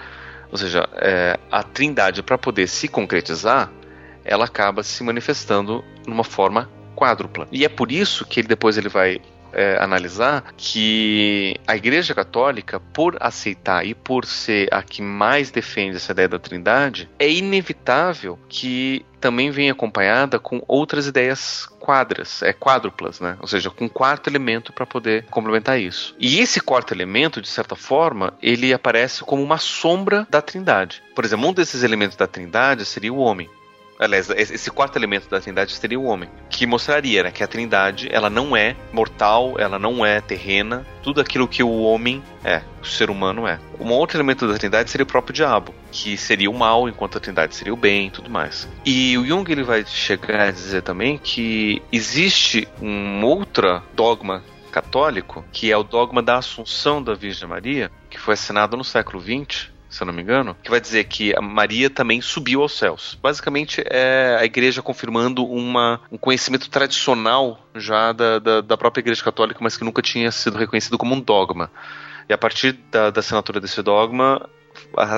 Ou 0.52 0.58
seja, 0.58 0.88
é, 0.96 1.40
a 1.52 1.64
trindade, 1.64 2.24
para 2.24 2.38
poder 2.38 2.68
se 2.68 2.88
concretizar, 2.88 3.72
ela 4.24 4.46
acaba 4.46 4.84
se 4.84 5.04
manifestando 5.04 5.84
numa 6.08 6.24
forma 6.24 6.70
quádrupla. 6.96 7.48
E 7.52 7.66
é 7.66 7.70
por 7.70 7.92
isso 7.92 8.26
que 8.26 8.40
ele 8.40 8.48
depois 8.48 8.78
ele 8.78 8.90
vai 8.90 9.22
é, 9.54 9.78
analisar 9.82 10.54
que 10.58 11.56
a 11.68 11.76
Igreja 11.76 12.14
Católica, 12.14 12.80
por 12.80 13.18
aceitar 13.20 13.86
e 13.86 13.94
por 13.94 14.26
ser 14.26 14.68
a 14.72 14.84
que 14.84 15.02
mais 15.02 15.52
defende 15.52 15.98
essa 15.98 16.12
ideia 16.12 16.28
da 16.28 16.40
Trindade, 16.40 17.10
é 17.18 17.30
inevitável 17.30 18.38
que 18.48 19.06
também 19.20 19.52
vem 19.52 19.70
acompanhada 19.70 20.40
com 20.40 20.64
outras 20.68 21.08
ideias 21.08 21.68
quadras, 21.80 22.42
é 22.42 22.54
quádruplas, 22.54 23.20
né? 23.20 23.38
Ou 23.40 23.48
seja, 23.48 23.70
com 23.70 23.86
um 23.86 23.90
quarto 23.90 24.30
elemento 24.30 24.72
para 24.74 24.86
poder 24.86 25.26
complementar 25.30 25.80
isso. 25.80 26.16
E 26.20 26.40
esse 26.40 26.60
quarto 26.60 26.94
elemento, 26.94 27.42
de 27.42 27.48
certa 27.48 27.76
forma, 27.76 28.34
ele 28.42 28.74
aparece 28.74 29.24
como 29.24 29.44
uma 29.44 29.58
sombra 29.58 30.28
da 30.30 30.42
Trindade. 30.42 31.04
Por 31.16 31.26
exemplo, 31.26 31.48
um 31.48 31.54
desses 31.54 31.84
elementos 31.84 32.16
da 32.16 32.28
Trindade 32.28 32.86
seria 32.86 33.14
o 33.14 33.18
homem. 33.18 33.50
Aliás, 34.00 34.30
esse 34.30 34.72
quarto 34.72 34.96
elemento 34.98 35.30
da 35.30 35.42
Trindade 35.42 35.74
seria 35.74 36.00
o 36.00 36.06
homem, 36.06 36.30
que 36.50 36.66
mostraria 36.66 37.22
né, 37.22 37.32
que 37.32 37.44
a 37.44 37.48
Trindade 37.48 38.08
ela 38.10 38.30
não 38.30 38.56
é 38.56 38.74
mortal, 38.94 39.56
ela 39.60 39.78
não 39.78 40.06
é 40.06 40.22
terrena, 40.22 40.88
tudo 41.04 41.20
aquilo 41.20 41.50
que 41.50 41.62
o 41.62 41.82
homem 41.82 42.24
é, 42.42 42.62
o 42.82 42.86
ser 42.86 43.10
humano 43.10 43.46
é. 43.46 43.60
Um 43.78 43.92
outro 43.92 44.16
elemento 44.16 44.48
da 44.48 44.58
Trindade 44.58 44.90
seria 44.90 45.04
o 45.04 45.08
próprio 45.08 45.34
diabo, 45.34 45.76
que 45.92 46.16
seria 46.16 46.50
o 46.50 46.58
mal, 46.58 46.88
enquanto 46.88 47.18
a 47.18 47.20
Trindade 47.20 47.54
seria 47.54 47.74
o 47.74 47.78
bem 47.78 48.08
e 48.08 48.12
tudo 48.12 48.30
mais. 48.30 48.70
E 48.86 49.18
o 49.18 49.26
Jung 49.26 49.52
ele 49.52 49.64
vai 49.64 49.86
chegar 49.86 50.48
a 50.48 50.52
dizer 50.52 50.82
também 50.82 51.18
que 51.18 51.82
existe 51.92 52.70
um 52.82 53.22
outro 53.26 53.84
dogma 53.94 54.42
católico, 54.72 55.44
que 55.52 55.70
é 55.70 55.76
o 55.76 55.84
dogma 55.84 56.22
da 56.22 56.38
Assunção 56.38 57.04
da 57.04 57.14
Virgem 57.14 57.50
Maria, 57.50 57.92
que 58.10 58.18
foi 58.18 58.36
assinado 58.36 58.78
no 58.78 58.84
século 58.86 59.22
XX, 59.22 59.70
se 59.90 60.02
eu 60.02 60.06
não 60.06 60.14
me 60.14 60.22
engano, 60.22 60.56
que 60.62 60.70
vai 60.70 60.80
dizer 60.80 61.04
que 61.06 61.36
a 61.36 61.42
Maria 61.42 61.90
também 61.90 62.22
subiu 62.22 62.62
aos 62.62 62.78
céus. 62.78 63.18
Basicamente 63.22 63.84
é 63.86 64.38
a 64.40 64.46
igreja 64.46 64.82
confirmando 64.82 65.46
uma, 65.46 66.00
um 66.12 66.18
conhecimento 66.18 66.70
tradicional 66.70 67.60
já 67.76 68.12
da, 68.12 68.40
da, 68.40 68.62
da 68.62 68.78
própria 68.78 69.02
igreja 69.02 69.24
católica, 69.24 69.60
mas 69.62 69.76
que 69.76 69.84
nunca 69.84 70.02
tinha 70.02 70.32
sido 70.32 70.58
reconhecido 70.58 70.98
como 70.98 71.16
um 71.16 71.20
dogma. 71.20 71.72
E 72.30 72.34
a 72.34 72.38
partir 72.38 72.74
da, 72.92 73.10
da 73.10 73.20
assinatura 73.20 73.60
desse 73.60 73.82
dogma, 73.82 74.48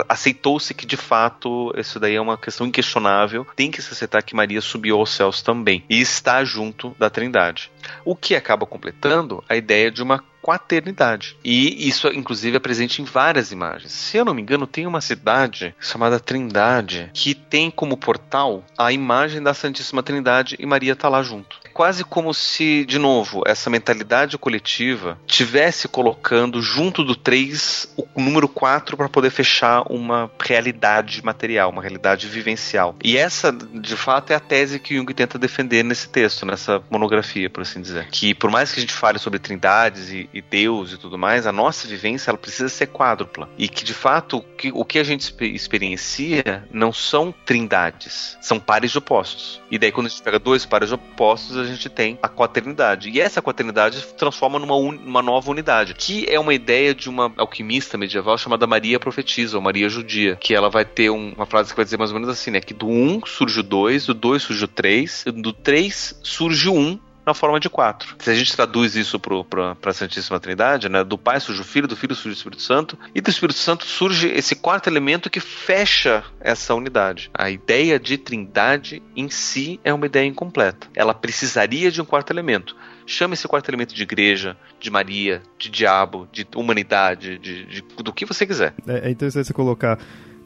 aceitou-se 0.07 0.73
que 0.73 0.85
de 0.85 0.97
fato 0.97 1.73
isso 1.77 1.99
daí 1.99 2.15
é 2.15 2.21
uma 2.21 2.37
questão 2.37 2.65
inquestionável. 2.65 3.45
Tem 3.55 3.69
que 3.69 3.81
se 3.81 3.91
aceitar 3.93 4.21
que 4.21 4.35
Maria 4.35 4.61
subiu 4.61 4.97
aos 4.97 5.09
céus 5.11 5.41
também 5.41 5.83
e 5.89 5.99
está 5.99 6.43
junto 6.43 6.95
da 6.97 7.09
Trindade. 7.09 7.71
O 8.05 8.15
que 8.15 8.35
acaba 8.35 8.65
completando 8.65 9.43
a 9.49 9.55
ideia 9.55 9.91
de 9.91 10.01
uma 10.01 10.23
quaternidade. 10.41 11.37
E 11.43 11.87
isso, 11.87 12.07
inclusive, 12.07 12.57
é 12.57 12.59
presente 12.59 13.01
em 13.01 13.05
várias 13.05 13.51
imagens. 13.51 13.91
Se 13.91 14.17
eu 14.17 14.25
não 14.25 14.33
me 14.33 14.41
engano, 14.41 14.65
tem 14.65 14.87
uma 14.87 15.01
cidade 15.01 15.75
chamada 15.79 16.19
Trindade 16.19 17.09
que 17.13 17.33
tem 17.33 17.69
como 17.69 17.97
portal 17.97 18.63
a 18.77 18.91
imagem 18.91 19.41
da 19.41 19.53
Santíssima 19.53 20.03
Trindade 20.03 20.55
e 20.59 20.65
Maria 20.65 20.93
está 20.93 21.07
lá 21.07 21.21
junto. 21.21 21.59
Quase 21.73 22.03
como 22.03 22.33
se, 22.33 22.85
de 22.85 22.99
novo, 22.99 23.43
essa 23.45 23.69
mentalidade 23.69 24.37
coletiva 24.37 25.17
tivesse 25.25 25.87
colocando 25.87 26.61
junto 26.61 27.03
do 27.03 27.15
3 27.15 27.93
o 27.97 28.21
número 28.21 28.47
4 28.47 28.95
para 28.97 29.09
poder 29.09 29.29
fechar 29.29 29.83
uma 29.89 30.29
realidade 30.39 31.23
material, 31.23 31.69
uma 31.69 31.81
realidade 31.81 32.27
vivencial. 32.27 32.95
E 33.03 33.17
essa, 33.17 33.51
de 33.51 33.95
fato, 33.95 34.31
é 34.31 34.35
a 34.35 34.39
tese 34.39 34.79
que 34.79 34.95
Jung 34.95 35.13
tenta 35.13 35.37
defender 35.37 35.83
nesse 35.83 36.09
texto, 36.09 36.45
nessa 36.45 36.81
monografia, 36.89 37.49
por 37.49 37.61
assim 37.61 37.81
dizer. 37.81 38.07
Que 38.09 38.33
por 38.33 38.49
mais 38.49 38.71
que 38.71 38.79
a 38.79 38.81
gente 38.81 38.93
fale 38.93 39.19
sobre 39.19 39.39
trindades 39.39 40.09
e, 40.09 40.29
e 40.33 40.41
Deus 40.41 40.93
e 40.93 40.97
tudo 40.97 41.17
mais, 41.17 41.47
a 41.47 41.51
nossa 41.51 41.87
vivência 41.87 42.29
ela 42.31 42.37
precisa 42.37 42.69
ser 42.69 42.87
quádrupla. 42.87 43.49
E 43.57 43.67
que, 43.67 43.83
de 43.83 43.93
fato, 43.93 44.37
o 44.37 44.41
que, 44.41 44.71
o 44.73 44.85
que 44.85 44.99
a 44.99 45.03
gente 45.03 45.33
experiencia 45.45 46.67
não 46.71 46.91
são 46.91 47.33
trindades, 47.45 48.37
são 48.41 48.59
pares 48.59 48.91
de 48.91 48.97
opostos. 48.97 49.61
E 49.69 49.77
daí, 49.77 49.91
quando 49.91 50.07
a 50.07 50.09
gente 50.09 50.21
pega 50.21 50.39
dois 50.39 50.65
pares 50.65 50.89
de 50.89 50.95
opostos, 50.95 51.57
a 51.61 51.65
gente 51.65 51.89
tem 51.89 52.17
a 52.21 52.27
quaternidade. 52.27 53.09
E 53.09 53.19
essa 53.19 53.41
quaternidade 53.41 54.05
transforma 54.17 54.59
numa, 54.59 54.75
un, 54.75 54.91
numa 54.91 55.21
nova 55.21 55.49
unidade, 55.49 55.93
que 55.93 56.25
é 56.29 56.39
uma 56.39 56.53
ideia 56.53 56.93
de 56.93 57.09
uma 57.09 57.31
alquimista 57.37 57.97
medieval 57.97 58.37
chamada 58.37 58.67
Maria 58.67 58.99
Profetisa, 58.99 59.57
ou 59.57 59.63
Maria 59.63 59.89
Judia, 59.89 60.35
que 60.35 60.53
ela 60.53 60.69
vai 60.69 60.85
ter 60.85 61.09
um, 61.09 61.33
uma 61.35 61.45
frase 61.45 61.69
que 61.69 61.75
vai 61.75 61.85
dizer 61.85 61.97
mais 61.97 62.11
ou 62.11 62.19
menos 62.19 62.29
assim, 62.29 62.51
né? 62.51 62.59
Que 62.59 62.73
do 62.73 62.87
1 62.87 62.91
um 62.91 63.25
surge 63.25 63.59
o 63.59 63.63
2, 63.63 64.07
do 64.07 64.13
2 64.13 64.43
surge 64.43 64.65
o 64.65 64.67
3, 64.67 65.25
do 65.35 65.53
3 65.53 66.19
surge 66.23 66.69
o 66.69 66.73
1, 66.73 66.79
um, 66.79 66.99
na 67.31 67.33
forma 67.33 67.59
de 67.59 67.69
quatro. 67.69 68.15
Se 68.19 68.29
a 68.29 68.33
gente 68.35 68.53
traduz 68.53 68.95
isso 68.95 69.19
para 69.19 69.75
a 69.85 69.93
Santíssima 69.93 70.39
Trindade, 70.39 70.89
né, 70.89 71.03
do 71.03 71.17
Pai 71.17 71.39
surge 71.39 71.61
o 71.61 71.63
Filho, 71.63 71.87
do 71.87 71.95
Filho 71.95 72.13
surge 72.13 72.35
o 72.35 72.37
Espírito 72.37 72.61
Santo, 72.61 72.99
e 73.15 73.21
do 73.21 73.29
Espírito 73.29 73.57
Santo 73.57 73.85
surge 73.85 74.27
esse 74.27 74.55
quarto 74.55 74.87
elemento 74.87 75.29
que 75.29 75.39
fecha 75.39 76.23
essa 76.39 76.75
unidade. 76.75 77.31
A 77.33 77.49
ideia 77.49 77.97
de 77.97 78.17
Trindade 78.17 79.01
em 79.15 79.29
si 79.29 79.79
é 79.83 79.93
uma 79.93 80.05
ideia 80.05 80.25
incompleta. 80.25 80.87
Ela 80.93 81.13
precisaria 81.13 81.89
de 81.89 82.01
um 82.01 82.05
quarto 82.05 82.31
elemento. 82.31 82.75
Chame 83.05 83.33
esse 83.33 83.47
quarto 83.47 83.69
elemento 83.69 83.95
de 83.95 84.03
igreja, 84.03 84.57
de 84.79 84.89
Maria, 84.89 85.41
de 85.57 85.69
diabo, 85.69 86.27
de 86.31 86.45
humanidade, 86.55 87.37
de, 87.37 87.65
de 87.65 87.81
do 88.03 88.13
que 88.13 88.25
você 88.25 88.45
quiser. 88.45 88.73
É, 88.87 89.07
é 89.07 89.09
interessante 89.09 89.47
você 89.47 89.53
colocar 89.53 89.97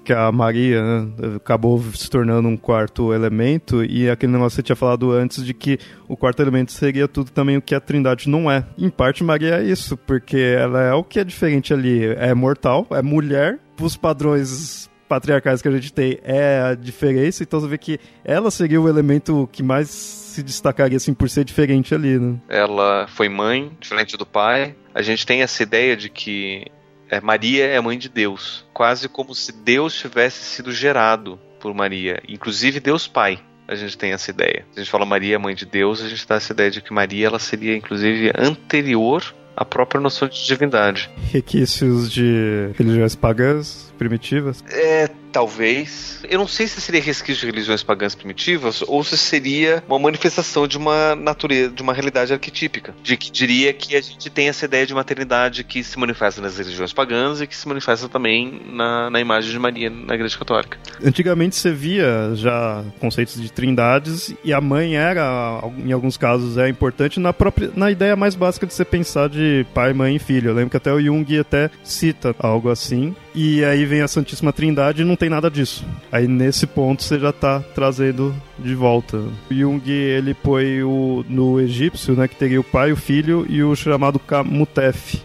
que 0.06 0.14
a 0.14 0.32
Maria 0.32 0.82
né, 0.82 1.36
acabou 1.36 1.82
se 1.93 2.10
tornando 2.10 2.47
um 2.47 2.56
quarto 2.56 3.12
elemento 3.12 3.84
e 3.84 4.10
aquele 4.10 4.32
negócio 4.32 4.51
que 4.51 4.56
você 4.58 4.64
tinha 4.64 4.76
falado 4.76 5.12
antes 5.12 5.43
de 5.43 5.53
que 5.53 5.80
o 6.08 6.16
quarto 6.16 6.41
elemento 6.41 6.72
seria 6.72 7.08
tudo 7.08 7.32
também 7.32 7.58
o 7.58 7.62
que 7.62 7.74
a 7.74 7.80
Trindade 7.80 8.30
não 8.30 8.49
é. 8.49 8.64
Em 8.78 8.89
parte, 8.89 9.24
Maria 9.24 9.56
é 9.56 9.64
isso, 9.64 9.97
porque 9.97 10.38
ela 10.38 10.82
é 10.82 10.93
o 10.93 11.03
que 11.03 11.20
é 11.20 11.24
diferente 11.24 11.74
ali. 11.74 12.06
É 12.06 12.34
mortal, 12.34 12.86
é 12.91 13.01
mulher, 13.01 13.60
os 13.82 13.97
padrões 13.97 14.89
patriarcais 15.08 15.62
que 15.62 15.68
a 15.68 15.72
gente 15.72 15.93
tem 15.93 16.20
é 16.24 16.62
a 16.62 16.76
diferença, 16.76 17.43
então 17.43 17.60
você 17.60 17.68
vê 17.68 17.78
que 17.78 17.99
ela 18.24 18.49
seria 18.49 18.82
o 18.82 18.89
elemento 18.89 19.47
que 19.51 19.62
mais 19.62 19.89
se 19.89 20.43
destacaria 20.43 20.97
assim 20.97 21.14
por 21.14 21.30
ser 21.30 21.43
diferente 21.45 21.95
ali, 21.95 22.20
né? 22.20 22.38
Ela 22.49 23.08
foi 23.08 23.30
mãe, 23.30 23.72
diferente 23.80 24.18
do 24.18 24.26
pai. 24.26 24.76
A 24.93 25.01
gente 25.01 25.26
tem 25.26 25.41
essa 25.41 25.64
ideia 25.64 25.95
de 25.95 26.10
que 26.10 26.66
é, 27.10 27.22
Maria 27.22 27.66
é 27.66 27.80
mãe 27.80 27.97
de 27.97 28.10
Deus, 28.10 28.66
quase 28.74 29.08
como 29.08 29.34
se 29.34 29.51
Deus 29.51 29.93
tivesse 29.93 30.43
sido 30.43 30.72
gerado 30.72 31.39
por 31.60 31.74
Maria, 31.74 32.22
inclusive 32.28 32.80
Deus 32.80 33.08
Pai. 33.08 33.39
A 33.68 33.74
gente 33.74 33.97
tem 33.97 34.12
essa 34.12 34.30
ideia. 34.30 34.64
A 34.76 34.80
gente 34.80 34.91
fala 34.91 35.06
Maria, 35.06 35.39
mãe 35.39 35.56
de 35.56 35.66
Deus, 35.66 36.01
a 36.01 36.08
gente 36.08 36.28
dá 36.28 36.36
essa 36.36 36.53
ideia 36.53 36.70
de 36.70 36.82
que 36.82 36.93
Maria 36.93 37.28
ela 37.28 37.39
seria 37.39 37.76
inclusive 37.76 38.32
anterior 38.38 39.34
à 39.56 39.64
própria 39.64 40.01
noção 40.01 40.28
de 40.28 40.45
divindade. 40.45 41.10
Requisitos 41.32 42.12
de 42.12 42.70
religiões 42.78 43.16
pagãs 43.16 43.93
primitivas? 43.96 44.64
É, 44.70 45.10
talvez. 45.32 46.24
Eu 46.30 46.39
não 46.39 46.48
sei 46.48 46.66
se 46.66 46.80
seria 46.80 47.02
resquício 47.02 47.41
de 47.41 47.48
religiões 47.48 47.84
pagãs 47.84 48.16
primitivas 48.16 48.82
ou 48.88 49.04
se 49.04 49.18
seria 49.18 49.84
uma 49.88 50.00
manifestação 50.00 50.66
de 50.66 50.78
uma 50.78 51.14
natureza, 51.14 51.72
de 51.72 51.82
uma 51.82 51.93
realidade 51.93 52.32
arquetípica. 52.32 52.96
De 53.04 53.18
que 53.18 53.32
diria 53.32 53.74
que 53.74 53.96
a 53.96 54.02
gente 54.02 54.30
tem 54.30 54.48
essa 54.48 54.64
ideia 54.66 54.86
de 54.86 54.93
maternidade 54.93 55.64
que 55.64 55.84
se 55.84 56.00
manifesta 56.00 56.41
nas 56.41 56.58
religiões 56.58 56.93
pagãs 56.93 57.41
e 57.41 57.48
que 57.48 57.56
se 57.56 57.68
manifesta 57.68 58.08
também 58.08 58.62
na, 58.72 59.10
na 59.10 59.20
imagem 59.20 59.52
de 59.52 59.60
Maria 59.60 59.89
na 59.89 60.16
Igreja 60.16 60.38
Católica. 60.38 60.78
Antigamente 61.04 61.56
você 61.56 61.72
via 61.72 62.32
já 62.36 62.84
conceitos 63.00 63.41
de 63.41 63.52
trindades 63.52 64.34
e 64.43 64.54
a 64.54 64.62
mãe 64.62 64.96
era, 64.96 65.62
em 65.86 65.91
alguns 65.91 66.18
casos, 66.18 66.58
é 66.58 66.70
importante 66.70 67.20
na 67.20 67.34
própria 67.34 67.72
na 67.76 67.91
ideia 67.91 68.16
mais 68.16 68.36
básica 68.36 68.66
de 68.66 68.74
você 68.74 68.86
pensar 68.86 69.30
de 69.30 69.66
pai, 69.74 69.93
mãe 69.93 70.16
e 70.16 70.20
filho. 70.20 70.50
Eu 70.50 70.56
lembro 70.56 70.70
que 70.70 70.78
até 70.78 70.93
o 70.93 71.02
Jung 71.02 71.39
até 71.39 71.70
cita 71.84 72.36
algo 72.39 72.70
assim. 72.70 73.16
E 73.34 73.66
aí 73.66 73.85
vem 73.86 74.02
a 74.02 74.08
Santíssima 74.08 74.54
Trindade 74.54 75.02
e 75.02 75.06
não 75.06 75.16
tem 75.16 75.30
nada 75.30 75.50
disso. 75.50 75.86
Aí 76.12 76.28
nesse 76.28 76.66
ponto 76.68 77.04
você 77.04 77.20
já 77.20 77.30
está 77.30 77.60
trazendo 77.60 78.36
de 78.58 78.76
volta. 78.76 79.24
Jung 79.50 79.90
ele 79.90 80.34
põe 80.34 80.84
o, 80.84 81.26
no 81.28 81.60
egípcio, 81.60 82.16
né, 82.16 82.28
que 82.28 82.36
teria 82.36 82.60
o 82.60 82.64
pai, 82.64 82.92
o 82.92 82.98
filho 82.98 83.46
e 83.50 83.64
o 83.64 83.76
chamado 83.76 84.20
Kamutef. 84.20 85.22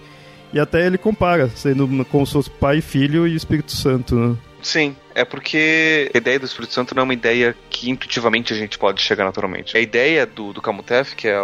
E 0.53 0.59
até 0.59 0.87
ele 0.87 0.99
compara, 0.99 1.49
sendo 1.49 1.89
como 2.07 2.27
se 2.27 2.33
fosse 2.33 2.51
pai, 2.51 2.81
filho 2.81 3.27
e 3.27 3.37
Espírito 3.37 3.73
Santo, 3.73 4.17
né? 4.17 4.37
Sim, 4.63 4.95
é 5.21 5.25
porque 5.25 6.11
a 6.15 6.17
ideia 6.17 6.39
do 6.39 6.47
Espírito 6.47 6.73
Santo 6.73 6.95
não 6.95 7.03
é 7.03 7.05
uma 7.05 7.13
ideia 7.13 7.55
que 7.69 7.91
intuitivamente 7.91 8.53
a 8.53 8.57
gente 8.57 8.79
pode 8.79 9.03
chegar 9.03 9.25
naturalmente. 9.25 9.77
A 9.77 9.81
ideia 9.81 10.25
do, 10.25 10.53
do 10.53 10.63
Kamutef, 10.63 11.15
que 11.15 11.29
é 11.29 11.37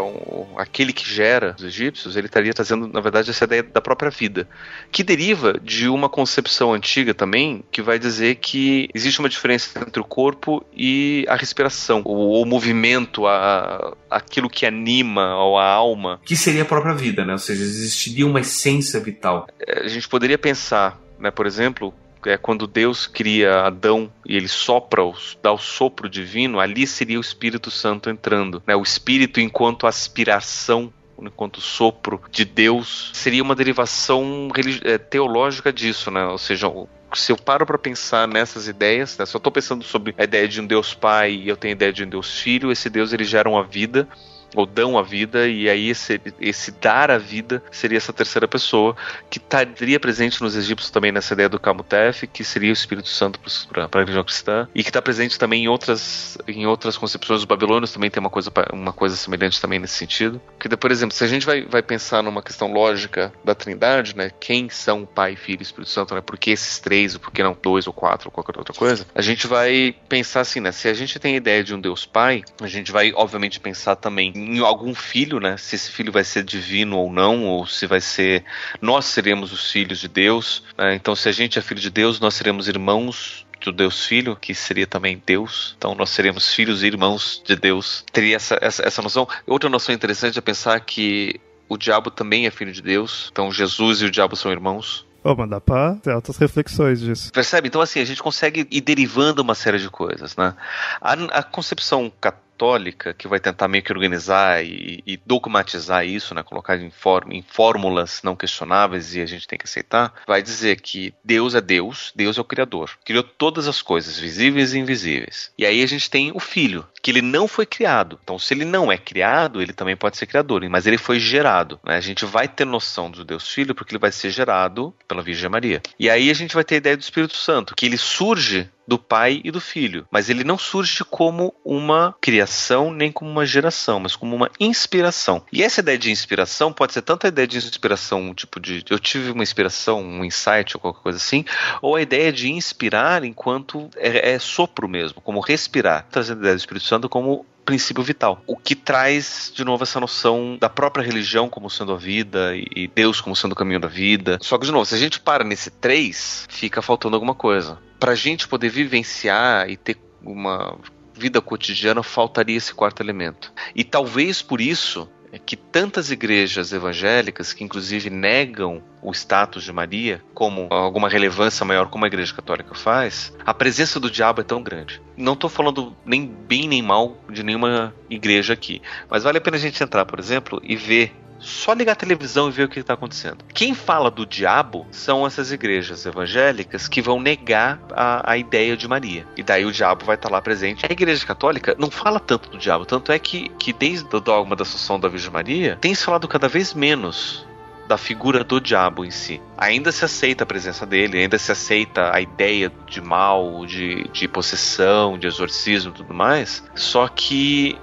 aquele 0.56 0.92
que 0.92 1.08
gera 1.08 1.54
os 1.58 1.64
egípcios, 1.64 2.16
ele 2.16 2.26
estaria 2.26 2.54
trazendo, 2.54 2.88
na 2.88 3.00
verdade, 3.00 3.30
essa 3.30 3.44
ideia 3.44 3.62
da 3.62 3.80
própria 3.80 4.10
vida, 4.10 4.48
que 4.90 5.04
deriva 5.04 5.60
de 5.62 5.88
uma 5.88 6.08
concepção 6.08 6.72
antiga 6.72 7.12
também, 7.12 7.62
que 7.70 7.82
vai 7.82 7.98
dizer 7.98 8.36
que 8.36 8.88
existe 8.94 9.20
uma 9.20 9.28
diferença 9.28 9.78
entre 9.80 10.00
o 10.00 10.04
corpo 10.04 10.64
e 10.74 11.26
a 11.28 11.36
respiração, 11.36 12.02
o, 12.04 12.40
o 12.40 12.46
movimento, 12.46 13.26
a, 13.26 13.94
aquilo 14.10 14.48
que 14.48 14.64
anima 14.64 15.36
ou 15.36 15.58
a 15.58 15.66
alma. 15.66 16.18
Que 16.24 16.34
seria 16.36 16.62
a 16.62 16.66
própria 16.66 16.94
vida, 16.94 17.24
né? 17.24 17.34
Ou 17.34 17.38
seja, 17.38 17.62
existiria 17.62 18.26
uma 18.26 18.40
essência 18.40 18.98
vital. 19.00 19.46
É, 19.60 19.80
a 19.80 19.88
gente 19.88 20.08
poderia 20.08 20.38
pensar, 20.38 20.98
né, 21.18 21.30
por 21.30 21.46
exemplo, 21.46 21.92
é 22.26 22.36
quando 22.36 22.66
Deus 22.66 23.06
cria 23.06 23.62
Adão 23.62 24.10
e 24.24 24.36
ele 24.36 24.48
sopra, 24.48 25.02
dá 25.42 25.52
o 25.52 25.58
sopro 25.58 26.08
divino, 26.08 26.60
ali 26.60 26.86
seria 26.86 27.18
o 27.18 27.20
Espírito 27.20 27.70
Santo 27.70 28.10
entrando. 28.10 28.62
Né? 28.66 28.74
O 28.76 28.82
Espírito 28.82 29.40
enquanto 29.40 29.86
aspiração 29.86 30.92
enquanto 31.18 31.62
sopro 31.62 32.20
de 32.30 32.44
Deus, 32.44 33.10
seria 33.14 33.42
uma 33.42 33.54
derivação 33.54 34.50
é, 34.84 34.98
teológica 34.98 35.72
disso, 35.72 36.10
né? 36.10 36.26
Ou 36.26 36.36
seja, 36.36 36.70
se 37.14 37.32
eu 37.32 37.36
paro 37.36 37.64
para 37.64 37.78
pensar 37.78 38.28
nessas 38.28 38.68
ideias, 38.68 39.16
né? 39.16 39.24
se 39.24 39.34
eu 39.34 39.38
estou 39.38 39.50
pensando 39.50 39.82
sobre 39.82 40.14
a 40.18 40.24
ideia 40.24 40.46
de 40.46 40.60
um 40.60 40.66
Deus 40.66 40.92
Pai 40.92 41.32
e 41.32 41.48
eu 41.48 41.56
tenho 41.56 41.72
a 41.72 41.76
ideia 41.76 41.92
de 41.92 42.04
um 42.04 42.08
Deus 42.08 42.38
Filho, 42.38 42.70
esse 42.70 42.90
Deus 42.90 43.12
ele 43.12 43.24
gera 43.24 43.48
uma 43.48 43.64
vida 43.64 44.06
ou 44.54 44.66
dão 44.66 44.98
a 44.98 45.02
vida, 45.02 45.48
e 45.48 45.68
aí 45.68 45.90
esse, 45.90 46.20
esse 46.40 46.70
dar 46.72 47.10
a 47.10 47.18
vida 47.18 47.62
seria 47.70 47.98
essa 47.98 48.12
terceira 48.12 48.46
pessoa, 48.46 48.96
que 49.30 49.38
estaria 49.38 49.98
presente 49.98 50.42
nos 50.42 50.56
egípcios 50.56 50.90
também 50.90 51.12
nessa 51.12 51.34
ideia 51.34 51.48
do 51.48 51.58
Kamutef, 51.58 52.26
que 52.26 52.44
seria 52.44 52.70
o 52.70 52.72
Espírito 52.72 53.08
Santo 53.08 53.40
para 53.68 53.88
a 53.92 53.98
religião 53.98 54.24
cristã, 54.24 54.68
e 54.74 54.82
que 54.82 54.90
está 54.90 55.02
presente 55.02 55.38
também 55.38 55.64
em 55.64 55.68
outras, 55.68 56.38
em 56.46 56.66
outras 56.66 56.96
concepções. 56.96 57.40
Os 57.40 57.44
babilônios 57.44 57.92
também 57.92 58.10
tem 58.10 58.20
uma 58.20 58.30
coisa, 58.30 58.52
uma 58.72 58.92
coisa 58.92 59.16
semelhante 59.16 59.60
também 59.60 59.78
nesse 59.78 59.94
sentido. 59.94 60.40
Porque, 60.58 60.74
por 60.76 60.90
exemplo, 60.90 61.14
se 61.14 61.24
a 61.24 61.26
gente 61.26 61.46
vai, 61.46 61.62
vai 61.62 61.82
pensar 61.82 62.22
numa 62.22 62.42
questão 62.42 62.72
lógica 62.72 63.32
da 63.44 63.54
trindade, 63.54 64.16
né, 64.16 64.30
quem 64.40 64.68
são 64.68 65.06
Pai, 65.06 65.36
Filho 65.36 65.60
e 65.60 65.62
Espírito 65.62 65.90
Santo, 65.90 66.14
né, 66.14 66.20
por 66.20 66.38
que 66.38 66.50
esses 66.50 66.78
três, 66.78 67.14
ou 67.14 67.20
por 67.20 67.32
que 67.32 67.42
não 67.42 67.56
dois 67.60 67.86
ou 67.86 67.92
quatro 67.92 68.28
ou 68.28 68.32
qualquer 68.32 68.58
outra 68.58 68.74
coisa, 68.74 69.06
a 69.14 69.22
gente 69.22 69.46
vai 69.46 69.94
pensar 70.08 70.40
assim, 70.40 70.60
né, 70.60 70.72
se 70.72 70.88
a 70.88 70.94
gente 70.94 71.18
tem 71.18 71.34
a 71.34 71.36
ideia 71.36 71.64
de 71.64 71.74
um 71.74 71.80
Deus 71.80 72.06
Pai, 72.06 72.42
a 72.60 72.66
gente 72.66 72.92
vai, 72.92 73.12
obviamente, 73.14 73.60
pensar 73.60 73.96
também 73.96 74.32
em 74.36 74.58
algum 74.60 74.94
filho, 74.94 75.40
né? 75.40 75.56
Se 75.56 75.74
esse 75.74 75.90
filho 75.90 76.12
vai 76.12 76.24
ser 76.24 76.44
divino 76.44 76.98
ou 76.98 77.10
não, 77.10 77.44
ou 77.44 77.66
se 77.66 77.86
vai 77.86 78.00
ser. 78.00 78.44
Nós 78.80 79.06
seremos 79.06 79.52
os 79.52 79.70
filhos 79.70 79.98
de 79.98 80.08
Deus. 80.08 80.62
Né? 80.76 80.94
Então, 80.94 81.16
se 81.16 81.28
a 81.28 81.32
gente 81.32 81.58
é 81.58 81.62
filho 81.62 81.80
de 81.80 81.90
Deus, 81.90 82.20
nós 82.20 82.34
seremos 82.34 82.68
irmãos 82.68 83.46
do 83.64 83.72
Deus 83.72 84.06
Filho, 84.06 84.36
que 84.36 84.54
seria 84.54 84.86
também 84.86 85.20
Deus. 85.24 85.74
Então 85.78 85.94
nós 85.94 86.10
seremos 86.10 86.52
filhos 86.52 86.82
e 86.82 86.86
irmãos 86.86 87.42
de 87.44 87.56
Deus. 87.56 88.04
Teria 88.12 88.36
essa, 88.36 88.58
essa, 88.60 88.82
essa 88.86 89.02
noção. 89.02 89.28
Outra 89.46 89.68
noção 89.68 89.94
interessante 89.94 90.38
é 90.38 90.42
pensar 90.42 90.78
que 90.80 91.40
o 91.68 91.76
diabo 91.76 92.10
também 92.10 92.46
é 92.46 92.50
filho 92.50 92.72
de 92.72 92.82
Deus. 92.82 93.28
Então 93.32 93.50
Jesus 93.50 94.02
e 94.02 94.04
o 94.04 94.10
diabo 94.10 94.36
são 94.36 94.52
irmãos. 94.52 95.06
Oh, 95.24 95.34
mas 95.34 95.50
dá 95.50 95.60
pra 95.60 95.96
ter 95.96 96.12
altas 96.12 96.36
reflexões 96.36 97.00
disso. 97.00 97.32
Percebe? 97.32 97.66
Então, 97.66 97.80
assim, 97.80 97.98
a 97.98 98.04
gente 98.04 98.22
consegue 98.22 98.64
ir 98.70 98.80
derivando 98.80 99.42
uma 99.42 99.56
série 99.56 99.78
de 99.78 99.90
coisas, 99.90 100.36
né? 100.36 100.54
A, 101.00 101.14
a 101.14 101.42
concepção 101.42 102.12
católica 102.20 102.45
católica 102.56 103.12
que 103.12 103.28
vai 103.28 103.38
tentar 103.38 103.68
meio 103.68 103.84
que 103.84 103.92
organizar 103.92 104.64
e, 104.64 105.02
e 105.06 105.18
dogmatizar 105.26 106.06
isso, 106.06 106.34
né, 106.34 106.42
colocar 106.42 106.76
em, 106.78 106.90
em 107.30 107.42
fórmulas 107.42 108.22
não 108.24 108.34
questionáveis 108.34 109.14
e 109.14 109.20
a 109.20 109.26
gente 109.26 109.46
tem 109.46 109.58
que 109.58 109.66
aceitar, 109.66 110.14
vai 110.26 110.42
dizer 110.42 110.80
que 110.80 111.12
Deus 111.22 111.54
é 111.54 111.60
Deus, 111.60 112.12
Deus 112.16 112.38
é 112.38 112.40
o 112.40 112.44
Criador, 112.44 112.90
criou 113.04 113.22
todas 113.22 113.68
as 113.68 113.82
coisas, 113.82 114.18
visíveis 114.18 114.72
e 114.72 114.78
invisíveis. 114.78 115.52
E 115.58 115.66
aí 115.66 115.82
a 115.82 115.86
gente 115.86 116.08
tem 116.08 116.32
o 116.34 116.40
Filho, 116.40 116.86
que 117.02 117.10
ele 117.10 117.20
não 117.22 117.46
foi 117.46 117.66
criado. 117.66 118.18
Então, 118.22 118.38
se 118.38 118.54
ele 118.54 118.64
não 118.64 118.90
é 118.90 118.96
criado, 118.96 119.60
ele 119.60 119.72
também 119.72 119.96
pode 119.96 120.16
ser 120.16 120.26
criador, 120.26 120.66
mas 120.70 120.86
ele 120.86 120.98
foi 120.98 121.20
gerado. 121.20 121.78
Né? 121.84 121.96
A 121.96 122.00
gente 122.00 122.24
vai 122.24 122.48
ter 122.48 122.64
noção 122.64 123.10
do 123.10 123.24
Deus 123.24 123.48
Filho 123.48 123.74
porque 123.74 123.92
ele 123.92 124.00
vai 124.00 124.10
ser 124.10 124.30
gerado 124.30 124.94
pela 125.06 125.22
Virgem 125.22 125.50
Maria. 125.50 125.82
E 125.98 126.08
aí 126.08 126.30
a 126.30 126.34
gente 126.34 126.54
vai 126.54 126.64
ter 126.64 126.76
a 126.76 126.78
ideia 126.78 126.96
do 126.96 127.02
Espírito 127.02 127.36
Santo, 127.36 127.74
que 127.76 127.84
ele 127.84 127.98
surge 127.98 128.68
do 128.86 128.98
pai 128.98 129.40
e 129.44 129.50
do 129.50 129.60
filho, 129.60 130.06
mas 130.10 130.30
ele 130.30 130.44
não 130.44 130.58
surge 130.58 131.04
como 131.04 131.54
uma 131.64 132.14
criação 132.20 132.92
nem 132.92 133.10
como 133.10 133.30
uma 133.30 133.44
geração, 133.44 134.00
mas 134.00 134.14
como 134.14 134.34
uma 134.34 134.50
inspiração. 134.60 135.42
E 135.52 135.62
essa 135.62 135.80
ideia 135.80 135.98
de 135.98 136.10
inspiração 136.10 136.72
pode 136.72 136.92
ser 136.92 137.02
tanto 137.02 137.26
a 137.26 137.28
ideia 137.28 137.46
de 137.46 137.58
inspiração, 137.58 138.34
tipo 138.34 138.60
de 138.60 138.84
eu 138.88 138.98
tive 138.98 139.30
uma 139.30 139.42
inspiração, 139.42 140.02
um 140.02 140.24
insight 140.24 140.76
ou 140.76 140.80
qualquer 140.80 141.02
coisa 141.02 141.18
assim, 141.18 141.44
ou 141.82 141.96
a 141.96 142.02
ideia 142.02 142.32
de 142.32 142.50
inspirar 142.50 143.24
enquanto 143.24 143.90
é, 143.96 144.32
é 144.32 144.38
sopro 144.38 144.88
mesmo, 144.88 145.20
como 145.20 145.40
respirar, 145.40 146.06
trazendo 146.10 146.38
a 146.38 146.40
ideia 146.40 146.54
do 146.54 146.58
Espírito 146.58 146.86
Santo 146.86 147.08
como 147.08 147.44
princípio 147.66 148.02
vital. 148.02 148.42
O 148.46 148.56
que 148.56 148.74
traz, 148.74 149.52
de 149.54 149.64
novo, 149.64 149.82
essa 149.82 150.00
noção 150.00 150.56
da 150.58 150.68
própria 150.68 151.04
religião 151.04 151.48
como 151.50 151.68
sendo 151.68 151.92
a 151.92 151.96
vida 151.96 152.56
e 152.56 152.88
Deus 152.94 153.20
como 153.20 153.36
sendo 153.36 153.52
o 153.52 153.56
caminho 153.56 153.80
da 153.80 153.88
vida. 153.88 154.38
Só 154.40 154.56
que, 154.56 154.64
de 154.64 154.72
novo, 154.72 154.86
se 154.86 154.94
a 154.94 154.98
gente 154.98 155.20
para 155.20 155.44
nesse 155.44 155.70
3, 155.70 156.46
fica 156.48 156.80
faltando 156.80 157.16
alguma 157.16 157.34
coisa. 157.34 157.78
Pra 157.98 158.14
gente 158.14 158.48
poder 158.48 158.70
vivenciar 158.70 159.68
e 159.68 159.76
ter 159.76 159.98
uma 160.22 160.78
vida 161.12 161.40
cotidiana, 161.40 162.02
faltaria 162.02 162.56
esse 162.56 162.72
quarto 162.72 163.02
elemento. 163.02 163.52
E 163.74 163.82
talvez 163.82 164.42
por 164.42 164.60
isso 164.60 165.08
que 165.44 165.56
tantas 165.56 166.10
igrejas 166.10 166.72
evangélicas, 166.72 167.52
que 167.52 167.64
inclusive 167.64 168.10
negam 168.10 168.82
o 169.02 169.12
status 169.12 169.64
de 169.64 169.72
Maria 169.72 170.22
como 170.34 170.66
alguma 170.70 171.08
relevância 171.08 171.64
maior 171.64 171.88
como 171.88 172.04
a 172.04 172.08
igreja 172.08 172.34
católica 172.34 172.74
faz, 172.74 173.32
a 173.44 173.54
presença 173.54 174.00
do 174.00 174.10
diabo 174.10 174.40
é 174.40 174.44
tão 174.44 174.62
grande. 174.62 175.00
Não 175.16 175.34
estou 175.34 175.48
falando 175.48 175.96
nem 176.04 176.26
bem 176.26 176.68
nem 176.68 176.82
mal 176.82 177.16
de 177.30 177.42
nenhuma 177.42 177.94
igreja 178.10 178.52
aqui, 178.52 178.82
mas 179.08 179.22
vale 179.22 179.38
a 179.38 179.40
pena 179.40 179.56
a 179.56 179.60
gente 179.60 179.82
entrar, 179.82 180.04
por 180.04 180.18
exemplo, 180.18 180.60
e 180.64 180.76
ver 180.76 181.12
só 181.38 181.72
ligar 181.72 181.92
a 181.92 181.96
televisão 181.96 182.48
e 182.48 182.52
ver 182.52 182.64
o 182.64 182.68
que 182.68 182.80
está 182.80 182.94
acontecendo. 182.94 183.44
Quem 183.52 183.74
fala 183.74 184.10
do 184.10 184.26
diabo 184.26 184.86
são 184.90 185.26
essas 185.26 185.52
igrejas 185.52 186.04
evangélicas 186.06 186.88
que 186.88 187.02
vão 187.02 187.20
negar 187.20 187.80
a, 187.92 188.32
a 188.32 188.36
ideia 188.36 188.76
de 188.76 188.88
Maria. 188.88 189.26
E 189.36 189.42
daí 189.42 189.64
o 189.64 189.72
diabo 189.72 190.04
vai 190.04 190.16
estar 190.16 190.28
tá 190.28 190.34
lá 190.34 190.40
presente. 190.40 190.86
A 190.86 190.92
igreja 190.92 191.24
católica 191.26 191.76
não 191.78 191.90
fala 191.90 192.18
tanto 192.18 192.50
do 192.50 192.58
diabo, 192.58 192.84
tanto 192.84 193.12
é 193.12 193.18
que, 193.18 193.48
que 193.58 193.72
desde 193.72 194.14
o 194.14 194.20
dogma 194.20 194.56
da 194.56 194.62
Assunção 194.62 194.98
da 194.98 195.08
Virgem 195.08 195.30
Maria, 195.30 195.78
tem 195.80 195.94
se 195.94 196.04
falado 196.04 196.26
cada 196.26 196.48
vez 196.48 196.74
menos 196.74 197.46
da 197.86 197.96
figura 197.96 198.42
do 198.42 198.60
diabo 198.60 199.04
em 199.04 199.10
si. 199.10 199.40
Ainda 199.56 199.92
se 199.92 200.04
aceita 200.04 200.44
a 200.44 200.46
presença 200.46 200.84
dele, 200.84 201.18
ainda 201.18 201.38
se 201.38 201.52
aceita 201.52 202.12
a 202.12 202.20
ideia 202.20 202.72
de 202.86 203.00
mal, 203.00 203.64
de, 203.64 204.08
de 204.08 204.26
possessão, 204.26 205.18
de 205.18 205.26
exorcismo 205.26 205.92
e 205.92 205.94
tudo 205.94 206.12
mais, 206.12 206.64
só 206.74 207.06
que 207.08 207.78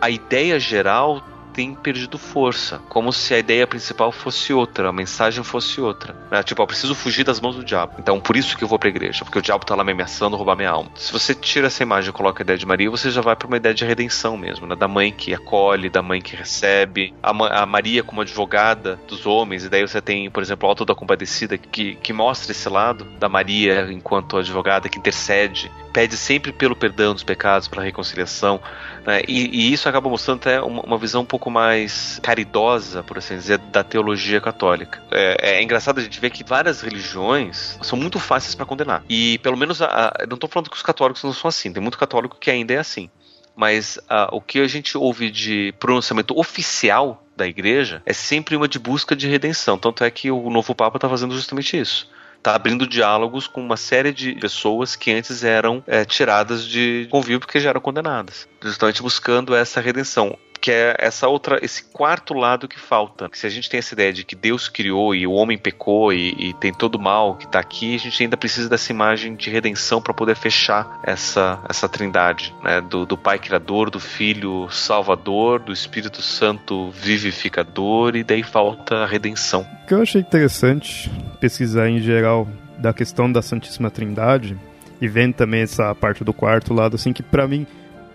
a 0.00 0.10
ideia 0.10 0.58
geral 0.58 1.24
tem 1.54 1.74
perdido 1.74 2.18
força, 2.18 2.80
como 2.88 3.12
se 3.12 3.32
a 3.32 3.38
ideia 3.38 3.66
principal 3.66 4.10
fosse 4.10 4.52
outra, 4.52 4.88
a 4.88 4.92
mensagem 4.92 5.44
fosse 5.44 5.80
outra. 5.80 6.14
Né? 6.30 6.42
Tipo, 6.42 6.62
eu 6.62 6.66
preciso 6.66 6.94
fugir 6.94 7.24
das 7.24 7.40
mãos 7.40 7.54
do 7.54 7.64
diabo. 7.64 7.94
Então, 7.98 8.20
por 8.20 8.36
isso 8.36 8.58
que 8.58 8.64
eu 8.64 8.68
vou 8.68 8.78
pra 8.78 8.88
igreja, 8.88 9.24
porque 9.24 9.38
o 9.38 9.42
diabo 9.42 9.64
tá 9.64 9.74
lá 9.74 9.84
me 9.84 9.92
ameaçando 9.92 10.36
roubar 10.36 10.56
minha 10.56 10.70
alma. 10.70 10.90
Se 10.96 11.12
você 11.12 11.34
tira 11.34 11.68
essa 11.68 11.82
imagem 11.82 12.10
e 12.10 12.12
coloca 12.12 12.42
a 12.42 12.44
ideia 12.44 12.58
de 12.58 12.66
Maria, 12.66 12.90
você 12.90 13.10
já 13.10 13.20
vai 13.20 13.36
para 13.36 13.46
uma 13.46 13.56
ideia 13.56 13.74
de 13.74 13.84
redenção 13.84 14.36
mesmo, 14.36 14.66
né? 14.66 14.74
Da 14.74 14.88
mãe 14.88 15.12
que 15.12 15.32
acolhe, 15.32 15.88
da 15.88 16.02
mãe 16.02 16.20
que 16.20 16.34
recebe, 16.34 17.14
a, 17.22 17.30
a 17.62 17.66
Maria 17.66 18.02
como 18.02 18.20
advogada 18.20 18.98
dos 19.06 19.24
homens, 19.24 19.64
e 19.64 19.68
daí 19.68 19.82
você 19.82 20.00
tem, 20.00 20.28
por 20.30 20.42
exemplo, 20.42 20.66
o 20.66 20.70
Alto 20.70 20.84
da 20.84 20.94
Compadecida 20.94 21.56
que, 21.56 21.94
que 21.96 22.12
mostra 22.12 22.50
esse 22.50 22.68
lado 22.68 23.04
da 23.18 23.28
Maria 23.28 23.92
enquanto 23.92 24.36
advogada 24.36 24.88
que 24.88 24.98
intercede, 24.98 25.70
pede 25.94 26.16
sempre 26.16 26.52
pelo 26.52 26.74
perdão 26.74 27.14
dos 27.14 27.22
pecados, 27.22 27.68
pela 27.68 27.84
reconciliação. 27.84 28.60
Né? 29.06 29.22
E, 29.28 29.68
e, 29.68 29.72
isso 29.72 29.88
acaba 29.88 30.10
mostrando 30.10 30.38
até 30.38 30.60
uma, 30.60 30.82
uma, 30.82 30.98
visão 30.98 31.22
um 31.22 31.24
pouco 31.24 31.48
mais 31.48 32.18
caridosa, 32.20 33.04
por 33.04 33.16
assim 33.16 33.36
dizer, 33.36 33.58
da 33.58 33.84
teologia 33.84 34.40
católica. 34.40 35.00
É, 35.12 35.58
é 35.58 35.62
engraçado 35.62 36.00
a 36.00 36.02
gente 36.02 36.20
ver 36.20 36.30
que 36.30 36.42
várias 36.42 36.80
religiões 36.80 37.78
são 37.80 37.96
muito 37.96 38.18
fáceis 38.18 38.56
para 38.56 38.66
condenar. 38.66 39.04
E 39.08 39.38
pelo 39.38 39.56
menos, 39.56 39.80
a, 39.80 39.86
a, 39.86 40.26
não 40.26 40.34
estou 40.34 40.50
falando 40.50 40.68
que 40.68 40.76
os 40.76 40.82
católicos 40.82 41.22
não 41.22 41.32
são 41.32 41.48
assim, 41.48 41.72
tem 41.72 41.80
muito 41.80 41.96
católico 41.96 42.36
que 42.40 42.50
ainda 42.50 42.74
é 42.74 42.78
assim. 42.78 43.08
Mas 43.56 44.00
o 44.32 44.40
que 44.40 44.58
a 44.58 44.66
gente 44.66 44.98
ouve 44.98 45.30
de 45.30 45.72
pronunciamento 45.78 46.36
oficial 46.36 47.24
da 47.36 47.46
igreja 47.46 48.02
é 48.04 48.12
sempre 48.12 48.56
uma 48.56 48.66
de 48.66 48.80
busca 48.80 49.14
de 49.14 49.28
redenção. 49.28 49.78
Tanto 49.78 50.02
é 50.02 50.10
que 50.10 50.28
o 50.28 50.50
novo 50.50 50.74
Papa 50.74 50.96
está 50.96 51.08
fazendo 51.08 51.36
justamente 51.36 51.78
isso 51.78 52.08
está 52.44 52.54
abrindo 52.54 52.86
diálogos 52.86 53.46
com 53.46 53.62
uma 53.62 53.76
série 53.78 54.12
de 54.12 54.34
pessoas 54.34 54.94
que 54.94 55.10
antes 55.10 55.42
eram 55.42 55.82
é, 55.86 56.04
tiradas 56.04 56.66
de 56.66 57.08
convívio 57.10 57.40
porque 57.40 57.58
já 57.58 57.70
eram 57.70 57.80
condenadas, 57.80 58.46
justamente 58.62 59.00
buscando 59.00 59.54
essa 59.54 59.80
redenção 59.80 60.36
que 60.64 60.70
é 60.70 60.96
essa 60.98 61.28
outra, 61.28 61.58
esse 61.62 61.84
quarto 61.84 62.32
lado 62.32 62.66
que 62.66 62.80
falta. 62.80 63.28
Se 63.34 63.46
a 63.46 63.50
gente 63.50 63.68
tem 63.68 63.76
essa 63.76 63.92
ideia 63.92 64.10
de 64.14 64.24
que 64.24 64.34
Deus 64.34 64.66
criou 64.66 65.14
e 65.14 65.26
o 65.26 65.32
homem 65.32 65.58
pecou 65.58 66.10
e, 66.10 66.34
e 66.38 66.54
tem 66.54 66.72
todo 66.72 66.94
o 66.94 66.98
mal 66.98 67.34
que 67.34 67.44
está 67.44 67.58
aqui, 67.60 67.96
a 67.96 67.98
gente 67.98 68.22
ainda 68.22 68.34
precisa 68.34 68.66
dessa 68.66 68.90
imagem 68.90 69.36
de 69.36 69.50
redenção 69.50 70.00
para 70.00 70.14
poder 70.14 70.34
fechar 70.34 71.02
essa, 71.04 71.62
essa 71.68 71.86
trindade, 71.86 72.54
né? 72.62 72.80
Do, 72.80 73.04
do 73.04 73.14
Pai 73.14 73.38
Criador, 73.38 73.90
do 73.90 74.00
Filho 74.00 74.66
Salvador, 74.70 75.60
do 75.60 75.70
Espírito 75.70 76.22
Santo 76.22 76.90
Vivificador 76.92 78.16
e 78.16 78.24
daí 78.24 78.42
falta 78.42 79.02
a 79.02 79.06
redenção. 79.06 79.66
O 79.82 79.86
que 79.86 79.92
eu 79.92 80.00
achei 80.00 80.22
interessante 80.22 81.10
pesquisar 81.38 81.90
em 81.90 82.00
geral 82.00 82.48
da 82.78 82.94
questão 82.94 83.30
da 83.30 83.42
Santíssima 83.42 83.90
Trindade 83.90 84.56
e 84.98 85.06
vendo 85.08 85.34
também 85.34 85.60
essa 85.60 85.94
parte 85.94 86.24
do 86.24 86.32
quarto 86.32 86.72
lado, 86.72 86.96
assim, 86.96 87.12
que 87.12 87.22
para 87.22 87.46
mim 87.46 87.66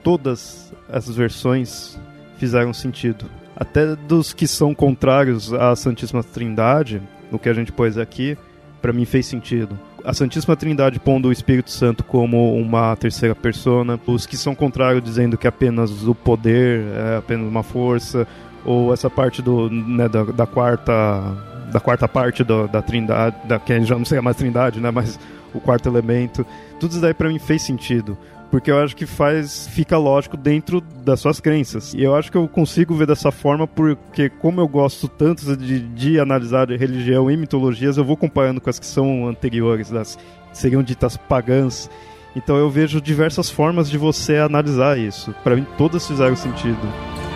todas 0.04 0.74
as 0.92 1.08
versões 1.16 2.00
fizeram 2.40 2.74
sentido. 2.74 3.26
Até 3.56 3.96
dos 3.96 4.34
que 4.34 4.48
são 4.48 4.74
contrários 4.74 5.54
à 5.54 5.76
Santíssima 5.76 6.24
Trindade, 6.24 7.02
no 7.30 7.38
que 7.38 7.50
a 7.50 7.54
gente 7.54 7.72
pôs 7.72 7.98
aqui, 7.98 8.38
para 8.82 8.94
mim 8.94 9.06
fez 9.06 9.26
sentido. 9.26 9.78
A 10.06 10.14
Santíssima 10.14 10.56
Trindade 10.56 10.98
pondo 10.98 11.28
o 11.28 11.32
Espírito 11.32 11.70
Santo 11.70 12.04
como 12.04 12.56
uma 12.56 12.96
terceira 12.96 13.36
persona, 13.36 14.00
os 14.08 14.26
que 14.26 14.38
são 14.38 14.56
contrários 14.56 15.04
dizendo 15.04 15.38
que 15.38 15.46
apenas 15.46 16.08
o 16.08 16.16
poder 16.16 16.86
é 16.96 17.18
apenas 17.18 17.46
uma 17.46 17.62
força, 17.62 18.26
ou 18.64 18.94
essa 18.94 19.10
parte 19.10 19.42
do, 19.42 19.70
né, 19.70 20.08
da, 20.08 20.24
da 20.24 20.48
quarta 20.48 21.50
da 21.72 21.80
quarta 21.80 22.08
parte 22.08 22.44
do, 22.44 22.68
da 22.68 22.82
Trindade, 22.82 23.36
da, 23.46 23.60
que 23.60 23.84
já 23.84 23.96
não 23.96 24.06
sei 24.06 24.20
mais 24.22 24.38
Trindade, 24.38 24.80
né, 24.80 24.90
mas 24.90 25.20
o 25.54 25.60
quarto 25.60 25.88
elemento, 25.88 26.46
tudo 26.80 26.92
isso 26.92 27.02
daí 27.02 27.14
para 27.14 27.28
mim 27.28 27.38
fez 27.38 27.62
sentido 27.62 28.18
porque 28.52 28.72
eu 28.72 28.80
acho 28.80 28.96
que 28.96 29.06
faz 29.06 29.68
fica 29.68 29.98
lógico 29.98 30.36
dentro 30.36 30.82
das 30.82 31.20
suas 31.20 31.40
crenças. 31.40 31.94
E 31.94 32.04
eu 32.04 32.16
acho 32.16 32.32
que 32.32 32.38
eu 32.38 32.48
consigo 32.48 32.96
ver 32.96 33.08
dessa 33.08 33.32
forma 33.32 33.68
porque 33.68 34.30
como 34.30 34.60
eu 34.60 34.68
gosto 34.68 35.08
tanto 35.08 35.56
de, 35.56 35.80
de 35.80 36.20
analisar 36.20 36.70
religião 36.70 37.30
e 37.30 37.38
mitologias, 37.38 37.98
eu 37.98 38.06
vou 38.06 38.18
comparando 38.18 38.60
com 38.60 38.70
as 38.70 38.80
que 38.80 38.86
são 38.86 39.28
anteriores, 39.28 39.90
das 39.90 40.18
seriam 40.52 40.84
ditas 40.84 41.16
pagãs. 41.16 41.90
Então 42.36 42.56
eu 42.58 42.70
vejo 42.70 43.02
diversas 43.02 43.50
formas 43.50 43.90
de 43.90 43.98
você 43.98 44.38
analisar 44.38 44.98
isso. 44.98 45.34
Para 45.44 45.56
mim 45.56 45.66
todas 45.78 46.08
fizeram 46.08 46.36
sentido. 46.36 47.29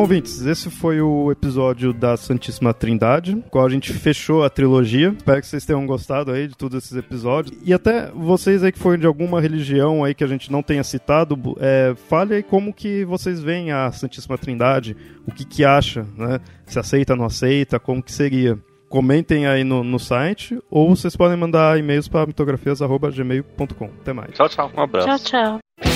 Bom, 0.00 0.04
ouvintes, 0.04 0.46
esse 0.46 0.70
foi 0.70 0.98
o 1.02 1.30
episódio 1.30 1.92
da 1.92 2.16
Santíssima 2.16 2.72
Trindade, 2.72 3.34
com 3.34 3.50
qual 3.50 3.66
a 3.66 3.68
gente 3.68 3.92
fechou 3.92 4.42
a 4.42 4.48
trilogia. 4.48 5.14
Espero 5.14 5.42
que 5.42 5.46
vocês 5.46 5.66
tenham 5.66 5.86
gostado 5.86 6.32
aí 6.32 6.48
de 6.48 6.56
todos 6.56 6.82
esses 6.82 6.96
episódios. 6.96 7.54
E 7.62 7.74
até 7.74 8.10
vocês 8.10 8.64
aí 8.64 8.72
que 8.72 8.78
foram 8.78 8.96
de 8.96 9.06
alguma 9.06 9.42
religião 9.42 10.02
aí 10.02 10.14
que 10.14 10.24
a 10.24 10.26
gente 10.26 10.50
não 10.50 10.62
tenha 10.62 10.82
citado, 10.82 11.38
é, 11.60 11.94
fale 12.08 12.32
aí 12.32 12.42
como 12.42 12.72
que 12.72 13.04
vocês 13.04 13.42
veem 13.42 13.72
a 13.72 13.92
Santíssima 13.92 14.38
Trindade, 14.38 14.96
o 15.28 15.32
que 15.32 15.44
que 15.44 15.66
acha, 15.66 16.06
né? 16.16 16.40
Se 16.64 16.78
aceita, 16.78 17.14
não 17.14 17.26
aceita, 17.26 17.78
como 17.78 18.02
que 18.02 18.10
seria 18.10 18.58
comentem 18.88 19.46
aí 19.46 19.64
no, 19.64 19.84
no 19.84 19.98
site 19.98 20.58
ou 20.70 20.96
vocês 20.96 21.14
podem 21.14 21.36
mandar 21.36 21.78
e-mails 21.78 22.08
para 22.08 22.26
mitografias.gmail.com. 22.26 23.90
Até 24.00 24.14
mais. 24.14 24.32
Tchau, 24.32 24.48
tchau. 24.48 24.72
Um 24.74 24.80
abraço. 24.80 25.06
Tchau, 25.06 25.60
tchau. 25.78 25.89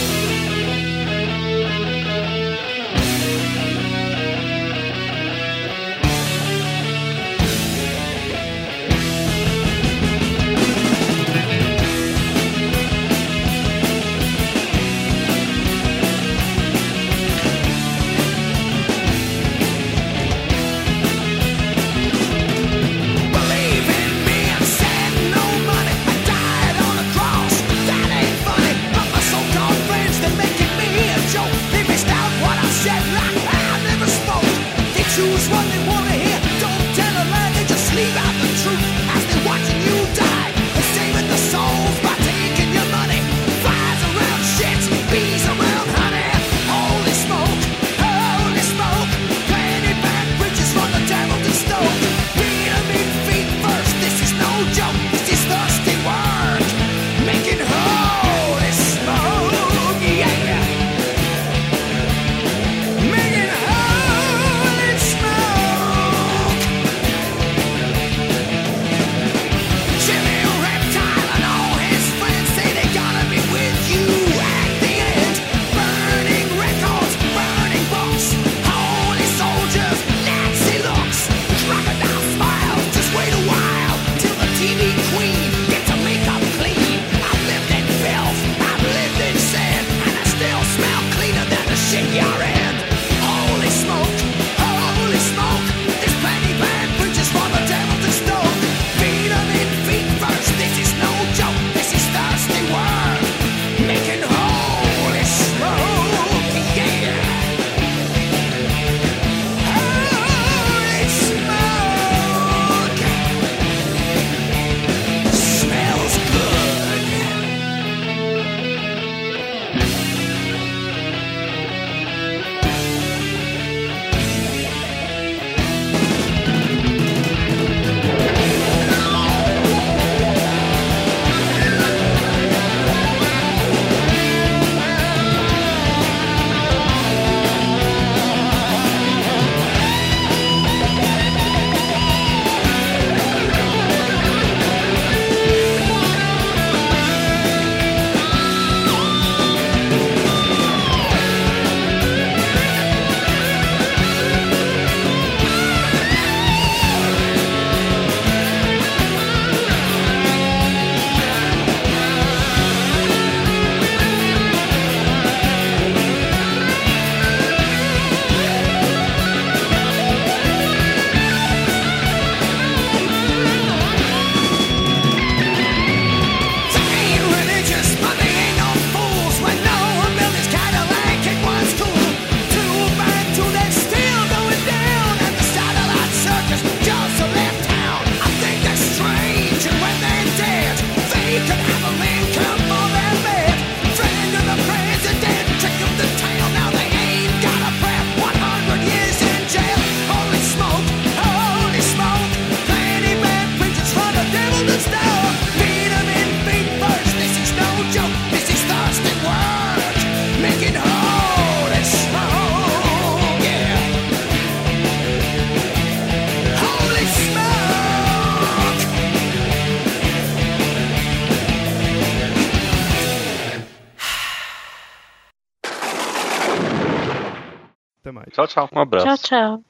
tchau. 228.55 228.69
Um 228.73 228.81
abraço. 228.81 229.07
Tchau, 229.07 229.19
tchau. 229.19 229.65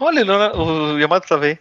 Olha, 0.00 0.24
não, 0.24 0.94
o 0.94 0.98
Yamato 0.98 1.28
tá 1.28 1.36
bem. 1.36 1.58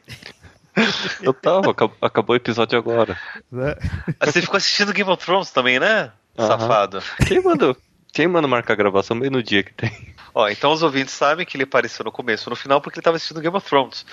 Eu 1.21 1.33
tava, 1.33 1.75
acabou 2.01 2.33
o 2.33 2.37
episódio 2.37 2.77
agora. 2.77 3.19
Né? 3.51 3.75
Ah, 4.19 4.25
você 4.27 4.41
ficou 4.41 4.57
assistindo 4.57 4.93
Game 4.93 5.09
of 5.09 5.23
Thrones 5.23 5.51
também, 5.51 5.79
né? 5.79 6.11
Uhum. 6.37 6.47
Safado. 6.47 7.01
Quem 7.27 7.41
mandou? 7.41 7.75
Quem 8.13 8.27
manda 8.27 8.47
marcar 8.47 8.73
a 8.73 8.77
gravação 8.77 9.19
bem 9.19 9.29
no 9.29 9.41
dia 9.41 9.63
que 9.63 9.73
tem? 9.73 10.15
Ó, 10.33 10.47
então 10.47 10.71
os 10.71 10.83
ouvintes 10.83 11.13
sabem 11.13 11.45
que 11.45 11.57
ele 11.57 11.63
apareceu 11.63 12.05
no 12.05 12.11
começo 12.11 12.49
no 12.49 12.55
final 12.55 12.79
porque 12.79 12.99
ele 12.99 13.03
tava 13.03 13.17
assistindo 13.17 13.41
Game 13.41 13.55
of 13.55 13.67
Thrones. 13.67 14.05